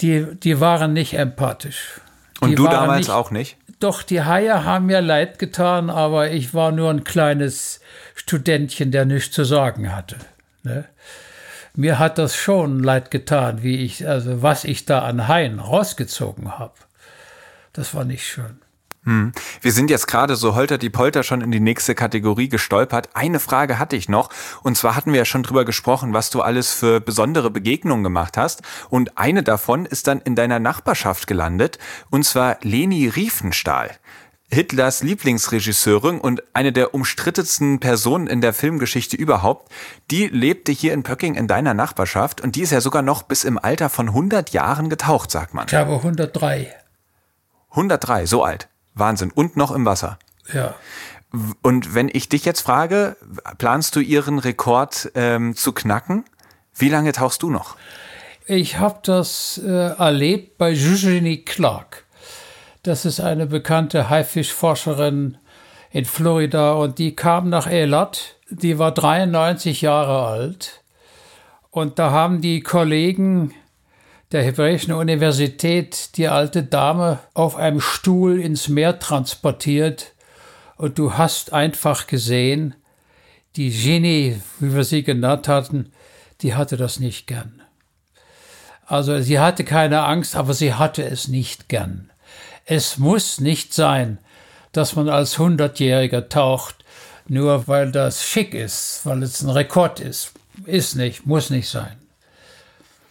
die, 0.00 0.26
die 0.42 0.60
waren 0.60 0.92
nicht 0.92 1.14
empathisch. 1.14 2.00
Und 2.40 2.50
Die 2.50 2.54
du 2.56 2.64
damals 2.64 3.06
nicht- 3.06 3.10
auch 3.10 3.30
nicht? 3.30 3.56
Doch, 3.80 4.02
die 4.02 4.22
Haie 4.22 4.64
haben 4.64 4.86
mir 4.86 5.00
leid 5.00 5.38
getan, 5.38 5.88
aber 5.88 6.30
ich 6.32 6.52
war 6.52 6.72
nur 6.72 6.90
ein 6.90 7.04
kleines 7.04 7.80
Studentchen, 8.16 8.90
der 8.90 9.04
nichts 9.04 9.30
zu 9.30 9.44
sagen 9.44 9.94
hatte. 9.94 10.16
Ne? 10.64 10.84
Mir 11.74 12.00
hat 12.00 12.18
das 12.18 12.34
schon 12.34 12.82
leid 12.82 13.12
getan, 13.12 13.62
wie 13.62 13.76
ich, 13.84 14.08
also 14.08 14.42
was 14.42 14.64
ich 14.64 14.84
da 14.84 15.00
an 15.02 15.28
Haien 15.28 15.60
rausgezogen 15.60 16.58
habe. 16.58 16.74
Das 17.72 17.94
war 17.94 18.04
nicht 18.04 18.26
schön. 18.26 18.58
Wir 19.62 19.72
sind 19.72 19.90
jetzt 19.90 20.06
gerade 20.06 20.36
so 20.36 20.54
holter 20.54 20.78
die 20.78 20.90
Polter 20.90 21.22
schon 21.22 21.40
in 21.40 21.50
die 21.50 21.60
nächste 21.60 21.94
Kategorie 21.94 22.48
gestolpert. 22.48 23.10
Eine 23.14 23.40
Frage 23.40 23.78
hatte 23.78 23.96
ich 23.96 24.08
noch. 24.08 24.30
Und 24.62 24.76
zwar 24.76 24.94
hatten 24.96 25.12
wir 25.12 25.18
ja 25.18 25.24
schon 25.24 25.42
drüber 25.42 25.64
gesprochen, 25.64 26.12
was 26.12 26.30
du 26.30 26.42
alles 26.42 26.72
für 26.72 27.00
besondere 27.00 27.50
Begegnungen 27.50 28.04
gemacht 28.04 28.36
hast. 28.36 28.62
Und 28.90 29.16
eine 29.16 29.42
davon 29.42 29.86
ist 29.86 30.06
dann 30.08 30.20
in 30.20 30.34
deiner 30.34 30.58
Nachbarschaft 30.58 31.26
gelandet. 31.26 31.78
Und 32.10 32.24
zwar 32.24 32.58
Leni 32.62 33.08
Riefenstahl. 33.08 33.90
Hitlers 34.50 35.02
Lieblingsregisseurin 35.02 36.18
und 36.20 36.42
eine 36.54 36.72
der 36.72 36.94
umstrittensten 36.94 37.80
Personen 37.80 38.26
in 38.26 38.40
der 38.40 38.54
Filmgeschichte 38.54 39.14
überhaupt, 39.14 39.70
die 40.10 40.26
lebte 40.26 40.72
hier 40.72 40.94
in 40.94 41.02
Pöcking 41.02 41.34
in 41.34 41.48
deiner 41.48 41.74
Nachbarschaft 41.74 42.40
und 42.40 42.56
die 42.56 42.62
ist 42.62 42.72
ja 42.72 42.80
sogar 42.80 43.02
noch 43.02 43.22
bis 43.22 43.44
im 43.44 43.58
Alter 43.58 43.90
von 43.90 44.08
100 44.08 44.50
Jahren 44.50 44.88
getaucht, 44.88 45.30
sagt 45.30 45.52
man. 45.52 45.66
Ich 45.66 45.74
habe 45.74 45.96
103. 45.96 46.74
103, 47.70 48.24
so 48.24 48.42
alt. 48.42 48.68
Wahnsinn. 48.98 49.30
Und 49.30 49.56
noch 49.56 49.70
im 49.70 49.84
Wasser. 49.84 50.18
Ja. 50.52 50.74
Und 51.62 51.94
wenn 51.94 52.08
ich 52.12 52.28
dich 52.28 52.44
jetzt 52.44 52.62
frage, 52.62 53.16
planst 53.58 53.94
du 53.96 54.00
ihren 54.00 54.38
Rekord 54.38 55.10
ähm, 55.14 55.54
zu 55.54 55.72
knacken? 55.72 56.24
Wie 56.74 56.88
lange 56.88 57.12
tauchst 57.12 57.42
du 57.42 57.50
noch? 57.50 57.76
Ich 58.46 58.78
habe 58.78 59.00
das 59.02 59.60
äh, 59.62 59.68
erlebt 59.68 60.56
bei 60.56 60.70
Eugenie 60.70 61.44
Clark. 61.44 62.04
Das 62.82 63.04
ist 63.04 63.20
eine 63.20 63.46
bekannte 63.46 64.08
Haifischforscherin 64.08 65.36
in 65.90 66.04
Florida 66.04 66.72
und 66.72 66.98
die 66.98 67.14
kam 67.14 67.50
nach 67.50 67.66
Eilat. 67.66 68.36
Die 68.48 68.78
war 68.78 68.92
93 68.92 69.82
Jahre 69.82 70.26
alt. 70.26 70.82
Und 71.70 71.98
da 71.98 72.10
haben 72.10 72.40
die 72.40 72.60
Kollegen 72.62 73.54
der 74.32 74.42
Hebräischen 74.42 74.92
Universität 74.92 76.16
die 76.16 76.28
alte 76.28 76.62
Dame 76.62 77.18
auf 77.34 77.56
einem 77.56 77.80
Stuhl 77.80 78.40
ins 78.40 78.68
Meer 78.68 78.98
transportiert. 78.98 80.12
Und 80.76 80.98
du 80.98 81.14
hast 81.14 81.52
einfach 81.52 82.06
gesehen, 82.06 82.74
die 83.56 83.70
Genie, 83.70 84.40
wie 84.60 84.74
wir 84.74 84.84
sie 84.84 85.02
genannt 85.02 85.48
hatten, 85.48 85.92
die 86.42 86.54
hatte 86.54 86.76
das 86.76 87.00
nicht 87.00 87.26
gern. 87.26 87.62
Also 88.86 89.20
sie 89.20 89.40
hatte 89.40 89.64
keine 89.64 90.04
Angst, 90.04 90.36
aber 90.36 90.54
sie 90.54 90.74
hatte 90.74 91.04
es 91.04 91.28
nicht 91.28 91.68
gern. 91.68 92.10
Es 92.64 92.98
muss 92.98 93.40
nicht 93.40 93.74
sein, 93.74 94.18
dass 94.72 94.94
man 94.94 95.08
als 95.08 95.38
Hundertjähriger 95.38 96.28
taucht, 96.28 96.76
nur 97.26 97.66
weil 97.66 97.90
das 97.92 98.24
schick 98.24 98.54
ist, 98.54 99.00
weil 99.04 99.22
es 99.22 99.42
ein 99.42 99.50
Rekord 99.50 100.00
ist. 100.00 100.32
Ist 100.64 100.96
nicht, 100.96 101.26
muss 101.26 101.50
nicht 101.50 101.68
sein. 101.68 101.96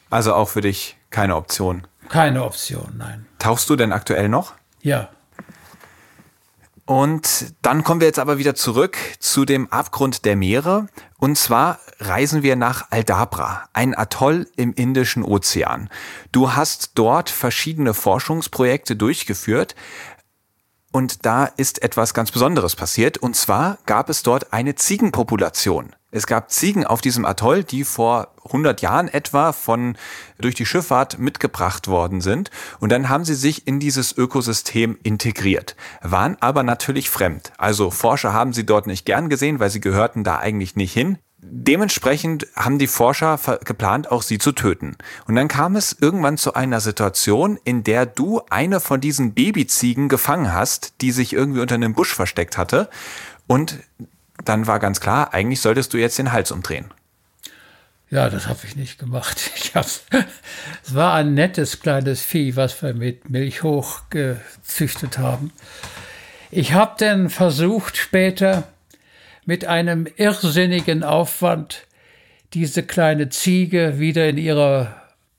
Also 0.09 0.33
auch 0.33 0.49
für 0.49 0.61
dich 0.61 0.96
keine 1.17 1.35
Option. 1.35 1.87
Keine 2.09 2.43
Option, 2.43 2.93
nein. 2.95 3.25
Tauchst 3.39 3.71
du 3.71 3.75
denn 3.75 3.91
aktuell 3.91 4.29
noch? 4.29 4.53
Ja. 4.83 5.09
Und 6.85 7.55
dann 7.63 7.83
kommen 7.83 8.01
wir 8.01 8.07
jetzt 8.07 8.19
aber 8.19 8.37
wieder 8.37 8.53
zurück 8.53 8.99
zu 9.17 9.43
dem 9.43 9.67
Abgrund 9.71 10.25
der 10.25 10.35
Meere. 10.35 10.85
Und 11.17 11.35
zwar 11.35 11.79
reisen 11.99 12.43
wir 12.43 12.55
nach 12.55 12.91
Aldabra, 12.91 13.67
ein 13.73 13.97
Atoll 13.97 14.45
im 14.57 14.73
Indischen 14.73 15.23
Ozean. 15.23 15.89
Du 16.31 16.53
hast 16.53 16.91
dort 16.93 17.31
verschiedene 17.31 17.95
Forschungsprojekte 17.95 18.95
durchgeführt. 18.95 19.73
Und 20.91 21.25
da 21.25 21.45
ist 21.45 21.81
etwas 21.81 22.13
ganz 22.13 22.29
Besonderes 22.29 22.75
passiert. 22.75 23.17
Und 23.17 23.35
zwar 23.35 23.79
gab 23.87 24.11
es 24.11 24.21
dort 24.21 24.53
eine 24.53 24.75
Ziegenpopulation. 24.75 25.95
Es 26.09 26.25
gab 26.25 26.51
Ziegen 26.51 26.85
auf 26.85 27.01
diesem 27.01 27.25
Atoll, 27.25 27.65
die 27.65 27.83
vor 27.83 28.33
100 28.45 28.81
Jahren 28.81 29.09
etwa 29.09 29.51
von 29.51 29.97
durch 30.39 30.55
die 30.55 30.65
Schifffahrt 30.65 31.19
mitgebracht 31.19 31.89
worden 31.89 32.21
sind. 32.21 32.49
Und 32.79 32.93
dann 32.93 33.09
haben 33.09 33.25
sie 33.25 33.35
sich 33.35 33.67
in 33.67 33.81
dieses 33.81 34.17
Ökosystem 34.17 34.97
integriert, 35.03 35.75
waren 36.01 36.37
aber 36.39 36.63
natürlich 36.63 37.09
fremd. 37.09 37.51
Also 37.57 37.91
Forscher 37.91 38.31
haben 38.31 38.53
sie 38.53 38.65
dort 38.65 38.87
nicht 38.87 39.05
gern 39.05 39.27
gesehen, 39.27 39.59
weil 39.59 39.69
sie 39.69 39.81
gehörten 39.81 40.23
da 40.23 40.37
eigentlich 40.37 40.77
nicht 40.77 40.93
hin. 40.93 41.17
Dementsprechend 41.39 42.47
haben 42.55 42.79
die 42.79 42.87
Forscher 42.87 43.37
geplant, 43.63 44.09
auch 44.09 44.21
sie 44.21 44.37
zu 44.37 44.53
töten. 44.53 44.95
Und 45.27 45.35
dann 45.35 45.49
kam 45.49 45.75
es 45.75 45.95
irgendwann 45.99 46.37
zu 46.37 46.53
einer 46.53 46.79
Situation, 46.79 47.59
in 47.63 47.83
der 47.83 48.05
du 48.05 48.41
eine 48.49 48.79
von 48.79 49.01
diesen 49.01 49.33
Babyziegen 49.33 50.07
gefangen 50.07 50.53
hast, 50.53 51.01
die 51.01 51.11
sich 51.11 51.33
irgendwie 51.33 51.59
unter 51.59 51.75
einem 51.75 51.93
Busch 51.93 52.15
versteckt 52.15 52.57
hatte. 52.57 52.89
Und 53.45 53.79
dann 54.45 54.67
war 54.67 54.79
ganz 54.79 54.99
klar, 54.99 55.33
eigentlich 55.33 55.61
solltest 55.61 55.93
du 55.93 55.97
jetzt 55.97 56.17
den 56.17 56.31
Hals 56.31 56.51
umdrehen. 56.51 56.85
Ja, 58.09 58.29
das 58.29 58.47
habe 58.47 58.59
ich 58.63 58.75
nicht 58.75 58.99
gemacht. 58.99 59.51
Ich 59.57 59.75
hab's, 59.75 60.05
es 60.83 60.95
war 60.95 61.13
ein 61.13 61.33
nettes 61.33 61.81
kleines 61.81 62.21
Vieh, 62.21 62.55
was 62.55 62.81
wir 62.81 62.93
mit 62.93 63.29
Milch 63.29 63.63
hochgezüchtet 63.63 65.17
haben. 65.17 65.51
Ich 66.51 66.71
habe 66.73 66.95
dann 66.97 67.29
versucht, 67.29 67.97
später 67.97 68.69
mit 69.45 69.65
einem 69.65 70.07
irrsinnigen 70.15 71.03
Aufwand 71.03 71.85
diese 72.53 72.83
kleine 72.83 73.29
Ziege 73.29 73.99
wieder 73.99 74.27
in 74.29 74.37
ihre 74.37 74.95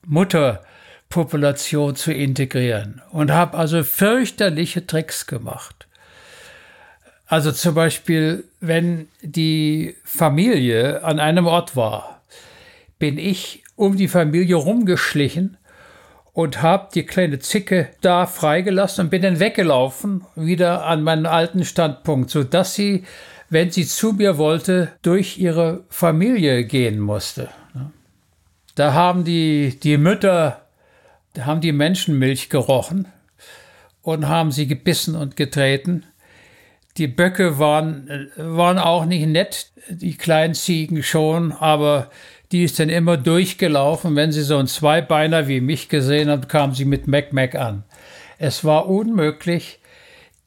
Mutterpopulation 0.06 1.96
zu 1.96 2.12
integrieren 2.12 3.00
und 3.10 3.30
habe 3.30 3.56
also 3.56 3.82
fürchterliche 3.82 4.86
Tricks 4.86 5.26
gemacht. 5.26 5.87
Also 7.28 7.52
zum 7.52 7.74
Beispiel, 7.74 8.44
wenn 8.60 9.08
die 9.20 9.94
Familie 10.02 11.04
an 11.04 11.20
einem 11.20 11.46
Ort 11.46 11.76
war, 11.76 12.22
bin 12.98 13.18
ich 13.18 13.62
um 13.76 13.98
die 13.98 14.08
Familie 14.08 14.56
rumgeschlichen 14.56 15.58
und 16.32 16.62
habe 16.62 16.88
die 16.94 17.04
kleine 17.04 17.38
Zicke 17.38 17.90
da 18.00 18.24
freigelassen 18.24 19.04
und 19.04 19.10
bin 19.10 19.20
dann 19.20 19.40
weggelaufen, 19.40 20.24
wieder 20.36 20.86
an 20.86 21.02
meinen 21.02 21.26
alten 21.26 21.66
Standpunkt, 21.66 22.30
sodass 22.30 22.74
sie, 22.74 23.04
wenn 23.50 23.70
sie 23.70 23.84
zu 23.84 24.14
mir 24.14 24.38
wollte, 24.38 24.88
durch 25.02 25.36
ihre 25.36 25.84
Familie 25.90 26.64
gehen 26.64 26.98
musste. 26.98 27.50
Da 28.74 28.94
haben 28.94 29.24
die, 29.24 29.78
die 29.82 29.98
Mütter, 29.98 30.62
da 31.34 31.44
haben 31.44 31.60
die 31.60 31.72
Menschenmilch 31.72 32.48
gerochen 32.48 33.06
und 34.00 34.28
haben 34.28 34.50
sie 34.50 34.66
gebissen 34.66 35.14
und 35.14 35.36
getreten. 35.36 36.04
Die 36.98 37.06
Böcke 37.06 37.58
waren, 37.58 38.28
waren 38.36 38.78
auch 38.78 39.04
nicht 39.04 39.26
nett, 39.26 39.70
die 39.88 40.16
kleinen 40.16 40.54
Ziegen 40.54 41.02
schon, 41.02 41.52
aber 41.52 42.10
die 42.50 42.64
ist 42.64 42.80
dann 42.80 42.88
immer 42.88 43.16
durchgelaufen. 43.16 44.16
Wenn 44.16 44.32
sie 44.32 44.42
so 44.42 44.58
einen 44.58 44.68
Zweibeiner 44.68 45.46
wie 45.48 45.60
mich 45.60 45.88
gesehen 45.88 46.28
hat, 46.28 46.48
kam 46.48 46.74
sie 46.74 46.84
mit 46.84 47.06
Mac 47.06 47.32
Mac 47.32 47.54
an. 47.54 47.84
Es 48.38 48.64
war 48.64 48.88
unmöglich, 48.88 49.78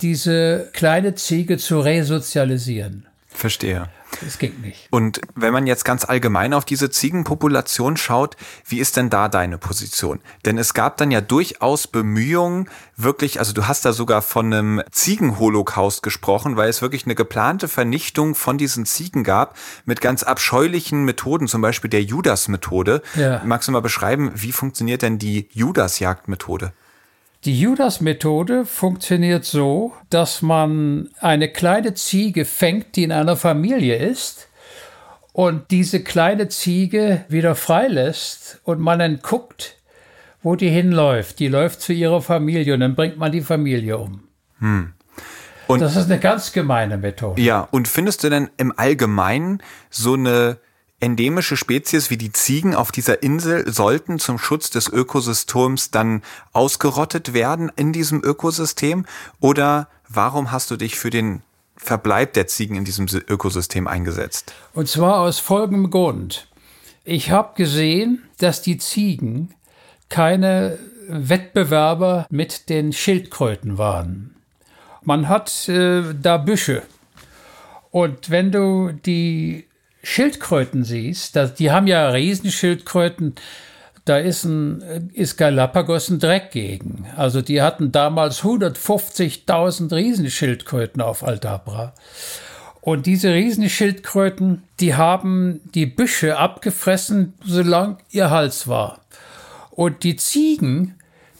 diese 0.01 0.69
kleine 0.73 1.15
Ziege 1.15 1.57
zu 1.57 1.79
resozialisieren. 1.79 3.05
Verstehe. 3.27 3.87
Es 4.25 4.37
ging 4.37 4.59
nicht. 4.61 4.87
Und 4.91 5.21
wenn 5.35 5.53
man 5.53 5.67
jetzt 5.67 5.85
ganz 5.85 6.05
allgemein 6.05 6.53
auf 6.53 6.65
diese 6.65 6.89
Ziegenpopulation 6.89 7.97
schaut, 7.97 8.35
wie 8.65 8.79
ist 8.79 8.97
denn 8.97 9.09
da 9.09 9.29
deine 9.29 9.57
Position? 9.57 10.19
Denn 10.45 10.57
es 10.57 10.73
gab 10.73 10.97
dann 10.97 11.11
ja 11.11 11.21
durchaus 11.21 11.87
Bemühungen, 11.87 12.69
wirklich, 12.97 13.39
also 13.39 13.53
du 13.53 13.67
hast 13.67 13.85
da 13.85 13.93
sogar 13.93 14.21
von 14.21 14.47
einem 14.47 14.81
Ziegenholocaust 14.91 16.03
gesprochen, 16.03 16.57
weil 16.57 16.69
es 16.69 16.81
wirklich 16.81 17.05
eine 17.05 17.15
geplante 17.15 17.67
Vernichtung 17.67 18.35
von 18.35 18.57
diesen 18.57 18.85
Ziegen 18.85 19.23
gab 19.23 19.57
mit 19.85 20.01
ganz 20.01 20.23
abscheulichen 20.23 21.03
Methoden, 21.05 21.47
zum 21.47 21.61
Beispiel 21.61 21.89
der 21.89 22.03
Judas-Methode. 22.03 23.01
Ja. 23.15 23.41
Magst 23.45 23.67
du 23.67 23.71
mal 23.71 23.81
beschreiben, 23.81 24.31
wie 24.35 24.51
funktioniert 24.51 25.01
denn 25.01 25.17
die 25.17 25.47
Judas-Jagd-Methode? 25.51 26.73
Die 27.45 27.59
Judas-Methode 27.59 28.65
funktioniert 28.65 29.45
so, 29.45 29.93
dass 30.11 30.43
man 30.43 31.09
eine 31.19 31.47
kleine 31.49 31.95
Ziege 31.95 32.45
fängt, 32.45 32.95
die 32.95 33.03
in 33.03 33.11
einer 33.11 33.35
Familie 33.35 33.95
ist, 33.95 34.47
und 35.33 35.71
diese 35.71 36.03
kleine 36.03 36.49
Ziege 36.49 37.23
wieder 37.29 37.55
freilässt 37.55 38.59
und 38.63 38.79
man 38.81 38.99
dann 38.99 39.19
guckt, 39.21 39.77
wo 40.43 40.55
die 40.55 40.69
hinläuft. 40.69 41.39
Die 41.39 41.47
läuft 41.47 41.81
zu 41.81 41.93
ihrer 41.93 42.21
Familie 42.21 42.73
und 42.73 42.81
dann 42.81 42.95
bringt 42.95 43.17
man 43.17 43.31
die 43.31 43.41
Familie 43.41 43.97
um. 43.97 44.27
Und- 45.67 45.79
das 45.79 45.95
ist 45.95 46.11
eine 46.11 46.19
ganz 46.19 46.51
gemeine 46.51 46.97
Methode. 46.97 47.41
Ja, 47.41 47.67
und 47.71 47.87
findest 47.87 48.23
du 48.23 48.29
denn 48.29 48.49
im 48.57 48.73
Allgemeinen 48.77 49.63
so 49.89 50.13
eine 50.15 50.57
endemische 51.01 51.57
Spezies 51.57 52.09
wie 52.09 52.17
die 52.17 52.31
Ziegen 52.31 52.75
auf 52.75 52.91
dieser 52.91 53.23
Insel 53.23 53.71
sollten 53.71 54.19
zum 54.19 54.37
Schutz 54.37 54.69
des 54.69 54.87
Ökosystems 54.87 55.91
dann 55.91 56.21
ausgerottet 56.53 57.33
werden 57.33 57.71
in 57.75 57.91
diesem 57.91 58.23
Ökosystem? 58.23 59.05
Oder 59.39 59.89
warum 60.07 60.51
hast 60.51 60.71
du 60.71 60.77
dich 60.77 60.95
für 60.95 61.09
den 61.09 61.41
Verbleib 61.75 62.33
der 62.33 62.47
Ziegen 62.47 62.75
in 62.75 62.85
diesem 62.85 63.07
Ökosystem 63.27 63.87
eingesetzt? 63.87 64.53
Und 64.73 64.87
zwar 64.87 65.19
aus 65.21 65.39
folgendem 65.39 65.89
Grund. 65.89 66.47
Ich 67.03 67.31
habe 67.31 67.55
gesehen, 67.55 68.21
dass 68.37 68.61
die 68.61 68.77
Ziegen 68.77 69.55
keine 70.09 70.77
Wettbewerber 71.07 72.27
mit 72.29 72.69
den 72.69 72.93
Schildkröten 72.93 73.77
waren. 73.77 74.35
Man 75.03 75.27
hat 75.27 75.67
äh, 75.67 76.13
da 76.13 76.37
Büsche. 76.37 76.83
Und 77.89 78.29
wenn 78.29 78.51
du 78.51 78.91
die 78.91 79.65
Schildkröten 80.03 80.83
siehst, 80.83 81.35
das, 81.35 81.53
die 81.53 81.71
haben 81.71 81.87
ja 81.87 82.09
Riesenschildkröten, 82.09 83.35
da 84.05 84.17
ist, 84.17 84.45
ein, 84.45 85.11
ist 85.13 85.37
Galapagos 85.37 86.09
ein 86.09 86.19
Dreck 86.19 86.51
gegen. 86.51 87.05
Also 87.15 87.41
die 87.41 87.61
hatten 87.61 87.91
damals 87.91 88.41
150.000 88.41 89.93
Riesenschildkröten 89.93 91.01
auf 91.01 91.23
Aldabra. 91.23 91.93
Und 92.81 93.05
diese 93.05 93.31
Riesenschildkröten, 93.31 94.63
die 94.79 94.95
haben 94.95 95.61
die 95.75 95.85
Büsche 95.85 96.37
abgefressen, 96.37 97.33
solange 97.45 97.97
ihr 98.09 98.31
Hals 98.31 98.67
war. 98.67 99.01
Und 99.69 100.03
die 100.03 100.15
Ziegen, 100.15 100.95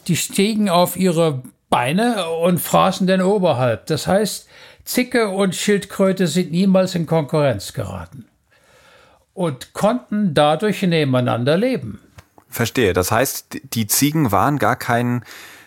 die 0.06 0.16
stiegen 0.16 0.68
auf 0.68 0.96
ihre 0.96 1.42
Beine 1.68 2.28
und 2.30 2.60
fraßen 2.60 3.08
den 3.08 3.22
oberhalb. 3.22 3.86
Das 3.86 4.06
heißt, 4.06 4.46
Zicke 4.84 5.30
und 5.30 5.56
Schildkröte 5.56 6.28
sind 6.28 6.52
niemals 6.52 6.94
in 6.94 7.06
Konkurrenz 7.06 7.72
geraten 7.72 8.26
und 9.34 9.72
konnten 9.72 10.34
dadurch 10.34 10.82
nebeneinander 10.82 11.56
leben. 11.56 12.00
Verstehe. 12.48 12.92
Das 12.92 13.10
heißt, 13.10 13.60
die 13.72 13.86
Ziegen 13.86 14.30
waren 14.30 14.58
gar 14.58 14.76
kein 14.76 15.24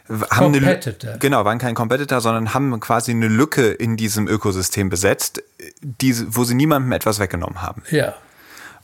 haben 0.07 0.53
Competitor. 0.53 1.11
Eine, 1.11 1.19
genau, 1.19 1.45
waren 1.45 1.57
kein 1.57 1.73
Competitor, 1.73 2.21
sondern 2.21 2.53
haben 2.53 2.79
quasi 2.79 3.11
eine 3.11 3.27
Lücke 3.27 3.71
in 3.71 3.97
diesem 3.97 4.27
Ökosystem 4.27 4.89
besetzt, 4.89 5.41
die, 5.81 6.15
wo 6.35 6.43
sie 6.43 6.53
niemandem 6.53 6.91
etwas 6.91 7.19
weggenommen 7.19 7.61
haben. 7.61 7.81
Ja. 7.89 8.13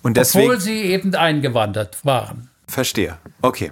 Und 0.02 0.18
deswegen, 0.18 0.46
Obwohl 0.46 0.60
sie 0.60 0.82
eben 0.82 1.14
eingewandert 1.14 2.04
waren. 2.04 2.50
Verstehe. 2.68 3.18
Okay. 3.42 3.72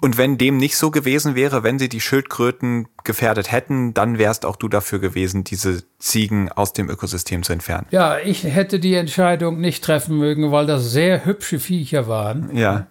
Und 0.00 0.18
wenn 0.18 0.38
dem 0.38 0.56
nicht 0.56 0.76
so 0.76 0.90
gewesen 0.90 1.34
wäre, 1.34 1.62
wenn 1.62 1.78
sie 1.78 1.88
die 1.88 2.00
Schildkröten 2.00 2.88
gefährdet 3.04 3.50
hätten, 3.50 3.94
dann 3.94 4.18
wärst 4.18 4.44
auch 4.44 4.56
du 4.56 4.68
dafür 4.68 4.98
gewesen, 4.98 5.44
diese 5.44 5.82
Ziegen 5.98 6.50
aus 6.50 6.72
dem 6.72 6.88
Ökosystem 6.90 7.42
zu 7.42 7.52
entfernen. 7.52 7.86
Ja, 7.90 8.18
ich 8.18 8.44
hätte 8.44 8.78
die 8.78 8.94
Entscheidung 8.94 9.60
nicht 9.60 9.84
treffen 9.84 10.18
mögen, 10.18 10.52
weil 10.52 10.66
das 10.66 10.90
sehr 10.90 11.24
hübsche 11.24 11.58
Viecher 11.58 12.08
waren. 12.08 12.54
Ja. 12.56 12.86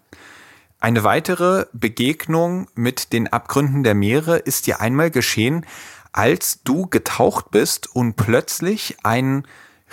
Eine 0.79 1.03
weitere 1.03 1.65
Begegnung 1.73 2.67
mit 2.73 3.13
den 3.13 3.27
Abgründen 3.27 3.83
der 3.83 3.93
Meere 3.93 4.37
ist 4.37 4.65
dir 4.65 4.81
einmal 4.81 5.11
geschehen, 5.11 5.65
als 6.11 6.63
du 6.63 6.87
getaucht 6.87 7.51
bist 7.51 7.95
und 7.95 8.15
plötzlich 8.15 8.97
ein 9.03 9.45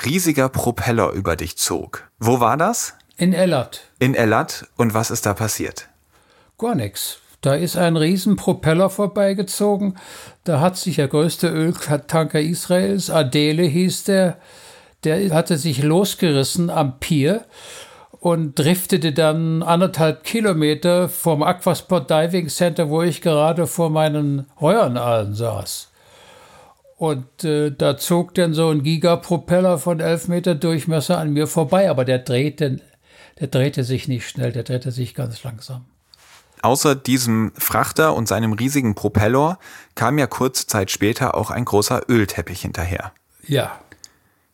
riesiger 0.05 0.49
Propeller 0.49 1.13
über 1.13 1.37
dich 1.37 1.59
zog. 1.59 2.09
Wo 2.19 2.41
war 2.41 2.57
das? 2.57 2.95
In 3.17 3.33
Ellat. 3.33 3.83
In 3.99 4.15
Ellat. 4.15 4.67
Und 4.77 4.95
was 4.95 5.11
ist 5.11 5.27
da 5.27 5.35
passiert? 5.35 5.89
Gar 6.59 6.75
nichts. 6.75 7.19
Da 7.41 7.55
ist 7.55 7.77
ein 7.77 7.97
riesen 7.97 8.35
Propeller 8.35 8.91
vorbeigezogen. 8.91 9.97
Da 10.43 10.61
hat 10.61 10.77
sich 10.77 10.97
der 10.97 11.07
größte 11.07 11.49
Öltanker 11.49 12.41
Israels, 12.41 13.11
Adele 13.11 13.63
hieß 13.63 14.05
der, 14.05 14.39
der 15.05 15.33
hatte 15.33 15.57
sich 15.57 15.85
losgerissen 15.85 16.69
am 16.69 16.99
Pier 16.99 17.45
und 18.19 18.59
driftete 18.59 19.13
dann 19.13 19.63
anderthalb 19.63 20.25
Kilometer 20.25 21.09
vom 21.09 21.45
Aquasport 21.45 22.11
Diving 22.11 22.49
Center, 22.49 22.89
wo 22.91 23.03
ich 23.03 23.21
gerade 23.21 23.69
vor 23.69 23.91
meinen 23.91 24.47
Heuernalen 24.61 25.35
saß. 25.35 25.93
Und 26.97 27.45
äh, 27.45 27.71
da 27.71 27.97
zog 27.97 28.35
dann 28.35 28.55
so 28.55 28.71
ein 28.71 28.83
Gigapropeller 28.83 29.79
von 29.79 30.01
elf 30.01 30.27
Meter 30.27 30.57
Durchmesser 30.57 31.19
an 31.19 31.33
mir 31.33 31.47
vorbei, 31.47 31.89
aber 31.89 32.05
der 32.05 32.19
drehte, 32.19 32.81
der 33.39 33.47
drehte 33.47 33.85
sich 33.85 34.09
nicht 34.09 34.29
schnell, 34.29 34.51
der 34.51 34.65
drehte 34.65 34.91
sich 34.91 35.15
ganz 35.15 35.45
langsam. 35.45 35.85
Außer 36.63 36.95
diesem 36.95 37.53
Frachter 37.57 38.15
und 38.15 38.29
seinem 38.29 38.53
riesigen 38.53 38.95
Propeller 38.95 39.59
kam 39.95 40.19
ja 40.19 40.27
kurze 40.27 40.67
Zeit 40.67 40.91
später 40.91 41.35
auch 41.35 41.51
ein 41.51 41.65
großer 41.65 42.03
Ölteppich 42.09 42.63
hinterher. 42.63 43.13
Ja. 43.47 43.79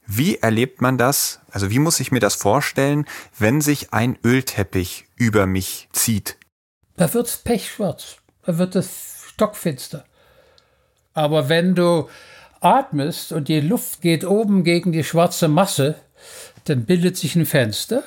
Wie 0.06 0.36
erlebt 0.36 0.82
man 0.82 0.98
das? 0.98 1.40
Also 1.50 1.70
wie 1.70 1.78
muss 1.78 2.00
ich 2.00 2.12
mir 2.12 2.20
das 2.20 2.34
vorstellen, 2.34 3.06
wenn 3.38 3.60
sich 3.60 3.92
ein 3.92 4.18
Ölteppich 4.22 5.06
über 5.16 5.46
mich 5.46 5.88
zieht? 5.92 6.36
Da 6.96 7.12
wird's 7.14 7.38
pechschwarz. 7.38 8.16
Da 8.44 8.58
wird 8.58 8.76
es 8.76 9.22
stockfinster. 9.28 10.04
Aber 11.14 11.48
wenn 11.48 11.74
du 11.74 12.08
atmest 12.60 13.32
und 13.32 13.48
die 13.48 13.60
Luft 13.60 14.00
geht 14.00 14.24
oben 14.24 14.64
gegen 14.64 14.92
die 14.92 15.04
schwarze 15.04 15.48
Masse, 15.48 15.96
dann 16.64 16.84
bildet 16.84 17.16
sich 17.16 17.36
ein 17.36 17.46
Fenster 17.46 18.02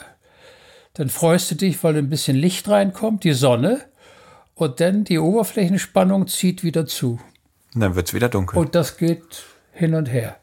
dann 0.98 1.10
freust 1.10 1.52
du 1.52 1.56
dich, 1.56 1.84
weil 1.84 1.96
ein 1.96 2.10
bisschen 2.10 2.36
Licht 2.36 2.68
reinkommt, 2.68 3.24
die 3.24 3.34
Sonne, 3.34 3.86
und 4.56 4.80
dann 4.80 5.04
die 5.04 5.20
Oberflächenspannung 5.20 6.28
zieht 6.28 6.64
wieder 6.64 6.88
zu. 6.88 7.20
Und 7.76 7.82
dann 7.82 7.96
wird 7.96 8.08
es 8.08 8.14
wieder 8.16 8.30
dunkel. 8.30 8.58
Und 8.58 8.74
das 8.74 8.98
geht 8.98 9.44
hin 9.72 9.94
und 9.94 10.08
her. 10.08 10.38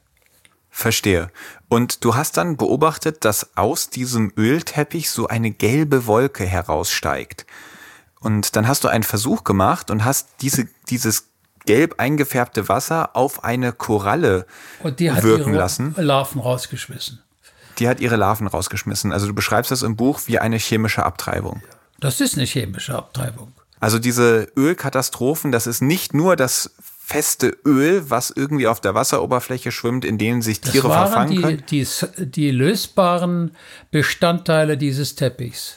Verstehe. 0.70 1.30
Und 1.68 2.05
du 2.05 2.14
hast 2.14 2.36
dann 2.36 2.57
beobachtet, 2.57 3.24
dass 3.24 3.57
aus 3.57 3.90
diesem 3.90 4.32
Ölteppich 4.36 5.11
so 5.11 5.26
eine 5.26 5.50
gelbe 5.50 6.07
Wolke 6.07 6.44
heraussteigt. 6.44 7.46
Und 8.20 8.55
dann 8.55 8.68
hast 8.68 8.84
du 8.84 8.88
einen 8.88 9.02
Versuch 9.02 9.42
gemacht 9.42 9.90
und 9.90 10.05
hast 10.05 10.28
diese, 10.40 10.68
dieses 10.88 11.30
gelb 11.66 11.96
eingefärbte 11.98 12.68
Wasser 12.68 13.16
auf 13.16 13.42
eine 13.42 13.72
Koralle 13.72 14.46
und 14.84 15.00
die 15.00 15.11
hat 15.11 15.24
wirken 15.24 15.52
lassen. 15.52 15.94
Larven 15.96 16.40
rausgeschmissen. 16.40 17.23
Die 17.78 17.88
hat 17.88 18.00
ihre 18.00 18.16
Larven 18.16 18.46
rausgeschmissen. 18.46 19.12
Also 19.12 19.26
du 19.26 19.34
beschreibst 19.34 19.70
das 19.70 19.82
im 19.82 19.96
Buch 19.96 20.22
wie 20.26 20.38
eine 20.38 20.56
chemische 20.56 21.04
Abtreibung. 21.04 21.62
Das 22.00 22.20
ist 22.20 22.36
eine 22.36 22.46
chemische 22.46 22.94
Abtreibung. 22.94 23.52
Also 23.80 23.98
diese 23.98 24.48
Ölkatastrophen, 24.56 25.52
das 25.52 25.66
ist 25.66 25.82
nicht 25.82 26.14
nur 26.14 26.36
das 26.36 26.74
feste 27.06 27.56
Öl, 27.66 28.08
was 28.08 28.30
irgendwie 28.30 28.66
auf 28.66 28.80
der 28.80 28.94
Wasseroberfläche 28.94 29.72
schwimmt, 29.72 30.06
in 30.06 30.16
denen 30.16 30.40
sich 30.40 30.62
Tiere 30.62 30.88
das 30.88 30.96
waren 30.96 31.06
verfangen 31.08 31.30
die, 31.30 31.42
können. 31.42 31.64
Die, 31.70 31.86
die 32.30 32.50
lösbaren 32.50 33.50
Bestandteile 33.90 34.78
dieses 34.78 35.14
Teppichs. 35.14 35.76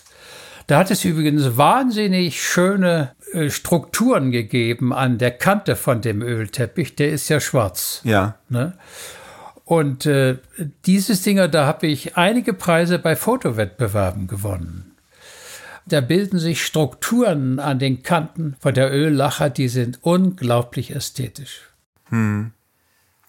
Da 0.68 0.80
hat 0.80 0.92
es 0.92 1.04
übrigens 1.04 1.58
wahnsinnig 1.58 2.42
schöne 2.42 3.16
äh, 3.34 3.50
Strukturen 3.50 4.32
gegeben 4.32 4.94
an 4.94 5.18
der 5.18 5.32
Kante 5.32 5.76
von 5.76 6.02
dem 6.02 6.22
Ölteppich. 6.22 6.96
Der 6.96 7.10
ist 7.10 7.28
ja 7.30 7.40
schwarz. 7.40 8.02
Ja. 8.04 8.36
Ne? 8.48 8.74
Und 9.68 10.06
äh, 10.06 10.38
dieses 10.86 11.24
Dinger, 11.24 11.50
da 11.50 11.66
habe 11.66 11.88
ich 11.88 12.16
einige 12.16 12.54
Preise 12.54 13.00
bei 13.00 13.18
Fotowettbewerben 13.18 14.28
gewonnen. 14.28 14.96
Da 15.86 16.00
bilden 16.00 16.40
sich 16.40 16.66
Strukturen 16.66 17.60
an 17.60 17.78
den 17.78 18.02
Kanten 18.02 18.56
von 18.62 18.74
der 18.74 18.90
Öllacher, 18.94 19.50
die 19.50 19.68
sind 19.68 20.00
unglaublich 20.04 20.96
ästhetisch. 20.96 21.64
Hm. 22.06 22.54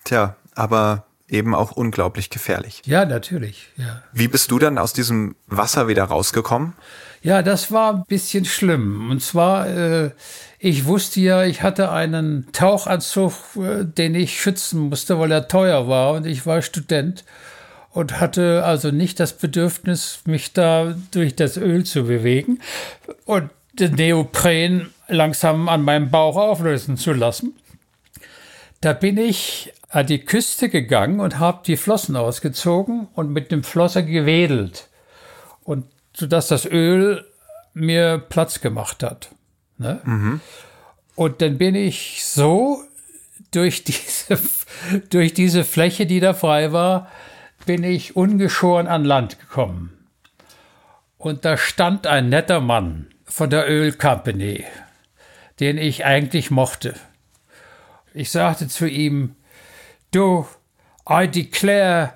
Tja, 0.04 0.36
aber 0.54 1.06
eben 1.26 1.56
auch 1.56 1.72
unglaublich 1.72 2.30
gefährlich. 2.30 2.82
Ja, 2.86 3.04
natürlich, 3.04 3.70
ja. 3.76 4.04
Wie 4.12 4.28
bist 4.28 4.52
du 4.52 4.60
dann 4.60 4.78
aus 4.78 4.92
diesem 4.92 5.34
Wasser 5.48 5.88
wieder 5.88 6.04
rausgekommen? 6.04 6.74
Ja, 7.22 7.42
das 7.42 7.72
war 7.72 7.94
ein 7.94 8.04
bisschen 8.06 8.44
schlimm. 8.44 9.10
Und 9.10 9.22
zwar, 9.22 9.68
äh, 9.68 10.10
ich 10.58 10.86
wusste 10.86 11.20
ja, 11.20 11.44
ich 11.44 11.62
hatte 11.62 11.90
einen 11.90 12.48
Tauchanzug, 12.52 13.32
äh, 13.56 13.84
den 13.84 14.14
ich 14.14 14.40
schützen 14.40 14.88
musste, 14.88 15.18
weil 15.18 15.32
er 15.32 15.48
teuer 15.48 15.88
war 15.88 16.12
und 16.12 16.26
ich 16.26 16.46
war 16.46 16.62
Student 16.62 17.24
und 17.90 18.20
hatte 18.20 18.64
also 18.64 18.90
nicht 18.90 19.18
das 19.18 19.32
Bedürfnis, 19.32 20.20
mich 20.24 20.52
da 20.52 20.94
durch 21.10 21.34
das 21.34 21.56
Öl 21.56 21.84
zu 21.84 22.04
bewegen 22.04 22.60
und 23.24 23.50
den 23.72 23.94
Neopren 23.94 24.90
langsam 25.08 25.68
an 25.68 25.82
meinem 25.82 26.10
Bauch 26.10 26.36
auflösen 26.36 26.96
zu 26.96 27.12
lassen. 27.12 27.54
Da 28.80 28.92
bin 28.92 29.18
ich 29.18 29.72
an 29.88 30.06
die 30.06 30.20
Küste 30.20 30.68
gegangen 30.68 31.20
und 31.20 31.38
habe 31.38 31.62
die 31.66 31.76
Flossen 31.76 32.14
ausgezogen 32.14 33.08
und 33.14 33.32
mit 33.32 33.50
dem 33.50 33.64
Flosser 33.64 34.02
gewedelt. 34.02 34.88
Und 35.64 35.84
sodass 36.18 36.48
das 36.48 36.66
Öl 36.66 37.24
mir 37.74 38.18
Platz 38.18 38.60
gemacht 38.60 39.04
hat. 39.04 39.30
Ne? 39.76 40.00
Mhm. 40.04 40.40
Und 41.14 41.40
dann 41.42 41.58
bin 41.58 41.76
ich 41.76 42.24
so 42.24 42.82
durch 43.52 43.84
diese, 43.84 44.40
durch 45.10 45.32
diese 45.32 45.64
Fläche, 45.64 46.06
die 46.06 46.18
da 46.18 46.34
frei 46.34 46.72
war, 46.72 47.08
bin 47.66 47.84
ich 47.84 48.16
ungeschoren 48.16 48.88
an 48.88 49.04
Land 49.04 49.38
gekommen. 49.38 50.06
Und 51.18 51.44
da 51.44 51.56
stand 51.56 52.06
ein 52.06 52.28
netter 52.28 52.60
Mann 52.60 53.06
von 53.24 53.50
der 53.50 53.68
Öl 53.68 53.92
Company, 53.92 54.64
den 55.60 55.78
ich 55.78 56.04
eigentlich 56.04 56.50
mochte. 56.50 56.94
Ich 58.12 58.30
sagte 58.30 58.66
zu 58.66 58.88
ihm, 58.88 59.36
du, 60.10 60.46
I 61.08 61.28
declare 61.28 62.14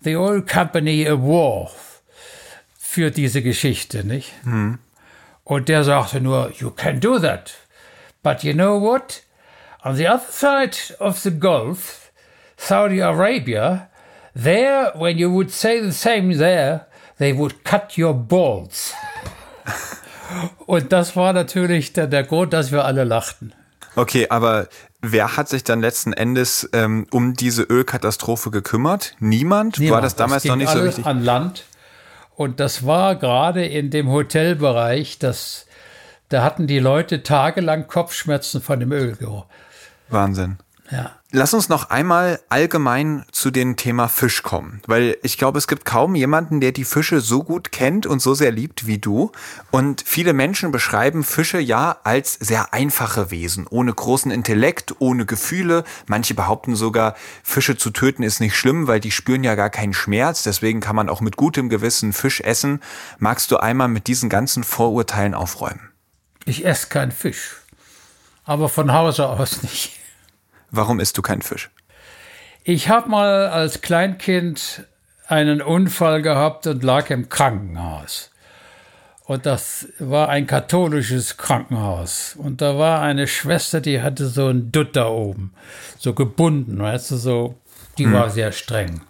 the 0.00 0.16
Oil 0.16 0.42
Company 0.42 1.06
a 1.06 1.14
war 1.14 1.70
für 2.94 3.10
diese 3.10 3.42
Geschichte, 3.42 4.04
nicht? 4.04 4.32
Mhm. 4.44 4.78
Und 5.42 5.68
der 5.68 5.82
sagte 5.82 6.20
nur, 6.20 6.52
you 6.58 6.70
can 6.70 7.00
do 7.00 7.18
that. 7.18 7.54
But 8.22 8.44
you 8.44 8.52
know 8.52 8.80
what? 8.80 9.22
On 9.82 9.96
the 9.96 10.08
other 10.08 10.22
side 10.30 10.76
of 11.00 11.18
the 11.18 11.32
Gulf, 11.32 12.12
Saudi 12.56 13.00
Arabia, 13.00 13.88
there, 14.34 14.92
when 14.94 15.18
you 15.18 15.28
would 15.28 15.50
say 15.50 15.82
the 15.82 15.90
same 15.90 16.38
there, 16.38 16.86
they 17.18 17.36
would 17.36 17.64
cut 17.64 17.98
your 17.98 18.14
balls. 18.14 18.94
Und 20.66 20.92
das 20.92 21.16
war 21.16 21.32
natürlich 21.32 21.92
der, 21.92 22.06
der 22.06 22.22
Grund, 22.22 22.52
dass 22.52 22.70
wir 22.70 22.84
alle 22.84 23.02
lachten. 23.02 23.52
Okay, 23.96 24.28
aber 24.30 24.68
wer 25.02 25.36
hat 25.36 25.48
sich 25.48 25.64
dann 25.64 25.80
letzten 25.80 26.12
Endes 26.12 26.68
ähm, 26.72 27.06
um 27.10 27.34
diese 27.34 27.64
Ölkatastrophe 27.64 28.52
gekümmert? 28.52 29.16
Niemand? 29.18 29.80
Niemand. 29.80 29.94
War 29.94 30.00
das 30.00 30.14
damals 30.14 30.44
ging 30.44 30.52
noch 30.52 30.58
nicht 30.58 30.70
so 30.70 30.78
richtig? 30.78 31.04
an 31.04 31.22
Land. 31.24 31.64
Und 32.36 32.60
das 32.60 32.84
war 32.84 33.16
gerade 33.16 33.64
in 33.64 33.90
dem 33.90 34.10
Hotelbereich, 34.10 35.18
das, 35.18 35.66
da 36.28 36.42
hatten 36.42 36.66
die 36.66 36.80
Leute 36.80 37.22
tagelang 37.22 37.86
Kopfschmerzen 37.86 38.60
von 38.60 38.80
dem 38.80 38.92
Ölgeruch. 38.92 39.46
Wahnsinn. 40.08 40.58
Ja. 40.94 41.10
Lass 41.32 41.52
uns 41.52 41.68
noch 41.68 41.90
einmal 41.90 42.38
allgemein 42.50 43.24
zu 43.32 43.50
dem 43.50 43.74
Thema 43.74 44.06
Fisch 44.06 44.44
kommen, 44.44 44.80
weil 44.86 45.16
ich 45.24 45.36
glaube, 45.36 45.58
es 45.58 45.66
gibt 45.66 45.84
kaum 45.84 46.14
jemanden, 46.14 46.60
der 46.60 46.70
die 46.70 46.84
Fische 46.84 47.20
so 47.20 47.42
gut 47.42 47.72
kennt 47.72 48.06
und 48.06 48.22
so 48.22 48.34
sehr 48.34 48.52
liebt 48.52 48.86
wie 48.86 48.98
du. 48.98 49.32
Und 49.72 50.04
viele 50.06 50.32
Menschen 50.34 50.70
beschreiben 50.70 51.24
Fische 51.24 51.58
ja 51.58 51.96
als 52.04 52.34
sehr 52.34 52.72
einfache 52.72 53.32
Wesen, 53.32 53.66
ohne 53.68 53.92
großen 53.92 54.30
Intellekt, 54.30 54.94
ohne 55.00 55.26
Gefühle. 55.26 55.82
Manche 56.06 56.34
behaupten 56.34 56.76
sogar, 56.76 57.16
Fische 57.42 57.76
zu 57.76 57.90
töten 57.90 58.22
ist 58.22 58.38
nicht 58.38 58.56
schlimm, 58.56 58.86
weil 58.86 59.00
die 59.00 59.10
spüren 59.10 59.42
ja 59.42 59.56
gar 59.56 59.70
keinen 59.70 59.94
Schmerz. 59.94 60.44
Deswegen 60.44 60.78
kann 60.78 60.94
man 60.94 61.08
auch 61.08 61.20
mit 61.20 61.36
gutem 61.36 61.68
Gewissen 61.68 62.12
Fisch 62.12 62.40
essen. 62.40 62.80
Magst 63.18 63.50
du 63.50 63.56
einmal 63.56 63.88
mit 63.88 64.06
diesen 64.06 64.28
ganzen 64.28 64.62
Vorurteilen 64.62 65.34
aufräumen? 65.34 65.90
Ich 66.44 66.64
esse 66.64 66.86
keinen 66.86 67.10
Fisch. 67.10 67.56
Aber 68.44 68.68
von 68.68 68.92
Hause 68.92 69.26
aus 69.26 69.64
nicht. 69.64 70.03
Warum 70.76 70.98
isst 70.98 71.16
du 71.16 71.22
keinen 71.22 71.42
Fisch? 71.42 71.70
Ich 72.64 72.88
habe 72.88 73.08
mal 73.08 73.48
als 73.48 73.80
Kleinkind 73.80 74.84
einen 75.26 75.62
Unfall 75.62 76.20
gehabt 76.20 76.66
und 76.66 76.82
lag 76.82 77.10
im 77.10 77.28
Krankenhaus. 77.28 78.30
Und 79.24 79.46
das 79.46 79.88
war 79.98 80.28
ein 80.28 80.46
katholisches 80.46 81.36
Krankenhaus. 81.36 82.34
Und 82.36 82.60
da 82.60 82.76
war 82.76 83.00
eine 83.00 83.26
Schwester, 83.26 83.80
die 83.80 84.02
hatte 84.02 84.26
so 84.26 84.48
einen 84.48 84.72
Dutt 84.72 84.96
da 84.96 85.06
oben, 85.06 85.54
so 85.98 86.12
gebunden, 86.12 86.78
weißt 86.78 87.12
du, 87.12 87.16
so, 87.16 87.58
die 87.96 88.10
war 88.12 88.28
sehr 88.28 88.52
streng. 88.52 89.00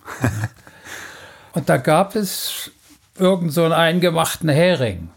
und 1.53 1.69
da 1.69 1.79
gab 1.79 2.15
es 2.15 2.71
irgend 3.19 3.53
so 3.53 3.65
einen 3.65 3.73
eingemachten 3.73 4.51
Hering. 4.51 5.09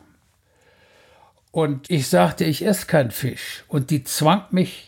Und 1.52 1.89
ich 1.89 2.08
sagte, 2.08 2.45
ich 2.45 2.66
esse 2.66 2.86
keinen 2.86 3.12
Fisch. 3.12 3.66
Und 3.68 3.89
die 3.89 4.04
zwang 4.04 4.45
mich, 4.52 4.87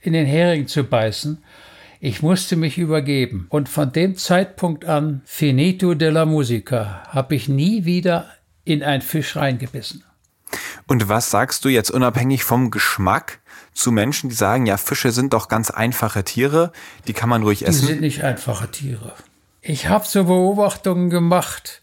in 0.00 0.12
den 0.12 0.26
Hering 0.26 0.66
zu 0.66 0.84
beißen. 0.84 1.42
Ich 2.00 2.22
musste 2.22 2.56
mich 2.56 2.78
übergeben. 2.78 3.46
Und 3.50 3.68
von 3.68 3.92
dem 3.92 4.16
Zeitpunkt 4.16 4.84
an, 4.86 5.20
finito 5.26 5.94
della 5.94 6.24
musica, 6.24 7.02
habe 7.08 7.34
ich 7.34 7.48
nie 7.48 7.84
wieder 7.84 8.30
in 8.64 8.82
einen 8.82 9.02
Fisch 9.02 9.36
reingebissen. 9.36 10.04
Und 10.86 11.08
was 11.08 11.30
sagst 11.30 11.64
du 11.64 11.68
jetzt 11.68 11.90
unabhängig 11.90 12.42
vom 12.42 12.70
Geschmack 12.70 13.40
zu 13.72 13.92
Menschen, 13.92 14.30
die 14.30 14.34
sagen, 14.34 14.66
ja, 14.66 14.76
Fische 14.76 15.12
sind 15.12 15.32
doch 15.32 15.48
ganz 15.48 15.70
einfache 15.70 16.24
Tiere, 16.24 16.72
die 17.06 17.12
kann 17.12 17.28
man 17.28 17.42
ruhig 17.42 17.60
Die 17.60 17.66
essen? 17.66 17.86
sind 17.86 18.00
nicht 18.00 18.24
einfache 18.24 18.70
Tiere. 18.70 19.12
Ich 19.62 19.88
habe 19.88 20.06
so 20.06 20.24
Beobachtungen 20.24 21.10
gemacht, 21.10 21.82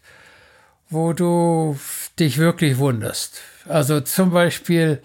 wo 0.90 1.12
du 1.12 1.78
dich 2.18 2.38
wirklich 2.38 2.78
wunderst. 2.78 3.40
Also 3.68 4.00
zum 4.00 4.30
Beispiel, 4.30 5.00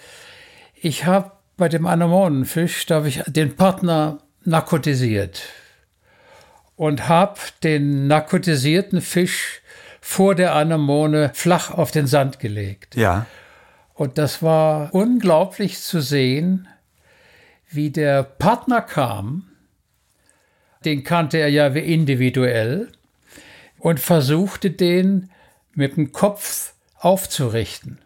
ich 0.75 1.05
habe 1.05 1.31
bei 1.57 1.69
dem 1.69 1.85
Anemonenfisch, 1.85 2.85
da 2.85 2.95
habe 2.95 3.09
ich 3.09 3.23
den 3.27 3.55
Partner 3.55 4.19
narkotisiert 4.43 5.43
und 6.75 7.07
habe 7.07 7.39
den 7.63 8.07
narkotisierten 8.07 9.01
Fisch 9.01 9.61
vor 10.01 10.35
der 10.35 10.53
Anemone 10.55 11.31
flach 11.33 11.71
auf 11.71 11.91
den 11.91 12.07
Sand 12.07 12.39
gelegt. 12.39 12.95
Ja. 12.95 13.25
Und 13.93 14.17
das 14.17 14.41
war 14.41 14.93
unglaublich 14.93 15.79
zu 15.79 16.01
sehen, 16.01 16.67
wie 17.69 17.89
der 17.89 18.23
Partner 18.23 18.81
kam, 18.81 19.49
den 20.83 21.03
kannte 21.03 21.37
er 21.37 21.47
ja 21.47 21.73
wie 21.73 21.79
individuell, 21.79 22.91
und 23.79 23.99
versuchte 23.99 24.71
den 24.71 25.29
mit 25.73 25.97
dem 25.97 26.11
Kopf 26.11 26.73
aufzurichten, 26.99 27.99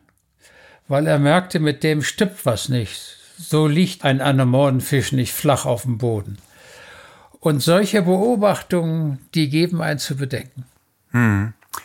weil 0.88 1.08
er 1.08 1.20
merkte, 1.20 1.60
mit 1.60 1.84
dem 1.84 2.02
stimmt 2.02 2.45
was 2.45 2.70
nicht. 2.70 3.16
So 3.38 3.67
liegt 3.67 4.03
ein 4.03 4.19
Anemonenfisch 4.19 5.11
nicht 5.11 5.33
flach 5.33 5.65
auf 5.65 5.83
dem 5.83 5.97
Boden. 5.97 6.38
Und 7.39 7.61
solche 7.61 8.01
Beobachtungen, 8.01 9.19
die 9.35 9.49
geben 9.49 9.81
einen 9.81 9.99
zu 9.99 10.17
bedenken. 10.17 10.65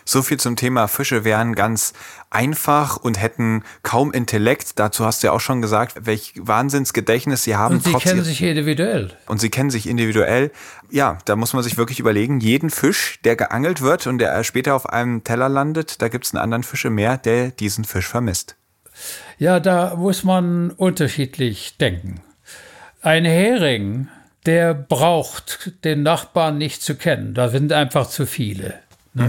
So 0.05 0.23
viel 0.23 0.39
zum 0.39 0.57
Thema 0.57 0.89
Fische 0.89 1.25
wären 1.25 1.55
ganz 1.55 1.93
einfach 2.31 2.97
und 2.97 3.21
hätten 3.21 3.63
kaum 3.83 4.13
Intellekt. 4.13 4.79
Dazu 4.79 5.05
hast 5.05 5.23
du 5.23 5.29
ja 5.29 5.33
auch 5.33 5.41
schon 5.41 5.61
gesagt, 5.63 6.07
welch 6.07 6.35
Wahnsinnsgedächtnis 6.37 7.45
sie 7.45 7.57
haben. 7.57 7.77
Und 7.77 7.85
sie 7.85 7.93
kennen 7.95 8.25
sich 8.25 8.43
individuell. 8.43 9.17
und 9.27 9.41
sie 9.41 9.51
kennen 9.51 9.71
sich 9.71 9.87
individuell. 9.87 10.51
Ja, 10.91 11.19
da 11.25 11.37
muss 11.37 11.53
man 11.53 11.63
sich 11.63 11.77
wirklich 11.77 12.01
überlegen, 12.01 12.41
jeden 12.41 12.71
Fisch, 12.71 13.21
der 13.25 13.37
geangelt 13.37 13.83
wird 13.83 14.07
und 14.07 14.19
der 14.19 14.43
später 14.45 14.75
auf 14.75 14.89
einem 14.89 15.25
Teller 15.25 15.49
landet, 15.49 16.03
da 16.03 16.09
gibt 16.09 16.25
es 16.27 16.35
einen 16.35 16.43
anderen 16.43 16.63
Fisch 16.63 16.85
im 16.85 16.95
Meer, 16.95 17.19
der 17.19 17.51
diesen 17.51 17.85
Fisch 17.85 18.09
vermisst. 18.09 18.57
Ja, 19.39 19.61
da 19.61 19.95
muss 19.97 20.25
man 20.25 20.71
unterschiedlich 20.71 21.77
denken. 21.79 22.21
Ein 23.03 23.25
Hering, 23.25 24.09
der 24.47 24.75
braucht 24.75 25.73
den 25.85 26.03
Nachbarn 26.03 26.59
nicht 26.59 26.83
zu 26.83 26.95
kennen. 26.95 27.35
Da 27.35 27.49
sind 27.49 27.73
einfach 27.73 28.09
zu 28.09 28.27
viele. 28.27 28.75
Ne? 29.15 29.29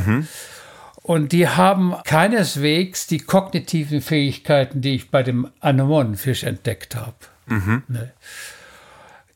Und 1.01 1.32
die 1.32 1.47
haben 1.49 1.95
keineswegs 2.05 3.07
die 3.07 3.19
kognitiven 3.19 4.01
Fähigkeiten, 4.01 4.82
die 4.82 4.95
ich 4.95 5.11
bei 5.11 5.21
dem 5.24 5.49
Anemonenfisch 5.59 6.43
entdeckt 6.43 6.95
habe. 6.95 7.15
Ne? 7.88 8.11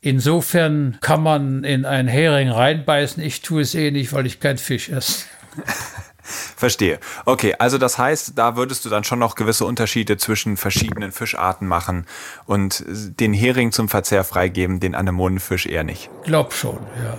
Insofern 0.00 0.98
kann 1.00 1.22
man 1.22 1.64
in 1.64 1.84
einen 1.84 2.08
Hering 2.08 2.50
reinbeißen. 2.50 3.22
Ich 3.22 3.42
tue 3.42 3.62
es 3.62 3.74
eh 3.74 3.90
nicht, 3.90 4.12
weil 4.12 4.26
ich 4.26 4.40
kein 4.40 4.58
Fisch 4.58 4.88
esse. 4.88 5.24
Verstehe. 6.56 7.00
Okay, 7.24 7.54
also 7.58 7.78
das 7.78 7.98
heißt, 7.98 8.32
da 8.36 8.56
würdest 8.56 8.84
du 8.84 8.88
dann 8.88 9.04
schon 9.04 9.18
noch 9.18 9.34
gewisse 9.34 9.64
Unterschiede 9.64 10.16
zwischen 10.16 10.56
verschiedenen 10.56 11.12
Fischarten 11.12 11.66
machen 11.66 12.06
und 12.46 12.84
den 12.86 13.32
Hering 13.32 13.72
zum 13.72 13.88
Verzehr 13.88 14.24
freigeben, 14.24 14.80
den 14.80 14.94
Anemonenfisch 14.94 15.66
eher 15.66 15.84
nicht. 15.84 16.10
Glaub 16.24 16.52
schon, 16.52 16.78
ja. 17.02 17.18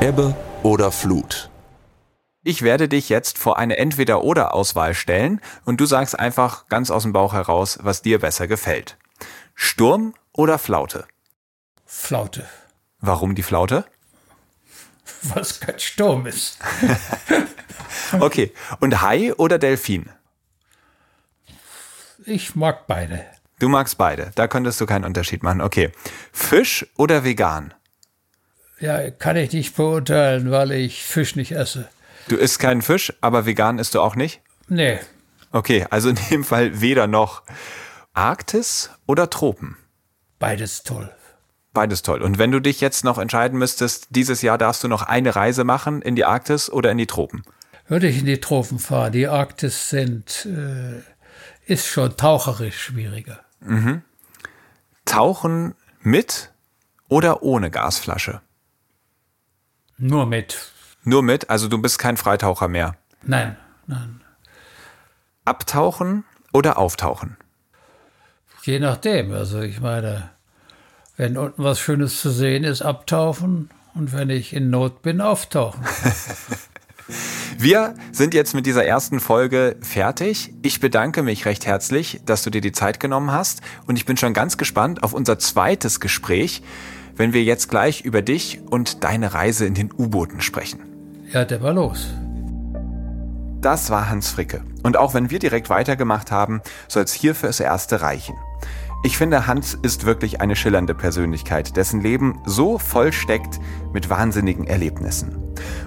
Ebbe 0.00 0.34
oder 0.62 0.90
Flut. 0.90 1.50
Ich 2.42 2.62
werde 2.62 2.88
dich 2.88 3.10
jetzt 3.10 3.36
vor 3.36 3.58
eine 3.58 3.76
Entweder-Oder-Auswahl 3.76 4.94
stellen 4.94 5.42
und 5.66 5.78
du 5.78 5.84
sagst 5.84 6.18
einfach 6.18 6.66
ganz 6.68 6.90
aus 6.90 7.02
dem 7.02 7.12
Bauch 7.12 7.34
heraus, 7.34 7.78
was 7.82 8.00
dir 8.00 8.18
besser 8.18 8.48
gefällt. 8.48 8.96
Sturm 9.54 10.14
oder 10.32 10.58
Flaute? 10.58 11.04
Flaute. 11.84 12.46
Warum 12.98 13.34
die 13.34 13.42
Flaute? 13.42 13.84
Was 15.34 15.60
kein 15.60 15.78
Sturm 15.78 16.26
ist. 16.26 16.58
Okay. 18.20 18.52
Und 18.80 19.02
Hai 19.02 19.34
oder 19.34 19.58
Delfin? 19.58 20.08
Ich 22.24 22.54
mag 22.54 22.86
beide. 22.86 23.24
Du 23.58 23.68
magst 23.68 23.98
beide. 23.98 24.32
Da 24.34 24.48
könntest 24.48 24.80
du 24.80 24.86
keinen 24.86 25.04
Unterschied 25.04 25.42
machen. 25.42 25.60
Okay. 25.60 25.90
Fisch 26.32 26.86
oder 26.96 27.24
vegan? 27.24 27.74
Ja, 28.80 29.10
kann 29.10 29.36
ich 29.36 29.52
nicht 29.52 29.76
beurteilen, 29.76 30.50
weil 30.50 30.72
ich 30.72 31.02
Fisch 31.04 31.36
nicht 31.36 31.52
esse. 31.52 31.88
Du 32.28 32.36
isst 32.36 32.58
keinen 32.58 32.82
Fisch, 32.82 33.12
aber 33.20 33.46
vegan 33.46 33.78
isst 33.78 33.94
du 33.94 34.00
auch 34.00 34.16
nicht? 34.16 34.40
Nee, 34.68 34.98
Okay, 35.52 35.84
also 35.90 36.10
in 36.10 36.18
dem 36.30 36.44
Fall 36.44 36.80
weder 36.80 37.06
noch. 37.08 37.42
Arktis 38.14 38.90
oder 39.06 39.30
Tropen? 39.30 39.76
beides 40.38 40.84
toll. 40.84 41.12
Beides 41.72 42.02
toll. 42.02 42.22
Und 42.22 42.38
wenn 42.38 42.50
du 42.50 42.60
dich 42.60 42.80
jetzt 42.80 43.04
noch 43.04 43.18
entscheiden 43.18 43.58
müsstest, 43.58 44.08
dieses 44.10 44.42
Jahr 44.42 44.58
darfst 44.58 44.82
du 44.82 44.88
noch 44.88 45.02
eine 45.02 45.36
Reise 45.36 45.64
machen 45.64 46.02
in 46.02 46.16
die 46.16 46.24
Arktis 46.24 46.70
oder 46.70 46.90
in 46.90 46.98
die 46.98 47.06
Tropen? 47.06 47.42
Würde 47.86 48.08
ich 48.08 48.18
in 48.18 48.26
die 48.26 48.40
Tropen 48.40 48.78
fahren. 48.78 49.12
Die 49.12 49.28
Arktis 49.28 49.88
sind, 49.88 50.46
äh, 50.46 51.00
ist 51.66 51.86
schon 51.86 52.16
taucherisch 52.16 52.80
schwieriger. 52.80 53.40
Tauchen 55.04 55.74
mit 56.00 56.52
oder 57.08 57.42
ohne 57.42 57.70
Gasflasche? 57.70 58.40
Nur 59.98 60.26
mit. 60.26 60.72
Nur 61.04 61.22
mit, 61.22 61.50
also 61.50 61.68
du 61.68 61.78
bist 61.78 61.98
kein 61.98 62.16
Freitaucher 62.16 62.68
mehr. 62.68 62.96
Nein, 63.22 63.56
nein. 63.86 64.22
Abtauchen 65.44 66.24
oder 66.52 66.78
auftauchen? 66.78 67.36
Je 68.62 68.78
nachdem. 68.78 69.32
Also 69.32 69.60
ich 69.60 69.80
meine, 69.80 70.30
wenn 71.20 71.36
unten 71.36 71.62
was 71.62 71.78
Schönes 71.78 72.18
zu 72.18 72.30
sehen 72.30 72.64
ist, 72.64 72.80
abtauchen. 72.80 73.68
Und 73.94 74.14
wenn 74.14 74.30
ich 74.30 74.54
in 74.54 74.70
Not 74.70 75.02
bin, 75.02 75.20
auftauchen. 75.20 75.84
Wir 77.58 77.94
sind 78.10 78.32
jetzt 78.32 78.54
mit 78.54 78.64
dieser 78.64 78.86
ersten 78.86 79.20
Folge 79.20 79.76
fertig. 79.82 80.54
Ich 80.62 80.80
bedanke 80.80 81.22
mich 81.22 81.44
recht 81.44 81.66
herzlich, 81.66 82.22
dass 82.24 82.42
du 82.42 82.48
dir 82.48 82.62
die 82.62 82.72
Zeit 82.72 83.00
genommen 83.00 83.32
hast 83.32 83.60
und 83.86 83.96
ich 83.96 84.06
bin 84.06 84.16
schon 84.16 84.32
ganz 84.32 84.56
gespannt 84.56 85.02
auf 85.02 85.12
unser 85.12 85.38
zweites 85.38 86.00
Gespräch, 86.00 86.62
wenn 87.16 87.34
wir 87.34 87.42
jetzt 87.42 87.68
gleich 87.68 88.00
über 88.00 88.22
dich 88.22 88.62
und 88.70 89.04
deine 89.04 89.34
Reise 89.34 89.66
in 89.66 89.74
den 89.74 89.92
U-Booten 89.92 90.40
sprechen. 90.40 90.80
Ja, 91.30 91.44
der 91.44 91.60
war 91.60 91.74
los. 91.74 92.14
Das 93.60 93.90
war 93.90 94.08
Hans 94.08 94.30
Fricke. 94.30 94.64
Und 94.84 94.96
auch 94.96 95.12
wenn 95.12 95.28
wir 95.28 95.38
direkt 95.38 95.68
weitergemacht 95.68 96.30
haben, 96.30 96.62
soll 96.88 97.02
es 97.02 97.12
hier 97.12 97.34
fürs 97.34 97.60
Erste 97.60 98.00
reichen. 98.00 98.36
Ich 99.02 99.16
finde, 99.16 99.46
Hans 99.46 99.72
ist 99.72 100.04
wirklich 100.04 100.42
eine 100.42 100.54
schillernde 100.54 100.94
Persönlichkeit, 100.94 101.74
dessen 101.74 102.02
Leben 102.02 102.38
so 102.44 102.76
voll 102.76 103.14
steckt 103.14 103.58
mit 103.94 104.10
wahnsinnigen 104.10 104.66
Erlebnissen. 104.66 105.38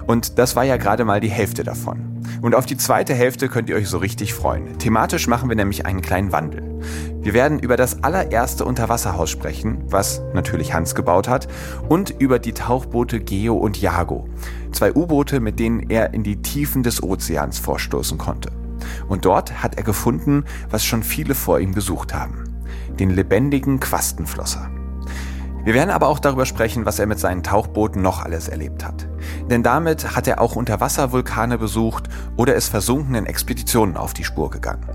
Und 0.08 0.36
das 0.36 0.56
war 0.56 0.64
ja 0.64 0.78
gerade 0.78 1.04
mal 1.04 1.20
die 1.20 1.30
Hälfte 1.30 1.62
davon. 1.62 2.24
Und 2.42 2.56
auf 2.56 2.66
die 2.66 2.76
zweite 2.76 3.14
Hälfte 3.14 3.48
könnt 3.48 3.68
ihr 3.68 3.76
euch 3.76 3.88
so 3.88 3.98
richtig 3.98 4.34
freuen. 4.34 4.80
Thematisch 4.80 5.28
machen 5.28 5.48
wir 5.48 5.54
nämlich 5.54 5.86
einen 5.86 6.02
kleinen 6.02 6.32
Wandel. 6.32 6.80
Wir 7.20 7.34
werden 7.34 7.60
über 7.60 7.76
das 7.76 8.02
allererste 8.02 8.64
Unterwasserhaus 8.64 9.30
sprechen, 9.30 9.84
was 9.86 10.20
natürlich 10.34 10.74
Hans 10.74 10.96
gebaut 10.96 11.28
hat, 11.28 11.46
und 11.88 12.10
über 12.18 12.40
die 12.40 12.52
Tauchboote 12.52 13.20
Geo 13.20 13.54
und 13.54 13.80
Jago. 13.80 14.28
Zwei 14.72 14.92
U-Boote, 14.92 15.38
mit 15.38 15.60
denen 15.60 15.88
er 15.88 16.14
in 16.14 16.24
die 16.24 16.42
Tiefen 16.42 16.82
des 16.82 17.00
Ozeans 17.00 17.60
vorstoßen 17.60 18.18
konnte. 18.18 18.50
Und 19.08 19.24
dort 19.24 19.62
hat 19.62 19.76
er 19.76 19.84
gefunden, 19.84 20.44
was 20.68 20.84
schon 20.84 21.04
viele 21.04 21.36
vor 21.36 21.60
ihm 21.60 21.74
gesucht 21.74 22.12
haben 22.12 22.53
den 22.98 23.10
lebendigen 23.10 23.80
Quastenflosser. 23.80 24.70
Wir 25.64 25.72
werden 25.72 25.90
aber 25.90 26.08
auch 26.08 26.18
darüber 26.18 26.44
sprechen, 26.44 26.84
was 26.84 26.98
er 26.98 27.06
mit 27.06 27.18
seinen 27.18 27.42
Tauchbooten 27.42 28.02
noch 28.02 28.22
alles 28.22 28.48
erlebt 28.48 28.84
hat. 28.84 29.08
Denn 29.50 29.62
damit 29.62 30.14
hat 30.14 30.28
er 30.28 30.42
auch 30.42 30.56
Unterwasservulkane 30.56 31.56
besucht 31.56 32.10
oder 32.36 32.54
ist 32.54 32.68
versunkenen 32.68 33.24
Expeditionen 33.24 33.96
auf 33.96 34.12
die 34.12 34.24
Spur 34.24 34.50
gegangen. 34.50 34.86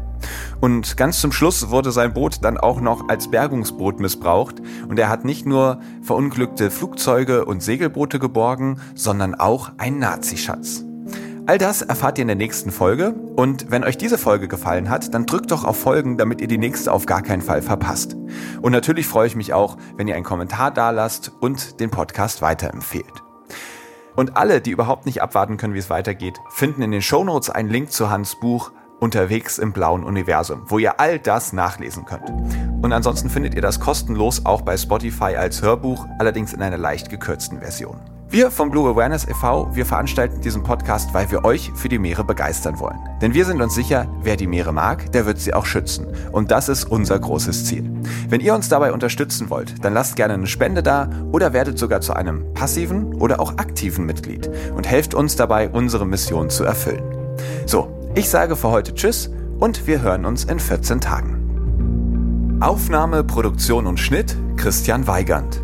Und 0.59 0.95
ganz 0.95 1.21
zum 1.21 1.31
Schluss 1.31 1.71
wurde 1.71 1.91
sein 1.91 2.13
Boot 2.13 2.43
dann 2.43 2.59
auch 2.59 2.81
noch 2.81 3.09
als 3.09 3.31
Bergungsboot 3.31 3.99
missbraucht 3.99 4.61
und 4.87 4.99
er 4.99 5.09
hat 5.09 5.25
nicht 5.25 5.47
nur 5.47 5.79
verunglückte 6.03 6.69
Flugzeuge 6.69 7.45
und 7.45 7.63
Segelboote 7.63 8.19
geborgen, 8.19 8.79
sondern 8.93 9.33
auch 9.33 9.71
einen 9.79 9.97
Nazischatz. 9.97 10.85
All 11.49 11.57
das 11.57 11.81
erfahrt 11.81 12.19
ihr 12.19 12.21
in 12.21 12.27
der 12.27 12.37
nächsten 12.37 12.69
Folge 12.69 13.15
und 13.35 13.71
wenn 13.71 13.83
euch 13.83 13.97
diese 13.97 14.19
Folge 14.19 14.47
gefallen 14.47 14.87
hat, 14.87 15.15
dann 15.15 15.25
drückt 15.25 15.49
doch 15.49 15.63
auf 15.63 15.79
Folgen, 15.79 16.15
damit 16.15 16.41
ihr 16.41 16.47
die 16.47 16.59
nächste 16.59 16.93
auf 16.93 17.07
gar 17.07 17.23
keinen 17.23 17.41
Fall 17.41 17.63
verpasst. 17.63 18.15
Und 18.61 18.71
natürlich 18.71 19.07
freue 19.07 19.25
ich 19.25 19.35
mich 19.35 19.51
auch, 19.51 19.75
wenn 19.97 20.07
ihr 20.07 20.13
einen 20.13 20.23
Kommentar 20.23 20.69
dalasst 20.69 21.31
und 21.39 21.79
den 21.79 21.89
Podcast 21.89 22.43
weiterempfehlt. 22.43 23.23
Und 24.15 24.37
alle, 24.37 24.61
die 24.61 24.69
überhaupt 24.69 25.07
nicht 25.07 25.23
abwarten 25.23 25.57
können, 25.57 25.73
wie 25.73 25.79
es 25.79 25.89
weitergeht, 25.89 26.37
finden 26.51 26.83
in 26.83 26.91
den 26.91 27.01
Shownotes 27.01 27.49
einen 27.49 27.69
Link 27.69 27.91
zu 27.91 28.11
Hans 28.11 28.39
Buch 28.39 28.71
Unterwegs 28.99 29.57
im 29.57 29.73
blauen 29.73 30.03
Universum, 30.03 30.65
wo 30.67 30.77
ihr 30.77 30.99
all 30.99 31.17
das 31.17 31.51
nachlesen 31.51 32.05
könnt. 32.05 32.29
Und 32.83 32.93
ansonsten 32.93 33.31
findet 33.31 33.55
ihr 33.55 33.63
das 33.63 33.79
kostenlos 33.79 34.45
auch 34.45 34.61
bei 34.61 34.77
Spotify 34.77 35.35
als 35.35 35.63
Hörbuch, 35.63 36.05
allerdings 36.19 36.53
in 36.53 36.61
einer 36.61 36.77
leicht 36.77 37.09
gekürzten 37.09 37.59
Version. 37.59 38.18
Wir 38.31 38.51
vom 38.51 38.69
Blue 38.69 38.87
Awareness 38.87 39.27
e.V., 39.27 39.69
wir 39.73 39.87
veranstalten 39.87 40.39
diesen 40.39 40.61
Podcast, 40.61 41.15
weil 41.15 41.31
wir 41.31 41.45
euch 41.45 41.71
für 41.73 41.89
die 41.89 41.97
Meere 41.97 42.23
begeistern 42.23 42.79
wollen. 42.79 42.99
Denn 43.23 43.33
wir 43.33 43.43
sind 43.43 43.59
uns 43.59 43.73
sicher, 43.73 44.05
wer 44.21 44.35
die 44.35 44.45
Meere 44.45 44.71
mag, 44.71 45.11
der 45.13 45.25
wird 45.25 45.39
sie 45.39 45.55
auch 45.55 45.65
schützen. 45.65 46.05
Und 46.31 46.51
das 46.51 46.69
ist 46.69 46.83
unser 46.83 47.17
großes 47.17 47.65
Ziel. 47.65 47.91
Wenn 48.29 48.39
ihr 48.39 48.53
uns 48.53 48.69
dabei 48.69 48.93
unterstützen 48.93 49.49
wollt, 49.49 49.83
dann 49.83 49.95
lasst 49.95 50.15
gerne 50.15 50.35
eine 50.35 50.45
Spende 50.45 50.83
da 50.83 51.09
oder 51.31 51.53
werdet 51.53 51.79
sogar 51.79 52.01
zu 52.01 52.13
einem 52.13 52.53
passiven 52.53 53.15
oder 53.15 53.39
auch 53.39 53.57
aktiven 53.57 54.05
Mitglied 54.05 54.47
und 54.75 54.85
helft 54.85 55.15
uns 55.15 55.35
dabei, 55.35 55.67
unsere 55.67 56.05
Mission 56.05 56.51
zu 56.51 56.65
erfüllen. 56.65 57.01
So, 57.65 58.11
ich 58.13 58.29
sage 58.29 58.55
für 58.55 58.69
heute 58.69 58.93
Tschüss 58.93 59.31
und 59.57 59.87
wir 59.87 60.03
hören 60.03 60.25
uns 60.25 60.43
in 60.43 60.59
14 60.59 61.01
Tagen. 61.01 62.59
Aufnahme, 62.59 63.23
Produktion 63.23 63.87
und 63.87 63.99
Schnitt 63.99 64.37
Christian 64.55 65.07
Weigand. 65.07 65.63